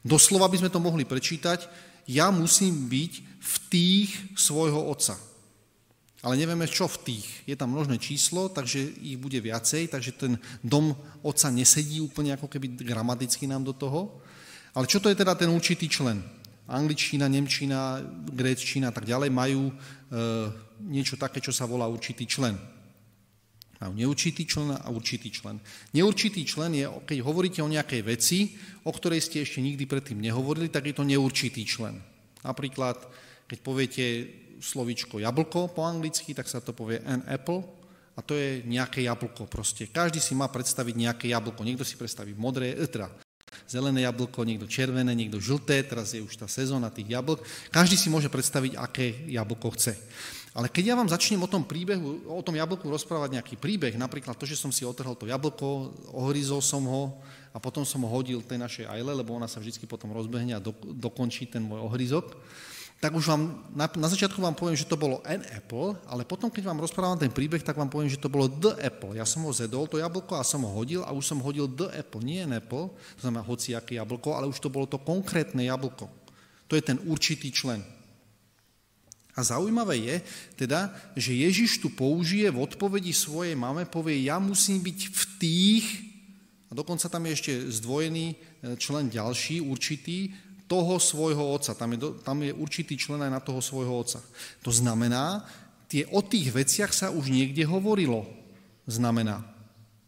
Doslova 0.05 0.45
by 0.45 0.61
sme 0.61 0.69
to 0.69 0.79
mohli 0.79 1.09
prečítať, 1.09 1.65
ja 2.09 2.29
musím 2.29 2.89
byť 2.89 3.13
v 3.39 3.55
tých 3.69 4.09
svojho 4.37 4.89
otca. 4.89 5.17
Ale 6.19 6.35
nevieme, 6.35 6.67
čo 6.67 6.85
v 6.85 6.99
tých. 7.07 7.27
Je 7.47 7.55
tam 7.55 7.71
množné 7.71 7.95
číslo, 7.95 8.51
takže 8.51 8.83
ich 8.99 9.15
bude 9.15 9.39
viacej, 9.39 9.87
takže 9.87 10.11
ten 10.11 10.33
dom 10.59 10.91
otca 11.23 11.47
nesedí 11.47 12.03
úplne 12.03 12.35
ako 12.35 12.51
keby 12.51 12.75
gramaticky 12.83 13.47
nám 13.47 13.63
do 13.63 13.71
toho. 13.71 14.19
Ale 14.75 14.85
čo 14.85 14.99
to 14.99 15.07
je 15.07 15.15
teda 15.15 15.33
ten 15.33 15.47
určitý 15.47 15.87
člen? 15.87 16.19
Angličtina, 16.69 17.25
Nemčina, 17.25 17.97
gréčtina 18.29 18.89
a 18.89 18.95
tak 18.95 19.09
ďalej 19.09 19.29
majú 19.33 19.69
e, 19.69 19.73
niečo 20.85 21.17
také, 21.17 21.41
čo 21.41 21.49
sa 21.49 21.65
volá 21.65 21.89
určitý 21.89 22.29
člen. 22.29 22.53
Majú 23.79 23.95
neurčitý 23.95 24.43
člen 24.43 24.75
a 24.75 24.87
určitý 24.91 25.31
člen. 25.31 25.57
Neurčitý 25.95 26.43
člen 26.43 26.75
je, 26.75 26.85
keď 27.07 27.17
hovoríte 27.23 27.63
o 27.63 27.71
nejakej 27.71 28.01
veci, 28.03 28.59
o 28.83 28.91
ktorej 28.91 29.23
ste 29.23 29.41
ešte 29.41 29.63
nikdy 29.63 29.87
predtým 29.87 30.19
nehovorili, 30.19 30.67
tak 30.67 30.91
je 30.91 30.95
to 30.99 31.07
neurčitý 31.07 31.63
člen. 31.63 31.95
Napríklad, 32.43 32.99
keď 33.47 33.57
poviete, 33.63 34.05
slovičko 34.59 35.23
jablko 35.23 35.71
po 35.71 35.87
anglicky, 35.87 36.35
tak 36.35 36.51
sa 36.51 36.59
to 36.59 36.75
povie 36.75 36.99
an 37.07 37.23
apple 37.25 37.63
a 38.13 38.19
to 38.19 38.35
je 38.35 38.67
nejaké 38.67 39.07
jablko 39.07 39.47
proste. 39.47 39.87
Každý 39.87 40.19
si 40.19 40.35
má 40.35 40.51
predstaviť 40.51 40.95
nejaké 40.99 41.25
jablko. 41.31 41.63
Niekto 41.63 41.87
si 41.87 41.95
predstaví 41.95 42.35
modré, 42.35 42.75
e, 42.75 42.83
teda 42.83 43.07
zelené 43.69 44.05
jablko, 44.05 44.41
niekto 44.43 44.65
červené, 44.65 45.13
niekto 45.13 45.37
žlté, 45.37 45.85
teraz 45.85 46.13
je 46.13 46.21
už 46.21 46.33
tá 46.35 46.49
sezóna 46.49 46.89
tých 46.89 47.13
jablk. 47.13 47.41
Každý 47.69 47.95
si 47.95 48.09
môže 48.09 48.27
predstaviť, 48.27 48.77
aké 48.77 49.13
jablko 49.29 49.73
chce. 49.77 49.93
Ale 50.57 50.65
keď 50.65 50.91
ja 50.91 50.95
vám 50.97 51.07
začnem 51.07 51.39
o 51.45 51.51
tom 51.51 51.61
príbehu, 51.61 52.25
o 52.25 52.41
tom 52.41 52.57
jablku 52.57 52.89
rozprávať 52.89 53.37
nejaký 53.37 53.55
príbeh, 53.61 53.93
napríklad 53.93 54.33
to, 54.33 54.49
že 54.49 54.57
som 54.57 54.73
si 54.73 54.81
otrhol 54.81 55.13
to 55.13 55.29
jablko, 55.29 55.93
ohryzol 56.09 56.59
som 56.59 56.81
ho 56.89 57.21
a 57.53 57.61
potom 57.61 57.85
som 57.85 58.01
ho 58.01 58.09
hodil 58.09 58.41
tej 58.41 58.57
našej 58.57 58.85
ajle, 58.89 59.13
lebo 59.13 59.37
ona 59.37 59.45
sa 59.45 59.61
vždy 59.61 59.85
potom 59.85 60.09
rozbehne 60.09 60.57
a 60.57 60.63
do, 60.63 60.73
dokončí 60.81 61.45
ten 61.45 61.61
môj 61.61 61.85
ohryzok, 61.85 62.33
tak 62.99 63.15
už 63.15 63.31
vám, 63.31 63.63
na, 63.71 63.87
na 63.95 64.07
začiatku 64.11 64.43
vám 64.43 64.59
poviem, 64.59 64.75
že 64.75 64.83
to 64.83 64.99
bolo 64.99 65.23
an 65.23 65.39
apple, 65.55 65.95
ale 66.03 66.27
potom, 66.27 66.51
keď 66.51 66.67
vám 66.67 66.83
rozprávam 66.83 67.15
ten 67.15 67.31
príbeh, 67.31 67.63
tak 67.63 67.79
vám 67.79 67.87
poviem, 67.87 68.11
že 68.11 68.19
to 68.19 68.27
bolo 68.27 68.51
the 68.51 68.75
apple. 68.75 69.15
Ja 69.15 69.23
som 69.23 69.47
ho 69.47 69.55
zedol, 69.55 69.87
to 69.87 70.03
jablko, 70.03 70.35
a 70.35 70.43
som 70.43 70.67
ho 70.67 70.71
hodil 70.75 71.07
a 71.07 71.15
už 71.15 71.23
som 71.31 71.39
hodil 71.39 71.71
the 71.71 71.87
apple, 71.95 72.19
nie 72.19 72.43
an 72.43 72.59
apple, 72.59 72.91
to 73.15 73.21
znamená 73.23 73.47
hociaké 73.47 73.95
jablko, 73.95 74.35
ale 74.35 74.51
už 74.51 74.59
to 74.59 74.67
bolo 74.67 74.83
to 74.83 74.99
konkrétne 74.99 75.63
jablko. 75.63 76.11
To 76.67 76.75
je 76.75 76.83
ten 76.83 76.99
určitý 77.07 77.55
člen. 77.55 77.79
A 79.31 79.47
zaujímavé 79.47 79.95
je 80.03 80.15
teda, 80.59 80.91
že 81.15 81.31
Ježiš 81.31 81.79
tu 81.79 81.87
použije 81.95 82.51
v 82.51 82.59
odpovedi 82.67 83.15
svojej 83.15 83.55
mame, 83.55 83.87
povie, 83.87 84.27
ja 84.27 84.43
musím 84.43 84.83
byť 84.83 84.99
v 85.07 85.23
tých, 85.39 85.85
a 86.67 86.75
dokonca 86.75 87.07
tam 87.07 87.23
je 87.23 87.31
ešte 87.31 87.53
zdvojený 87.79 88.25
e, 88.27 88.35
člen 88.75 89.07
ďalší, 89.07 89.63
určitý, 89.63 90.35
toho 90.69 91.01
svojho 91.01 91.41
otca. 91.41 91.73
Tam 91.73 91.89
je, 91.97 91.97
tam 92.21 92.37
je 92.45 92.53
určitý 92.53 92.93
člen 92.93 93.17
aj 93.25 93.31
na 93.33 93.41
toho 93.41 93.57
svojho 93.57 93.89
otca. 93.89 94.21
To 94.61 94.69
znamená, 94.69 95.41
tie, 95.89 96.05
o 96.13 96.21
tých 96.21 96.53
veciach 96.53 96.93
sa 96.93 97.09
už 97.09 97.33
niekde 97.33 97.65
hovorilo. 97.65 98.29
Znamená. 98.85 99.41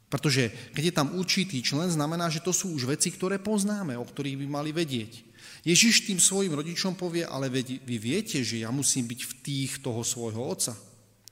Pretože 0.06 0.54
keď 0.78 0.84
je 0.86 0.94
tam 0.94 1.18
určitý 1.18 1.66
člen, 1.66 1.90
znamená, 1.90 2.30
že 2.30 2.46
to 2.46 2.54
sú 2.54 2.78
už 2.78 2.86
veci, 2.86 3.10
ktoré 3.10 3.42
poznáme, 3.42 3.98
o 3.98 4.06
ktorých 4.06 4.38
by 4.46 4.48
mali 4.48 4.70
vedieť. 4.70 5.26
Ježiš 5.66 6.06
tým 6.06 6.22
svojim 6.22 6.54
rodičom 6.54 6.94
povie, 6.94 7.26
ale 7.26 7.50
vy 7.50 7.98
viete, 7.98 8.46
že 8.46 8.62
ja 8.62 8.70
musím 8.70 9.10
byť 9.10 9.22
v 9.26 9.34
tých 9.42 9.72
toho 9.82 10.06
svojho 10.06 10.46
otca. 10.46 10.78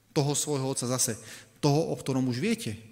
Toho 0.09 0.33
svojho 0.33 0.73
otca 0.73 0.89
zase, 0.89 1.21
toho, 1.61 1.93
o 1.93 1.95
ktorom 1.97 2.25
už 2.33 2.41
viete. 2.41 2.88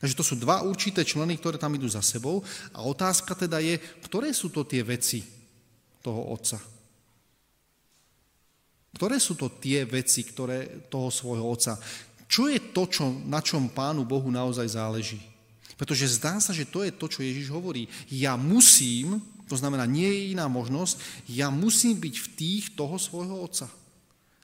Takže 0.00 0.16
to 0.16 0.24
sú 0.24 0.34
dva 0.40 0.64
určité 0.64 1.04
členy, 1.04 1.36
ktoré 1.36 1.60
tam 1.60 1.76
idú 1.76 1.84
za 1.84 2.00
sebou 2.00 2.40
a 2.72 2.80
otázka 2.80 3.36
teda 3.36 3.60
je, 3.60 3.76
ktoré 4.08 4.32
sú 4.32 4.48
to 4.48 4.64
tie 4.64 4.80
veci 4.80 5.20
toho 6.00 6.32
otca. 6.32 6.56
Ktoré 8.96 9.20
sú 9.20 9.36
to 9.36 9.52
tie 9.60 9.84
veci 9.84 10.24
ktoré, 10.24 10.88
toho 10.88 11.12
svojho 11.12 11.44
otca? 11.44 11.76
Čo 12.24 12.48
je 12.48 12.72
to, 12.72 12.88
čo, 12.88 13.12
na 13.28 13.44
čom 13.44 13.68
Pánu 13.68 14.08
Bohu 14.08 14.32
naozaj 14.32 14.72
záleží? 14.72 15.20
Pretože 15.76 16.16
zdá 16.16 16.40
sa, 16.40 16.56
že 16.56 16.68
to 16.68 16.80
je 16.80 16.92
to, 16.96 17.06
čo 17.08 17.24
Ježiš 17.24 17.52
hovorí. 17.52 17.84
Ja 18.08 18.40
musím, 18.40 19.20
to 19.48 19.56
znamená, 19.56 19.84
nie 19.84 20.08
je 20.08 20.32
iná 20.32 20.48
možnosť, 20.48 20.96
ja 21.28 21.52
musím 21.52 22.00
byť 22.00 22.14
v 22.16 22.28
tých 22.36 22.64
toho 22.72 22.96
svojho 22.96 23.36
otca. 23.36 23.68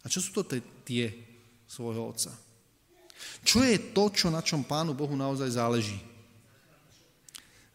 A 0.01 0.07
čo 0.13 0.21
sú 0.21 0.37
to 0.37 0.45
tie 0.85 1.13
svojho 1.65 2.13
otca? 2.13 2.46
Čo 3.47 3.63
je 3.63 3.79
to, 3.95 4.11
čo 4.11 4.27
na 4.29 4.43
čom 4.43 4.67
Pánu 4.67 4.93
Bohu 4.93 5.15
naozaj 5.15 5.55
záleží? 5.55 5.99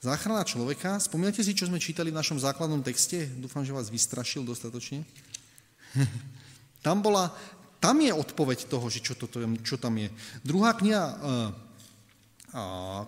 Záchrana 0.02 0.42
človeka. 0.42 0.98
Spomínate 0.98 1.46
si, 1.46 1.54
čo 1.54 1.70
sme 1.70 1.78
čítali 1.78 2.10
v 2.10 2.18
našom 2.18 2.42
základnom 2.42 2.82
texte? 2.82 3.30
Dúfam, 3.38 3.62
že 3.62 3.70
vás 3.70 3.94
vystrašil 3.94 4.42
dostatočne. 4.42 5.06
tam, 6.86 7.06
bola, 7.06 7.30
tam 7.78 8.02
je 8.02 8.10
odpoveď 8.10 8.66
toho, 8.66 8.90
že 8.90 8.98
čo, 9.06 9.14
toto, 9.14 9.38
čo 9.62 9.78
tam 9.78 10.02
je. 10.02 10.10
Druhá 10.42 10.74
kniha 10.74 11.04
uh, 11.06 11.18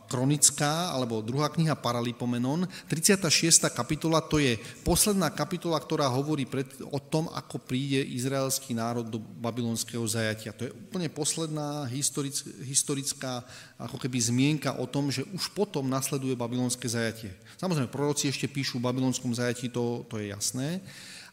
kronická, 0.07 0.95
alebo 0.95 1.19
druhá 1.19 1.51
kniha 1.51 1.75
Paralipomenon, 1.75 2.63
36. 2.87 3.67
kapitola, 3.75 4.23
to 4.23 4.39
je 4.39 4.55
posledná 4.87 5.27
kapitola, 5.27 5.75
ktorá 5.83 6.07
hovorí 6.07 6.47
pred, 6.47 6.63
o 6.87 6.95
tom, 6.95 7.27
ako 7.27 7.59
príde 7.59 7.99
izraelský 8.07 8.71
národ 8.71 9.03
do 9.03 9.19
babylonského 9.19 10.03
zajatia. 10.07 10.55
To 10.55 10.63
je 10.63 10.71
úplne 10.71 11.11
posledná 11.11 11.83
historic, 11.91 12.39
historická 12.63 13.43
ako 13.75 13.99
keby 13.99 14.15
zmienka 14.15 14.79
o 14.79 14.87
tom, 14.87 15.11
že 15.11 15.27
už 15.35 15.51
potom 15.51 15.91
nasleduje 15.91 16.39
babylonské 16.39 16.87
zajatie. 16.87 17.35
Samozrejme, 17.59 17.91
proroci 17.91 18.31
ešte 18.31 18.47
píšu 18.47 18.79
v 18.79 18.87
babylonskom 18.87 19.35
zajatí, 19.35 19.67
to, 19.67 20.07
to 20.07 20.23
je 20.23 20.31
jasné, 20.31 20.79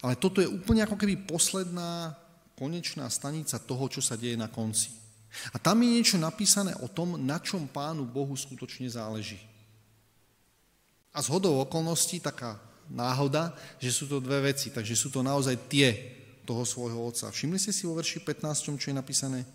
ale 0.02 0.18
toto 0.18 0.42
je 0.42 0.50
úplne 0.50 0.82
ako 0.82 0.98
keby 0.98 1.30
posledná 1.30 2.18
konečná 2.58 3.06
stanica 3.06 3.54
toho, 3.62 3.86
čo 3.86 4.02
sa 4.02 4.18
deje 4.18 4.34
na 4.34 4.50
konci. 4.50 5.00
A 5.55 5.57
tam 5.62 5.78
je 5.83 5.89
niečo 5.95 6.18
napísané 6.18 6.74
o 6.83 6.91
tom, 6.91 7.14
na 7.18 7.39
čom 7.39 7.70
pánu 7.70 8.03
Bohu 8.07 8.35
skutočne 8.35 8.91
záleží. 8.91 9.39
A 11.11 11.22
z 11.22 11.31
hodou 11.31 11.59
okolností 11.62 12.22
taká 12.22 12.59
náhoda, 12.91 13.55
že 13.78 13.95
sú 13.95 14.11
to 14.11 14.18
dve 14.18 14.51
veci, 14.51 14.70
takže 14.70 14.99
sú 14.99 15.11
to 15.11 15.22
naozaj 15.22 15.55
tie 15.70 15.95
toho 16.43 16.66
svojho 16.66 16.99
otca. 17.07 17.31
Všimli 17.31 17.59
ste 17.59 17.70
si 17.70 17.87
vo 17.87 17.95
verši 17.95 18.22
15, 18.26 18.74
čo 18.78 18.91
je 18.91 18.97
napísané? 18.99 19.47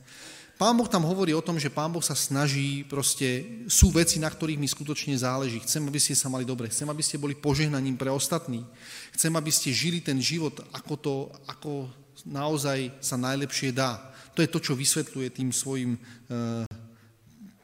Pán 0.55 0.71
Boh 0.80 0.88
tam 0.88 1.03
hovorí 1.03 1.36
o 1.36 1.43
tom, 1.43 1.59
že 1.59 1.67
Pán 1.67 1.91
Boh 1.91 1.99
sa 1.99 2.15
snaží, 2.15 2.88
proste 2.88 3.43
sú 3.67 3.91
veci, 3.91 4.23
na 4.23 4.32
ktorých 4.32 4.55
mi 4.55 4.71
skutočne 4.71 5.11
záleží. 5.19 5.59
Chcem, 5.59 5.84
aby 5.84 5.99
ste 5.99 6.15
sa 6.15 6.32
mali 6.32 6.47
dobre, 6.47 6.71
chcem, 6.71 6.88
aby 6.88 7.03
ste 7.03 7.19
boli 7.19 7.36
požehnaním 7.36 7.99
pre 7.99 8.07
ostatní. 8.07 8.63
Chcem, 9.11 9.36
aby 9.36 9.51
ste 9.51 9.76
žili 9.76 9.99
ten 9.99 10.15
život, 10.23 10.63
ako 10.71 10.93
to, 10.95 11.15
ako 11.51 11.91
naozaj 12.23 12.88
sa 13.03 13.19
najlepšie 13.19 13.76
dá. 13.76 14.14
To 14.36 14.43
je 14.43 14.51
to, 14.51 14.59
čo 14.59 14.75
vysvetľuje 14.75 15.27
tým 15.31 15.49
svojim, 15.55 15.95
eh, 15.95 16.67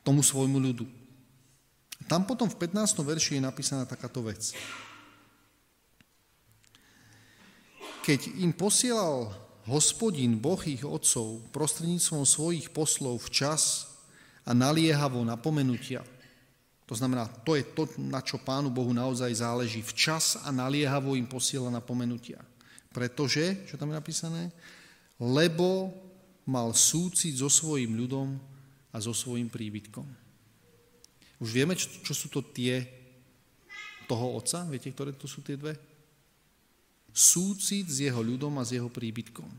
tomu 0.02 0.24
svojmu 0.24 0.58
ľudu. 0.58 0.88
Tam 2.08 2.24
potom 2.28 2.48
v 2.48 2.60
15. 2.60 3.04
verši 3.04 3.38
je 3.40 3.44
napísaná 3.44 3.84
takáto 3.86 4.24
vec. 4.24 4.52
Keď 8.02 8.42
im 8.42 8.52
posielal 8.52 9.30
hospodin, 9.70 10.42
Boh 10.42 10.60
ich 10.66 10.82
otcov, 10.82 11.46
prostredníctvom 11.54 12.26
svojich 12.26 12.74
poslov 12.74 13.22
včas 13.30 13.94
a 14.42 14.58
naliehavo 14.58 15.22
napomenutia, 15.22 16.02
to 16.92 17.00
znamená, 17.00 17.24
to 17.48 17.56
je 17.56 17.64
to, 17.72 17.88
na 18.04 18.20
čo 18.20 18.36
Pánu 18.36 18.68
Bohu 18.68 18.92
naozaj 18.92 19.32
záleží. 19.40 19.80
Včas 19.80 20.36
a 20.44 20.52
naliehavo 20.52 21.16
im 21.16 21.24
posiela 21.24 21.72
napomenutia. 21.72 22.44
Pretože, 22.92 23.64
čo 23.64 23.80
tam 23.80 23.96
je 23.96 24.00
napísané? 24.04 24.52
Lebo 25.16 25.96
mal 26.46 26.74
súcit 26.74 27.38
so 27.38 27.50
svojím 27.50 27.98
ľudom 27.98 28.38
a 28.92 28.98
so 29.00 29.14
svojím 29.14 29.48
príbytkom. 29.48 30.06
Už 31.42 31.50
vieme, 31.50 31.74
čo, 31.74 31.90
čo 32.06 32.14
sú 32.14 32.30
to 32.30 32.46
tie 32.46 32.86
toho 34.06 34.38
otca? 34.38 34.62
Viete, 34.70 34.94
ktoré 34.94 35.16
to 35.18 35.26
sú 35.26 35.42
tie 35.42 35.58
dve? 35.58 35.74
Súcit 37.10 37.90
s 37.90 38.04
jeho 38.04 38.22
ľudom 38.22 38.56
a 38.62 38.68
s 38.68 38.78
jeho 38.78 38.88
príbytkom. 38.88 39.50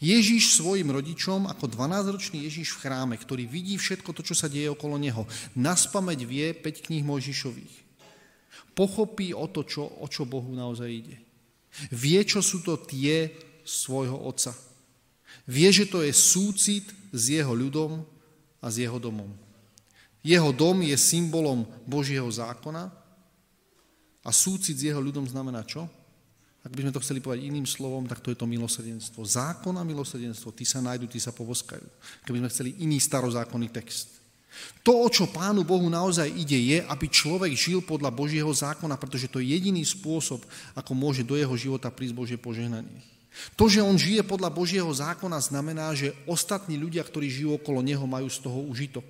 Ježíš 0.00 0.58
svojim 0.58 0.88
rodičom, 0.88 1.46
ako 1.46 1.68
12-ročný 1.70 2.48
Ježíš 2.48 2.74
v 2.74 2.80
chráme, 2.88 3.14
ktorý 3.14 3.46
vidí 3.46 3.76
všetko 3.76 4.10
to, 4.16 4.24
čo 4.24 4.34
sa 4.34 4.50
deje 4.50 4.72
okolo 4.72 4.98
neho, 4.98 5.28
naspameť 5.54 6.20
vie 6.26 6.46
5 6.56 6.86
kníh 6.90 7.04
Mojžišových. 7.06 7.86
Pochopí 8.74 9.32
o 9.36 9.46
to, 9.48 9.62
čo, 9.64 9.86
o 9.86 10.06
čo 10.08 10.28
Bohu 10.28 10.50
naozaj 10.52 10.88
ide. 10.90 11.16
Vie, 11.92 12.18
čo 12.24 12.40
sú 12.40 12.64
to 12.64 12.80
tie 12.80 13.30
svojho 13.62 14.16
otca. 14.16 14.56
Vie, 15.44 15.68
že 15.68 15.84
to 15.84 16.00
je 16.00 16.14
súcit 16.16 16.88
s 17.12 17.22
jeho 17.28 17.52
ľudom 17.52 18.00
a 18.64 18.66
s 18.72 18.80
jeho 18.80 18.96
domom. 18.96 19.28
Jeho 20.24 20.50
dom 20.50 20.82
je 20.82 20.96
symbolom 20.98 21.68
Božieho 21.86 22.26
zákona 22.26 22.90
a 24.26 24.30
súcit 24.34 24.74
s 24.74 24.90
jeho 24.90 24.98
ľudom 24.98 25.22
znamená 25.28 25.62
čo? 25.62 25.86
Ak 26.66 26.74
by 26.74 26.82
sme 26.82 26.94
to 26.98 26.98
chceli 26.98 27.22
povedať 27.22 27.46
iným 27.46 27.62
slovom, 27.62 28.10
tak 28.10 28.18
to 28.18 28.34
je 28.34 28.38
to 28.42 28.42
milosrdenstvo. 28.42 29.22
Zákon 29.22 29.78
a 29.78 29.86
milosrdenstvo, 29.86 30.50
ty 30.50 30.66
sa 30.66 30.82
nájdu, 30.82 31.06
ty 31.06 31.22
sa 31.22 31.30
povoskajú. 31.30 31.86
Keby 32.26 32.42
sme 32.42 32.50
chceli 32.50 32.70
iný 32.82 32.98
starozákonný 32.98 33.70
text. 33.70 34.18
To, 34.82 35.06
o 35.06 35.06
čo 35.06 35.30
Pánu 35.30 35.62
Bohu 35.62 35.86
naozaj 35.86 36.26
ide, 36.26 36.58
je, 36.58 36.78
aby 36.90 37.06
človek 37.06 37.54
žil 37.54 37.78
podľa 37.86 38.10
Božieho 38.10 38.50
zákona, 38.50 38.98
pretože 38.98 39.30
to 39.30 39.38
je 39.38 39.54
jediný 39.54 39.86
spôsob, 39.86 40.42
ako 40.74 40.90
môže 40.90 41.22
do 41.22 41.38
jeho 41.38 41.54
života 41.54 41.86
prísť 41.86 42.14
Božie 42.18 42.38
požehnanie. 42.40 42.98
To, 43.54 43.68
že 43.68 43.84
on 43.84 44.00
žije 44.00 44.24
podľa 44.24 44.48
Božieho 44.48 44.88
zákona, 44.88 45.36
znamená, 45.40 45.92
že 45.92 46.16
ostatní 46.24 46.80
ľudia, 46.80 47.04
ktorí 47.04 47.28
žijú 47.28 47.60
okolo 47.60 47.84
neho, 47.84 48.04
majú 48.08 48.28
z 48.32 48.40
toho 48.40 48.64
užitok. 48.64 49.04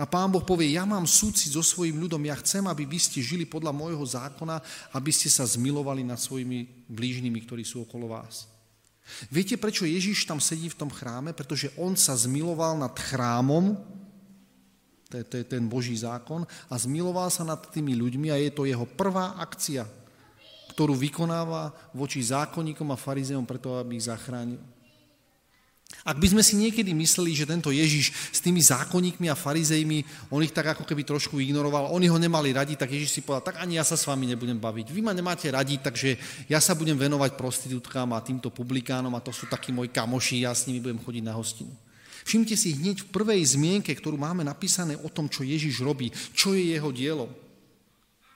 A 0.00 0.08
pán 0.08 0.32
Boh 0.32 0.40
povie, 0.40 0.72
ja 0.72 0.88
mám 0.88 1.04
súcit 1.04 1.52
so 1.52 1.60
svojím 1.60 2.00
ľudom, 2.00 2.24
ja 2.24 2.32
chcem, 2.40 2.64
aby 2.64 2.88
vy 2.88 2.96
ste 2.96 3.20
žili 3.20 3.44
podľa 3.44 3.76
môjho 3.76 4.00
zákona, 4.00 4.56
aby 4.96 5.12
ste 5.12 5.28
sa 5.28 5.44
zmilovali 5.44 6.00
nad 6.00 6.16
svojimi 6.16 6.88
blížnymi, 6.88 7.38
ktorí 7.44 7.60
sú 7.68 7.84
okolo 7.84 8.16
vás. 8.16 8.48
Viete, 9.28 9.60
prečo 9.60 9.84
Ježiš 9.84 10.24
tam 10.24 10.40
sedí 10.40 10.72
v 10.72 10.80
tom 10.80 10.88
chráme? 10.88 11.36
Pretože 11.36 11.68
on 11.76 12.00
sa 12.00 12.16
zmiloval 12.16 12.80
nad 12.80 12.96
chrámom, 12.96 13.76
to 15.12 15.20
je, 15.20 15.24
to 15.28 15.34
je 15.42 15.44
ten 15.44 15.68
Boží 15.68 15.92
zákon, 15.92 16.48
a 16.48 16.74
zmiloval 16.80 17.28
sa 17.28 17.44
nad 17.44 17.60
tými 17.68 17.92
ľuďmi 17.92 18.32
a 18.32 18.40
je 18.40 18.56
to 18.56 18.64
jeho 18.64 18.88
prvá 18.88 19.36
akcia 19.36 19.84
ktorú 20.80 20.96
vykonáva 20.96 21.76
voči 21.92 22.24
zákonníkom 22.24 22.88
a 22.88 22.96
farizeom 22.96 23.44
preto, 23.44 23.76
aby 23.76 24.00
ich 24.00 24.08
zachránil. 24.08 24.56
Ak 26.08 26.16
by 26.16 26.32
sme 26.32 26.40
si 26.40 26.56
niekedy 26.56 26.96
mysleli, 26.96 27.36
že 27.36 27.44
tento 27.44 27.68
Ježiš 27.68 28.32
s 28.32 28.40
tými 28.40 28.64
zákonníkmi 28.64 29.28
a 29.28 29.36
farizejmi, 29.36 30.32
on 30.32 30.40
ich 30.40 30.56
tak 30.56 30.72
ako 30.72 30.88
keby 30.88 31.04
trošku 31.04 31.36
ignoroval, 31.36 31.92
oni 31.92 32.08
ho 32.08 32.16
nemali 32.16 32.56
radi, 32.56 32.80
tak 32.80 32.96
Ježiš 32.96 33.12
si 33.12 33.20
povedal, 33.20 33.52
tak 33.52 33.60
ani 33.60 33.76
ja 33.76 33.84
sa 33.84 33.92
s 33.92 34.08
vami 34.08 34.32
nebudem 34.32 34.56
baviť. 34.56 34.88
Vy 34.88 35.04
ma 35.04 35.12
nemáte 35.12 35.52
radi, 35.52 35.76
takže 35.76 36.16
ja 36.48 36.56
sa 36.64 36.72
budem 36.72 36.96
venovať 36.96 37.36
prostitútkám 37.36 38.16
a 38.16 38.24
týmto 38.24 38.48
publikánom 38.48 39.12
a 39.12 39.20
to 39.20 39.36
sú 39.36 39.52
takí 39.52 39.76
moji 39.76 39.92
kamoši, 39.92 40.48
ja 40.48 40.56
s 40.56 40.64
nimi 40.64 40.80
budem 40.80 40.96
chodiť 40.96 41.24
na 41.28 41.36
hostinu. 41.36 41.76
Všimte 42.24 42.56
si 42.56 42.72
hneď 42.72 43.04
v 43.04 43.12
prvej 43.12 43.44
zmienke, 43.44 43.92
ktorú 43.92 44.16
máme 44.16 44.48
napísané 44.48 44.96
o 44.96 45.12
tom, 45.12 45.28
čo 45.28 45.44
Ježiš 45.44 45.84
robí, 45.84 46.08
čo 46.32 46.56
je 46.56 46.72
jeho 46.72 46.88
dielo. 46.88 47.28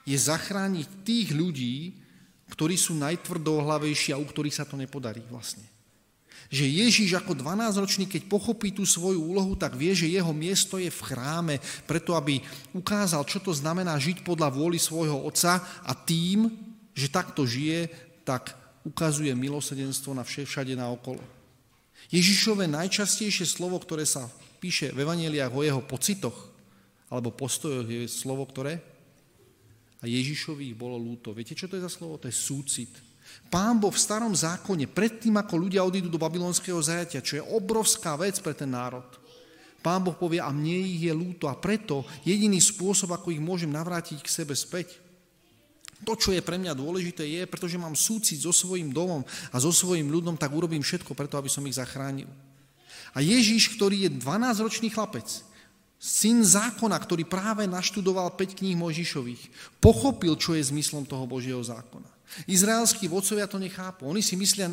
Je 0.05 0.13
zachrániť 0.13 1.01
tých 1.01 1.33
ľudí, 1.33 2.04
ktorí 2.51 2.77
sú 2.77 2.93
najtvrdohlavejší 3.01 4.13
a 4.13 4.21
u 4.21 4.25
ktorých 4.25 4.57
sa 4.61 4.65
to 4.67 4.77
nepodarí 4.77 5.23
vlastne. 5.29 5.65
Že 6.53 6.65
Ježíš 6.69 7.17
ako 7.17 7.33
12-ročný, 7.33 8.05
keď 8.05 8.29
pochopí 8.29 8.69
tú 8.69 8.85
svoju 8.85 9.17
úlohu, 9.17 9.57
tak 9.57 9.73
vie, 9.73 9.97
že 9.97 10.05
jeho 10.05 10.29
miesto 10.29 10.77
je 10.77 10.93
v 10.93 11.05
chráme, 11.09 11.57
preto 11.89 12.13
aby 12.13 12.37
ukázal, 12.77 13.25
čo 13.25 13.41
to 13.41 13.49
znamená 13.49 13.97
žiť 13.97 14.21
podľa 14.21 14.53
vôly 14.53 14.77
svojho 14.77 15.25
otca 15.25 15.57
a 15.81 15.91
tým, 15.97 16.53
že 16.93 17.09
takto 17.09 17.49
žije, 17.49 17.89
tak 18.21 18.53
ukazuje 18.85 19.33
milosedenstvo 19.33 20.13
na 20.13 20.21
všade 20.21 20.77
naokolo. 20.77 21.21
Ježišové 22.13 22.69
najčastejšie 22.69 23.49
slovo, 23.49 23.81
ktoré 23.81 24.05
sa 24.05 24.29
píše 24.61 24.93
v 24.93 25.01
Evangeliách 25.01 25.49
o 25.49 25.65
jeho 25.65 25.81
pocitoch 25.81 26.53
alebo 27.09 27.33
postojoch, 27.33 27.89
je 27.89 28.05
slovo, 28.05 28.45
ktoré 28.45 28.94
a 30.05 30.07
Ježišovi 30.07 30.69
ich 30.69 30.77
bolo 30.77 31.01
lúto. 31.01 31.33
Viete, 31.33 31.57
čo 31.57 31.65
to 31.65 31.73
je 31.73 31.81
za 31.81 31.89
slovo? 31.89 32.21
To 32.21 32.29
je 32.29 32.35
súcit. 32.37 32.93
Pán 33.49 33.81
Boh 33.81 33.89
v 33.89 33.97
starom 33.97 34.37
zákone, 34.37 34.85
predtým 34.85 35.33
ako 35.41 35.57
ľudia 35.57 35.81
odídu 35.81 36.13
do 36.13 36.21
babylonského 36.21 36.77
zajatia, 36.77 37.25
čo 37.25 37.41
je 37.41 37.47
obrovská 37.57 38.13
vec 38.13 38.37
pre 38.37 38.53
ten 38.53 38.69
národ, 38.69 39.05
Pán 39.85 40.01
Boh 40.01 40.17
povie, 40.17 40.41
a 40.41 40.49
mne 40.49 40.81
ich 40.81 41.05
je 41.05 41.13
lúto 41.13 41.45
a 41.45 41.53
preto 41.53 42.01
jediný 42.25 42.57
spôsob, 42.57 43.13
ako 43.13 43.29
ich 43.29 43.37
môžem 43.37 43.69
navrátiť 43.69 44.17
k 44.17 44.33
sebe 44.33 44.57
späť, 44.57 44.97
to, 46.01 46.17
čo 46.17 46.33
je 46.33 46.41
pre 46.41 46.57
mňa 46.57 46.73
dôležité, 46.73 47.21
je, 47.21 47.45
pretože 47.45 47.77
mám 47.77 47.93
súcit 47.93 48.41
so 48.41 48.49
svojím 48.49 48.89
domom 48.89 49.21
a 49.53 49.55
so 49.61 49.69
svojím 49.69 50.09
ľudom, 50.09 50.41
tak 50.41 50.53
urobím 50.57 50.81
všetko 50.81 51.13
preto, 51.13 51.37
aby 51.37 51.53
som 51.53 51.61
ich 51.69 51.77
zachránil. 51.77 52.25
A 53.13 53.21
Ježíš, 53.21 53.77
ktorý 53.77 54.09
je 54.09 54.17
12-ročný 54.17 54.89
chlapec, 54.89 55.25
syn 56.05 56.45
zákona, 56.45 56.93
ktorý 57.01 57.25
práve 57.25 57.65
naštudoval 57.65 58.37
5 58.37 58.61
kníh 58.61 58.77
Mojžišových, 58.77 59.49
pochopil, 59.81 60.37
čo 60.37 60.53
je 60.53 60.69
zmyslom 60.69 61.01
toho 61.01 61.25
Božieho 61.25 61.57
zákona. 61.65 62.05
Izraelskí 62.45 63.09
vodcovia 63.09 63.49
to 63.49 63.57
nechápu. 63.57 64.05
Oni 64.05 64.21
si 64.21 64.37
myslia, 64.37 64.69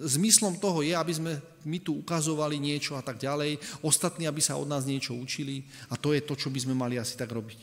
zmyslom 0.00 0.56
toho 0.56 0.80
je, 0.80 0.96
aby 0.96 1.12
sme 1.12 1.32
my 1.68 1.78
tu 1.84 2.00
ukazovali 2.00 2.56
niečo 2.56 2.96
a 2.96 3.02
tak 3.04 3.20
ďalej, 3.20 3.60
ostatní, 3.84 4.24
aby 4.24 4.40
sa 4.40 4.56
od 4.56 4.68
nás 4.70 4.88
niečo 4.88 5.12
učili 5.12 5.68
a 5.92 6.00
to 6.00 6.16
je 6.16 6.24
to, 6.24 6.32
čo 6.32 6.48
by 6.48 6.56
sme 6.64 6.72
mali 6.72 6.96
asi 6.96 7.18
tak 7.18 7.28
robiť. 7.28 7.60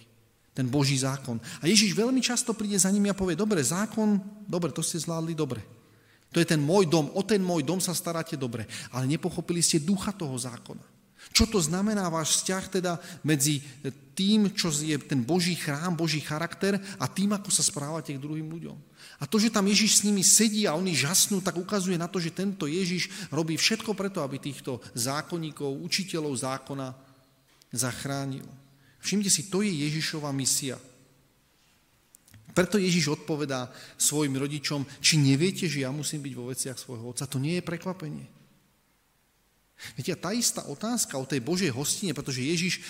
Ten 0.53 0.69
Boží 0.69 0.97
zákon. 0.97 1.41
A 1.61 1.69
Ježiš 1.69 1.97
veľmi 1.97 2.21
často 2.21 2.53
príde 2.53 2.77
za 2.77 2.89
nimi 2.93 3.09
a 3.09 3.17
povie, 3.17 3.37
dobre, 3.37 3.61
zákon, 3.61 4.21
dobre, 4.45 4.73
to 4.73 4.85
ste 4.85 5.01
zvládli, 5.01 5.33
dobre. 5.37 5.61
To 6.33 6.41
je 6.41 6.49
ten 6.49 6.59
môj 6.59 6.85
dom, 6.89 7.09
o 7.13 7.21
ten 7.25 7.41
môj 7.41 7.65
dom 7.65 7.81
sa 7.81 7.97
staráte 7.97 8.35
dobre, 8.37 8.67
ale 8.93 9.09
nepochopili 9.09 9.61
ste 9.63 9.81
ducha 9.81 10.11
toho 10.11 10.33
zákona. 10.33 10.96
Čo 11.31 11.45
to 11.47 11.59
znamená 11.61 12.09
váš 12.09 12.41
vzťah 12.41 12.63
teda 12.67 12.97
medzi 13.21 13.61
tým, 14.17 14.49
čo 14.57 14.73
je 14.73 14.97
ten 14.97 15.21
Boží 15.21 15.53
chrám, 15.53 15.93
Boží 15.93 16.17
charakter 16.17 16.81
a 16.97 17.05
tým, 17.05 17.37
ako 17.37 17.53
sa 17.53 17.61
správate 17.61 18.17
k 18.17 18.23
druhým 18.23 18.49
ľuďom. 18.49 18.77
A 19.21 19.29
to, 19.29 19.37
že 19.37 19.53
tam 19.53 19.69
Ježiš 19.69 20.01
s 20.01 20.05
nimi 20.05 20.25
sedí 20.25 20.65
a 20.65 20.73
oni 20.73 20.97
žasnú, 20.97 21.41
tak 21.41 21.57
ukazuje 21.57 21.97
na 21.97 22.09
to, 22.09 22.17
že 22.17 22.33
tento 22.33 22.65
Ježiš 22.65 23.29
robí 23.29 23.57
všetko 23.57 23.93
preto, 23.93 24.25
aby 24.25 24.41
týchto 24.41 24.81
zákonníkov, 24.97 25.69
učiteľov 25.85 26.33
zákona 26.33 26.93
zachránil. 27.73 28.45
Všimte 29.01 29.29
si, 29.29 29.49
to 29.49 29.61
je 29.61 29.69
Ježišova 29.69 30.33
misia. 30.33 30.77
Preto 32.57 32.81
Ježiš 32.81 33.21
odpovedá 33.21 33.69
svojim 34.01 34.33
rodičom, 34.33 34.81
či 34.97 35.21
neviete, 35.21 35.69
že 35.69 35.85
ja 35.85 35.93
musím 35.93 36.25
byť 36.25 36.33
vo 36.33 36.49
veciach 36.49 36.77
svojho 36.77 37.13
otca. 37.13 37.29
To 37.29 37.37
nie 37.37 37.61
je 37.61 37.67
prekvapenie. 37.69 38.36
Viete, 39.93 40.09
tá 40.17 40.33
istá 40.33 40.65
otázka 40.65 41.21
o 41.21 41.29
tej 41.29 41.37
Božej 41.37 41.69
hostine, 41.69 42.09
pretože 42.09 42.41
Ježiš 42.41 42.73
e, 42.77 42.81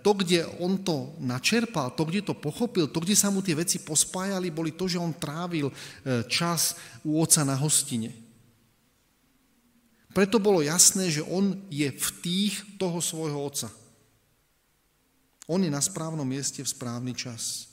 to, 0.00 0.16
kde 0.16 0.48
on 0.56 0.80
to 0.80 1.12
načerpal, 1.20 1.92
to, 1.92 2.08
kde 2.08 2.24
to 2.24 2.34
pochopil, 2.34 2.88
to, 2.88 2.96
kde 2.96 3.12
sa 3.12 3.28
mu 3.28 3.44
tie 3.44 3.52
veci 3.52 3.84
pospájali, 3.84 4.48
boli 4.48 4.72
to, 4.72 4.88
že 4.88 4.96
on 4.96 5.12
trávil 5.12 5.68
e, 5.68 5.74
čas 6.32 6.80
u 7.04 7.20
oca 7.20 7.44
na 7.44 7.60
hostine. 7.60 8.16
Preto 10.10 10.42
bolo 10.42 10.64
jasné, 10.64 11.12
že 11.12 11.22
on 11.22 11.54
je 11.70 11.86
v 11.86 12.08
tých 12.24 12.54
toho 12.80 12.98
svojho 12.98 13.38
oca. 13.46 13.68
On 15.46 15.60
je 15.60 15.70
na 15.70 15.78
správnom 15.78 16.26
mieste 16.26 16.64
v 16.64 16.72
správny 16.72 17.14
čas. 17.14 17.69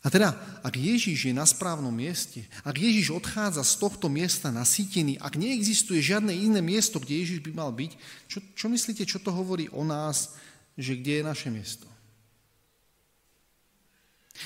A 0.00 0.08
teda, 0.08 0.32
ak 0.64 0.80
Ježiš 0.80 1.28
je 1.28 1.34
na 1.36 1.44
správnom 1.44 1.92
mieste, 1.92 2.48
ak 2.64 2.72
Ježiš 2.72 3.12
odchádza 3.12 3.60
z 3.60 3.74
tohto 3.76 4.08
miesta 4.08 4.48
nasýtený, 4.48 5.20
ak 5.20 5.36
neexistuje 5.36 6.00
žiadne 6.00 6.32
iné 6.32 6.64
miesto, 6.64 6.96
kde 6.96 7.20
Ježiš 7.20 7.44
by 7.44 7.52
mal 7.52 7.68
byť, 7.68 7.92
čo, 8.24 8.40
čo 8.56 8.66
myslíte, 8.72 9.04
čo 9.04 9.20
to 9.20 9.28
hovorí 9.28 9.68
o 9.68 9.84
nás, 9.84 10.40
že 10.72 10.96
kde 10.96 11.20
je 11.20 11.28
naše 11.28 11.48
miesto? 11.52 11.84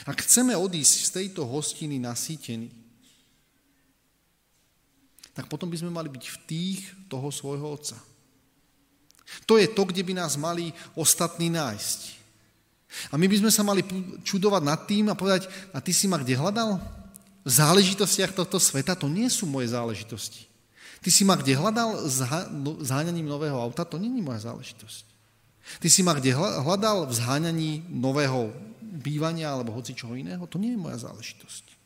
Ak 0.02 0.26
chceme 0.26 0.59
odísť 0.59 0.94
z 1.07 1.11
tejto 1.22 1.46
hostiny 1.46 2.02
nasýtení, 2.02 2.74
tak 5.38 5.46
potom 5.46 5.70
by 5.70 5.78
sme 5.78 5.94
mali 5.94 6.11
byť 6.11 6.24
v 6.30 6.38
tých 6.50 6.80
toho 7.07 7.30
svojho 7.30 7.78
Otca. 7.78 7.98
To 9.46 9.55
je 9.55 9.70
to, 9.70 9.82
kde 9.86 10.02
by 10.02 10.18
nás 10.18 10.34
mali 10.34 10.74
ostatní 10.98 11.46
nájsť. 11.50 12.24
A 13.11 13.18
my 13.18 13.26
by 13.26 13.36
sme 13.42 13.51
sa 13.51 13.66
mali 13.66 13.82
čudovať 14.22 14.62
nad 14.62 14.80
tým 14.86 15.11
a 15.11 15.18
povedať, 15.18 15.51
a 15.74 15.78
ty 15.82 15.90
si 15.90 16.07
ma 16.07 16.20
kde 16.20 16.38
hľadal? 16.38 16.78
V 17.45 17.51
záležitostiach 17.51 18.32
tohto 18.32 18.57
sveta 18.57 18.97
to 18.97 19.11
nie 19.11 19.28
sú 19.28 19.45
moje 19.45 19.74
záležitosti. 19.74 20.49
Ty 21.05 21.11
si 21.12 21.22
ma 21.28 21.36
kde 21.36 21.53
hľadal 21.53 22.09
no, 22.49 22.80
zháňaním 22.80 23.28
nového 23.28 23.61
auta? 23.61 23.84
To 23.84 24.01
je 24.01 24.09
moja 24.09 24.49
záležitosť. 24.49 25.05
Ty 25.80 25.88
si 25.92 26.01
ma 26.01 26.16
kde 26.16 26.32
hľadal 26.36 27.05
v 27.05 27.12
zháňaní 27.12 27.70
nového 27.92 28.49
bývania 28.80 29.53
alebo 29.53 29.76
hoci 29.76 29.92
čoho 29.92 30.16
iného? 30.16 30.49
To 30.49 30.57
nie 30.57 30.72
je 30.72 30.80
moja 30.80 31.05
záležitosť. 31.05 31.76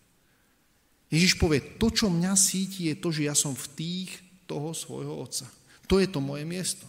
Ježiš 1.08 1.40
povie, 1.40 1.64
to, 1.80 1.88
čo 1.88 2.12
mňa 2.12 2.36
síti, 2.36 2.92
je 2.92 2.96
to, 3.00 3.08
že 3.10 3.26
ja 3.26 3.34
som 3.34 3.56
v 3.56 3.66
tých 3.74 4.10
toho 4.44 4.76
svojho 4.76 5.18
otca. 5.18 5.48
To 5.88 5.96
je 5.98 6.06
to 6.06 6.20
moje 6.20 6.44
miesto. 6.44 6.84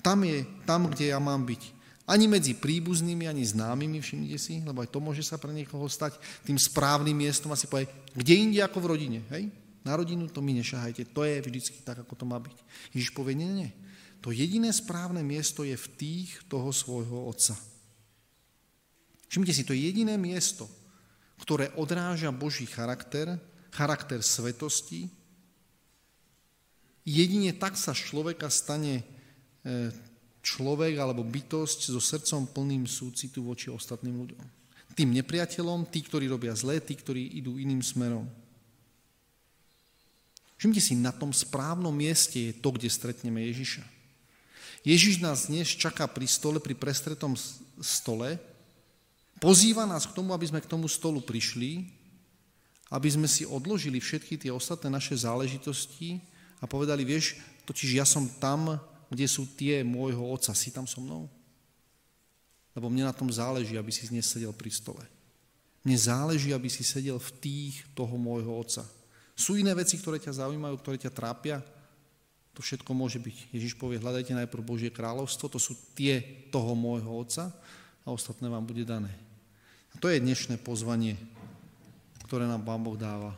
Tam 0.00 0.22
je, 0.22 0.46
tam, 0.64 0.86
kde 0.86 1.10
ja 1.10 1.18
mám 1.18 1.42
byť. 1.42 1.62
Ani 2.04 2.28
medzi 2.28 2.52
príbuznými, 2.52 3.24
ani 3.24 3.40
známymi, 3.48 4.04
všimnite 4.04 4.36
si, 4.36 4.60
lebo 4.60 4.84
aj 4.84 4.92
to 4.92 5.00
môže 5.00 5.24
sa 5.24 5.40
pre 5.40 5.56
niekoho 5.56 5.88
stať 5.88 6.20
tým 6.44 6.60
správnym 6.60 7.16
miestom 7.16 7.48
a 7.48 7.56
si 7.56 7.64
povie, 7.64 7.88
kde 8.12 8.34
inde 8.36 8.60
ako 8.60 8.84
v 8.84 8.90
rodine, 8.92 9.20
hej? 9.32 9.48
Na 9.84 9.96
rodinu 9.96 10.28
to 10.28 10.44
mi 10.44 10.52
nešahajte, 10.56 11.12
to 11.12 11.24
je 11.24 11.40
vždycky 11.44 11.80
tak, 11.80 12.04
ako 12.04 12.12
to 12.16 12.24
má 12.28 12.36
byť. 12.40 12.56
Ježiš 12.92 13.12
povie, 13.16 13.36
nie, 13.36 13.48
nie, 13.52 13.70
to 14.24 14.32
jediné 14.32 14.72
správne 14.72 15.20
miesto 15.20 15.64
je 15.68 15.76
v 15.76 15.90
tých 16.00 16.40
toho 16.48 16.72
svojho 16.72 17.28
otca. 17.28 17.52
Všimte 19.28 19.52
si, 19.52 19.68
to 19.68 19.76
je 19.76 19.84
jediné 19.84 20.16
miesto, 20.16 20.64
ktoré 21.40 21.68
odráža 21.76 22.32
Boží 22.32 22.64
charakter, 22.64 23.36
charakter 23.68 24.24
svetosti. 24.24 25.12
Jedine 27.04 27.52
tak 27.52 27.76
sa 27.76 27.92
z 27.92 28.00
človeka 28.08 28.48
stane 28.48 29.04
e, 29.04 29.04
človek 30.44 31.00
alebo 31.00 31.24
bytosť 31.24 31.88
so 31.88 32.00
srdcom 32.00 32.52
plným 32.52 32.84
súcitu 32.84 33.48
voči 33.48 33.72
ostatným 33.72 34.12
ľuďom. 34.20 34.44
Tým 34.92 35.10
nepriateľom, 35.16 35.88
tí, 35.88 36.04
ktorí 36.04 36.28
robia 36.28 36.52
zlé, 36.52 36.78
tí, 36.78 36.92
ktorí 36.94 37.40
idú 37.40 37.56
iným 37.56 37.80
smerom. 37.80 38.28
Všimte 40.60 40.78
si, 40.78 40.94
na 40.94 41.10
tom 41.10 41.34
správnom 41.34 41.90
mieste 41.90 42.38
je 42.38 42.52
to, 42.54 42.70
kde 42.70 42.86
stretneme 42.86 43.42
Ježiša. 43.50 43.82
Ježiš 44.84 45.18
nás 45.18 45.48
dnes 45.48 45.66
čaká 45.72 46.04
pri 46.04 46.28
stole, 46.28 46.60
pri 46.60 46.76
prestretom 46.76 47.34
stole, 47.80 48.36
pozýva 49.40 49.88
nás 49.88 50.04
k 50.04 50.14
tomu, 50.14 50.36
aby 50.36 50.46
sme 50.46 50.60
k 50.62 50.70
tomu 50.70 50.86
stolu 50.86 51.24
prišli, 51.24 51.88
aby 52.92 53.08
sme 53.08 53.26
si 53.26 53.48
odložili 53.48 53.98
všetky 53.98 54.38
tie 54.38 54.52
ostatné 54.52 54.92
naše 54.92 55.16
záležitosti 55.16 56.20
a 56.60 56.68
povedali, 56.68 57.02
vieš, 57.02 57.40
totiž 57.66 57.96
ja 57.98 58.06
som 58.06 58.28
tam, 58.38 58.78
kde 59.14 59.30
sú 59.30 59.46
tie 59.46 59.86
môjho 59.86 60.26
otca, 60.26 60.50
si 60.52 60.74
tam 60.74 60.84
so 60.90 60.98
mnou? 60.98 61.30
Lebo 62.74 62.90
mne 62.90 63.06
na 63.06 63.14
tom 63.14 63.30
záleží, 63.30 63.78
aby 63.78 63.94
si 63.94 64.10
dnes 64.10 64.26
sedel 64.26 64.50
pri 64.50 64.74
stole. 64.74 65.06
Mne 65.86 65.94
záleží, 65.94 66.50
aby 66.50 66.66
si 66.66 66.82
sedel 66.82 67.22
v 67.22 67.30
tých 67.38 67.86
toho 67.94 68.18
môjho 68.18 68.50
otca. 68.50 68.82
Sú 69.38 69.54
iné 69.54 69.70
veci, 69.74 69.94
ktoré 69.94 70.18
ťa 70.18 70.42
zaujímajú, 70.42 70.74
ktoré 70.82 70.98
ťa 70.98 71.14
trápia? 71.14 71.62
To 72.54 72.62
všetko 72.62 72.90
môže 72.94 73.18
byť. 73.22 73.54
Ježiš 73.54 73.74
povie, 73.78 74.02
hľadajte 74.02 74.34
najprv 74.34 74.62
Božie 74.62 74.90
kráľovstvo, 74.90 75.50
to 75.50 75.58
sú 75.62 75.74
tie 75.94 76.22
toho 76.50 76.74
môjho 76.74 77.10
otca 77.10 77.50
a 78.02 78.08
ostatné 78.10 78.46
vám 78.50 78.66
bude 78.66 78.82
dané. 78.86 79.10
A 79.94 79.98
to 79.98 80.10
je 80.10 80.22
dnešné 80.22 80.58
pozvanie, 80.62 81.14
ktoré 82.26 82.50
nám 82.50 82.66
Pán 82.66 82.82
Boh 82.82 82.98
dáva. 82.98 83.34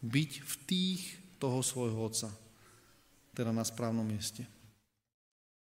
Byť 0.00 0.30
v 0.44 0.54
tých 0.68 1.02
toho 1.36 1.60
svojho 1.60 1.96
otca, 1.96 2.28
teda 3.36 3.52
na 3.52 3.64
správnom 3.64 4.04
mieste. 4.04 4.44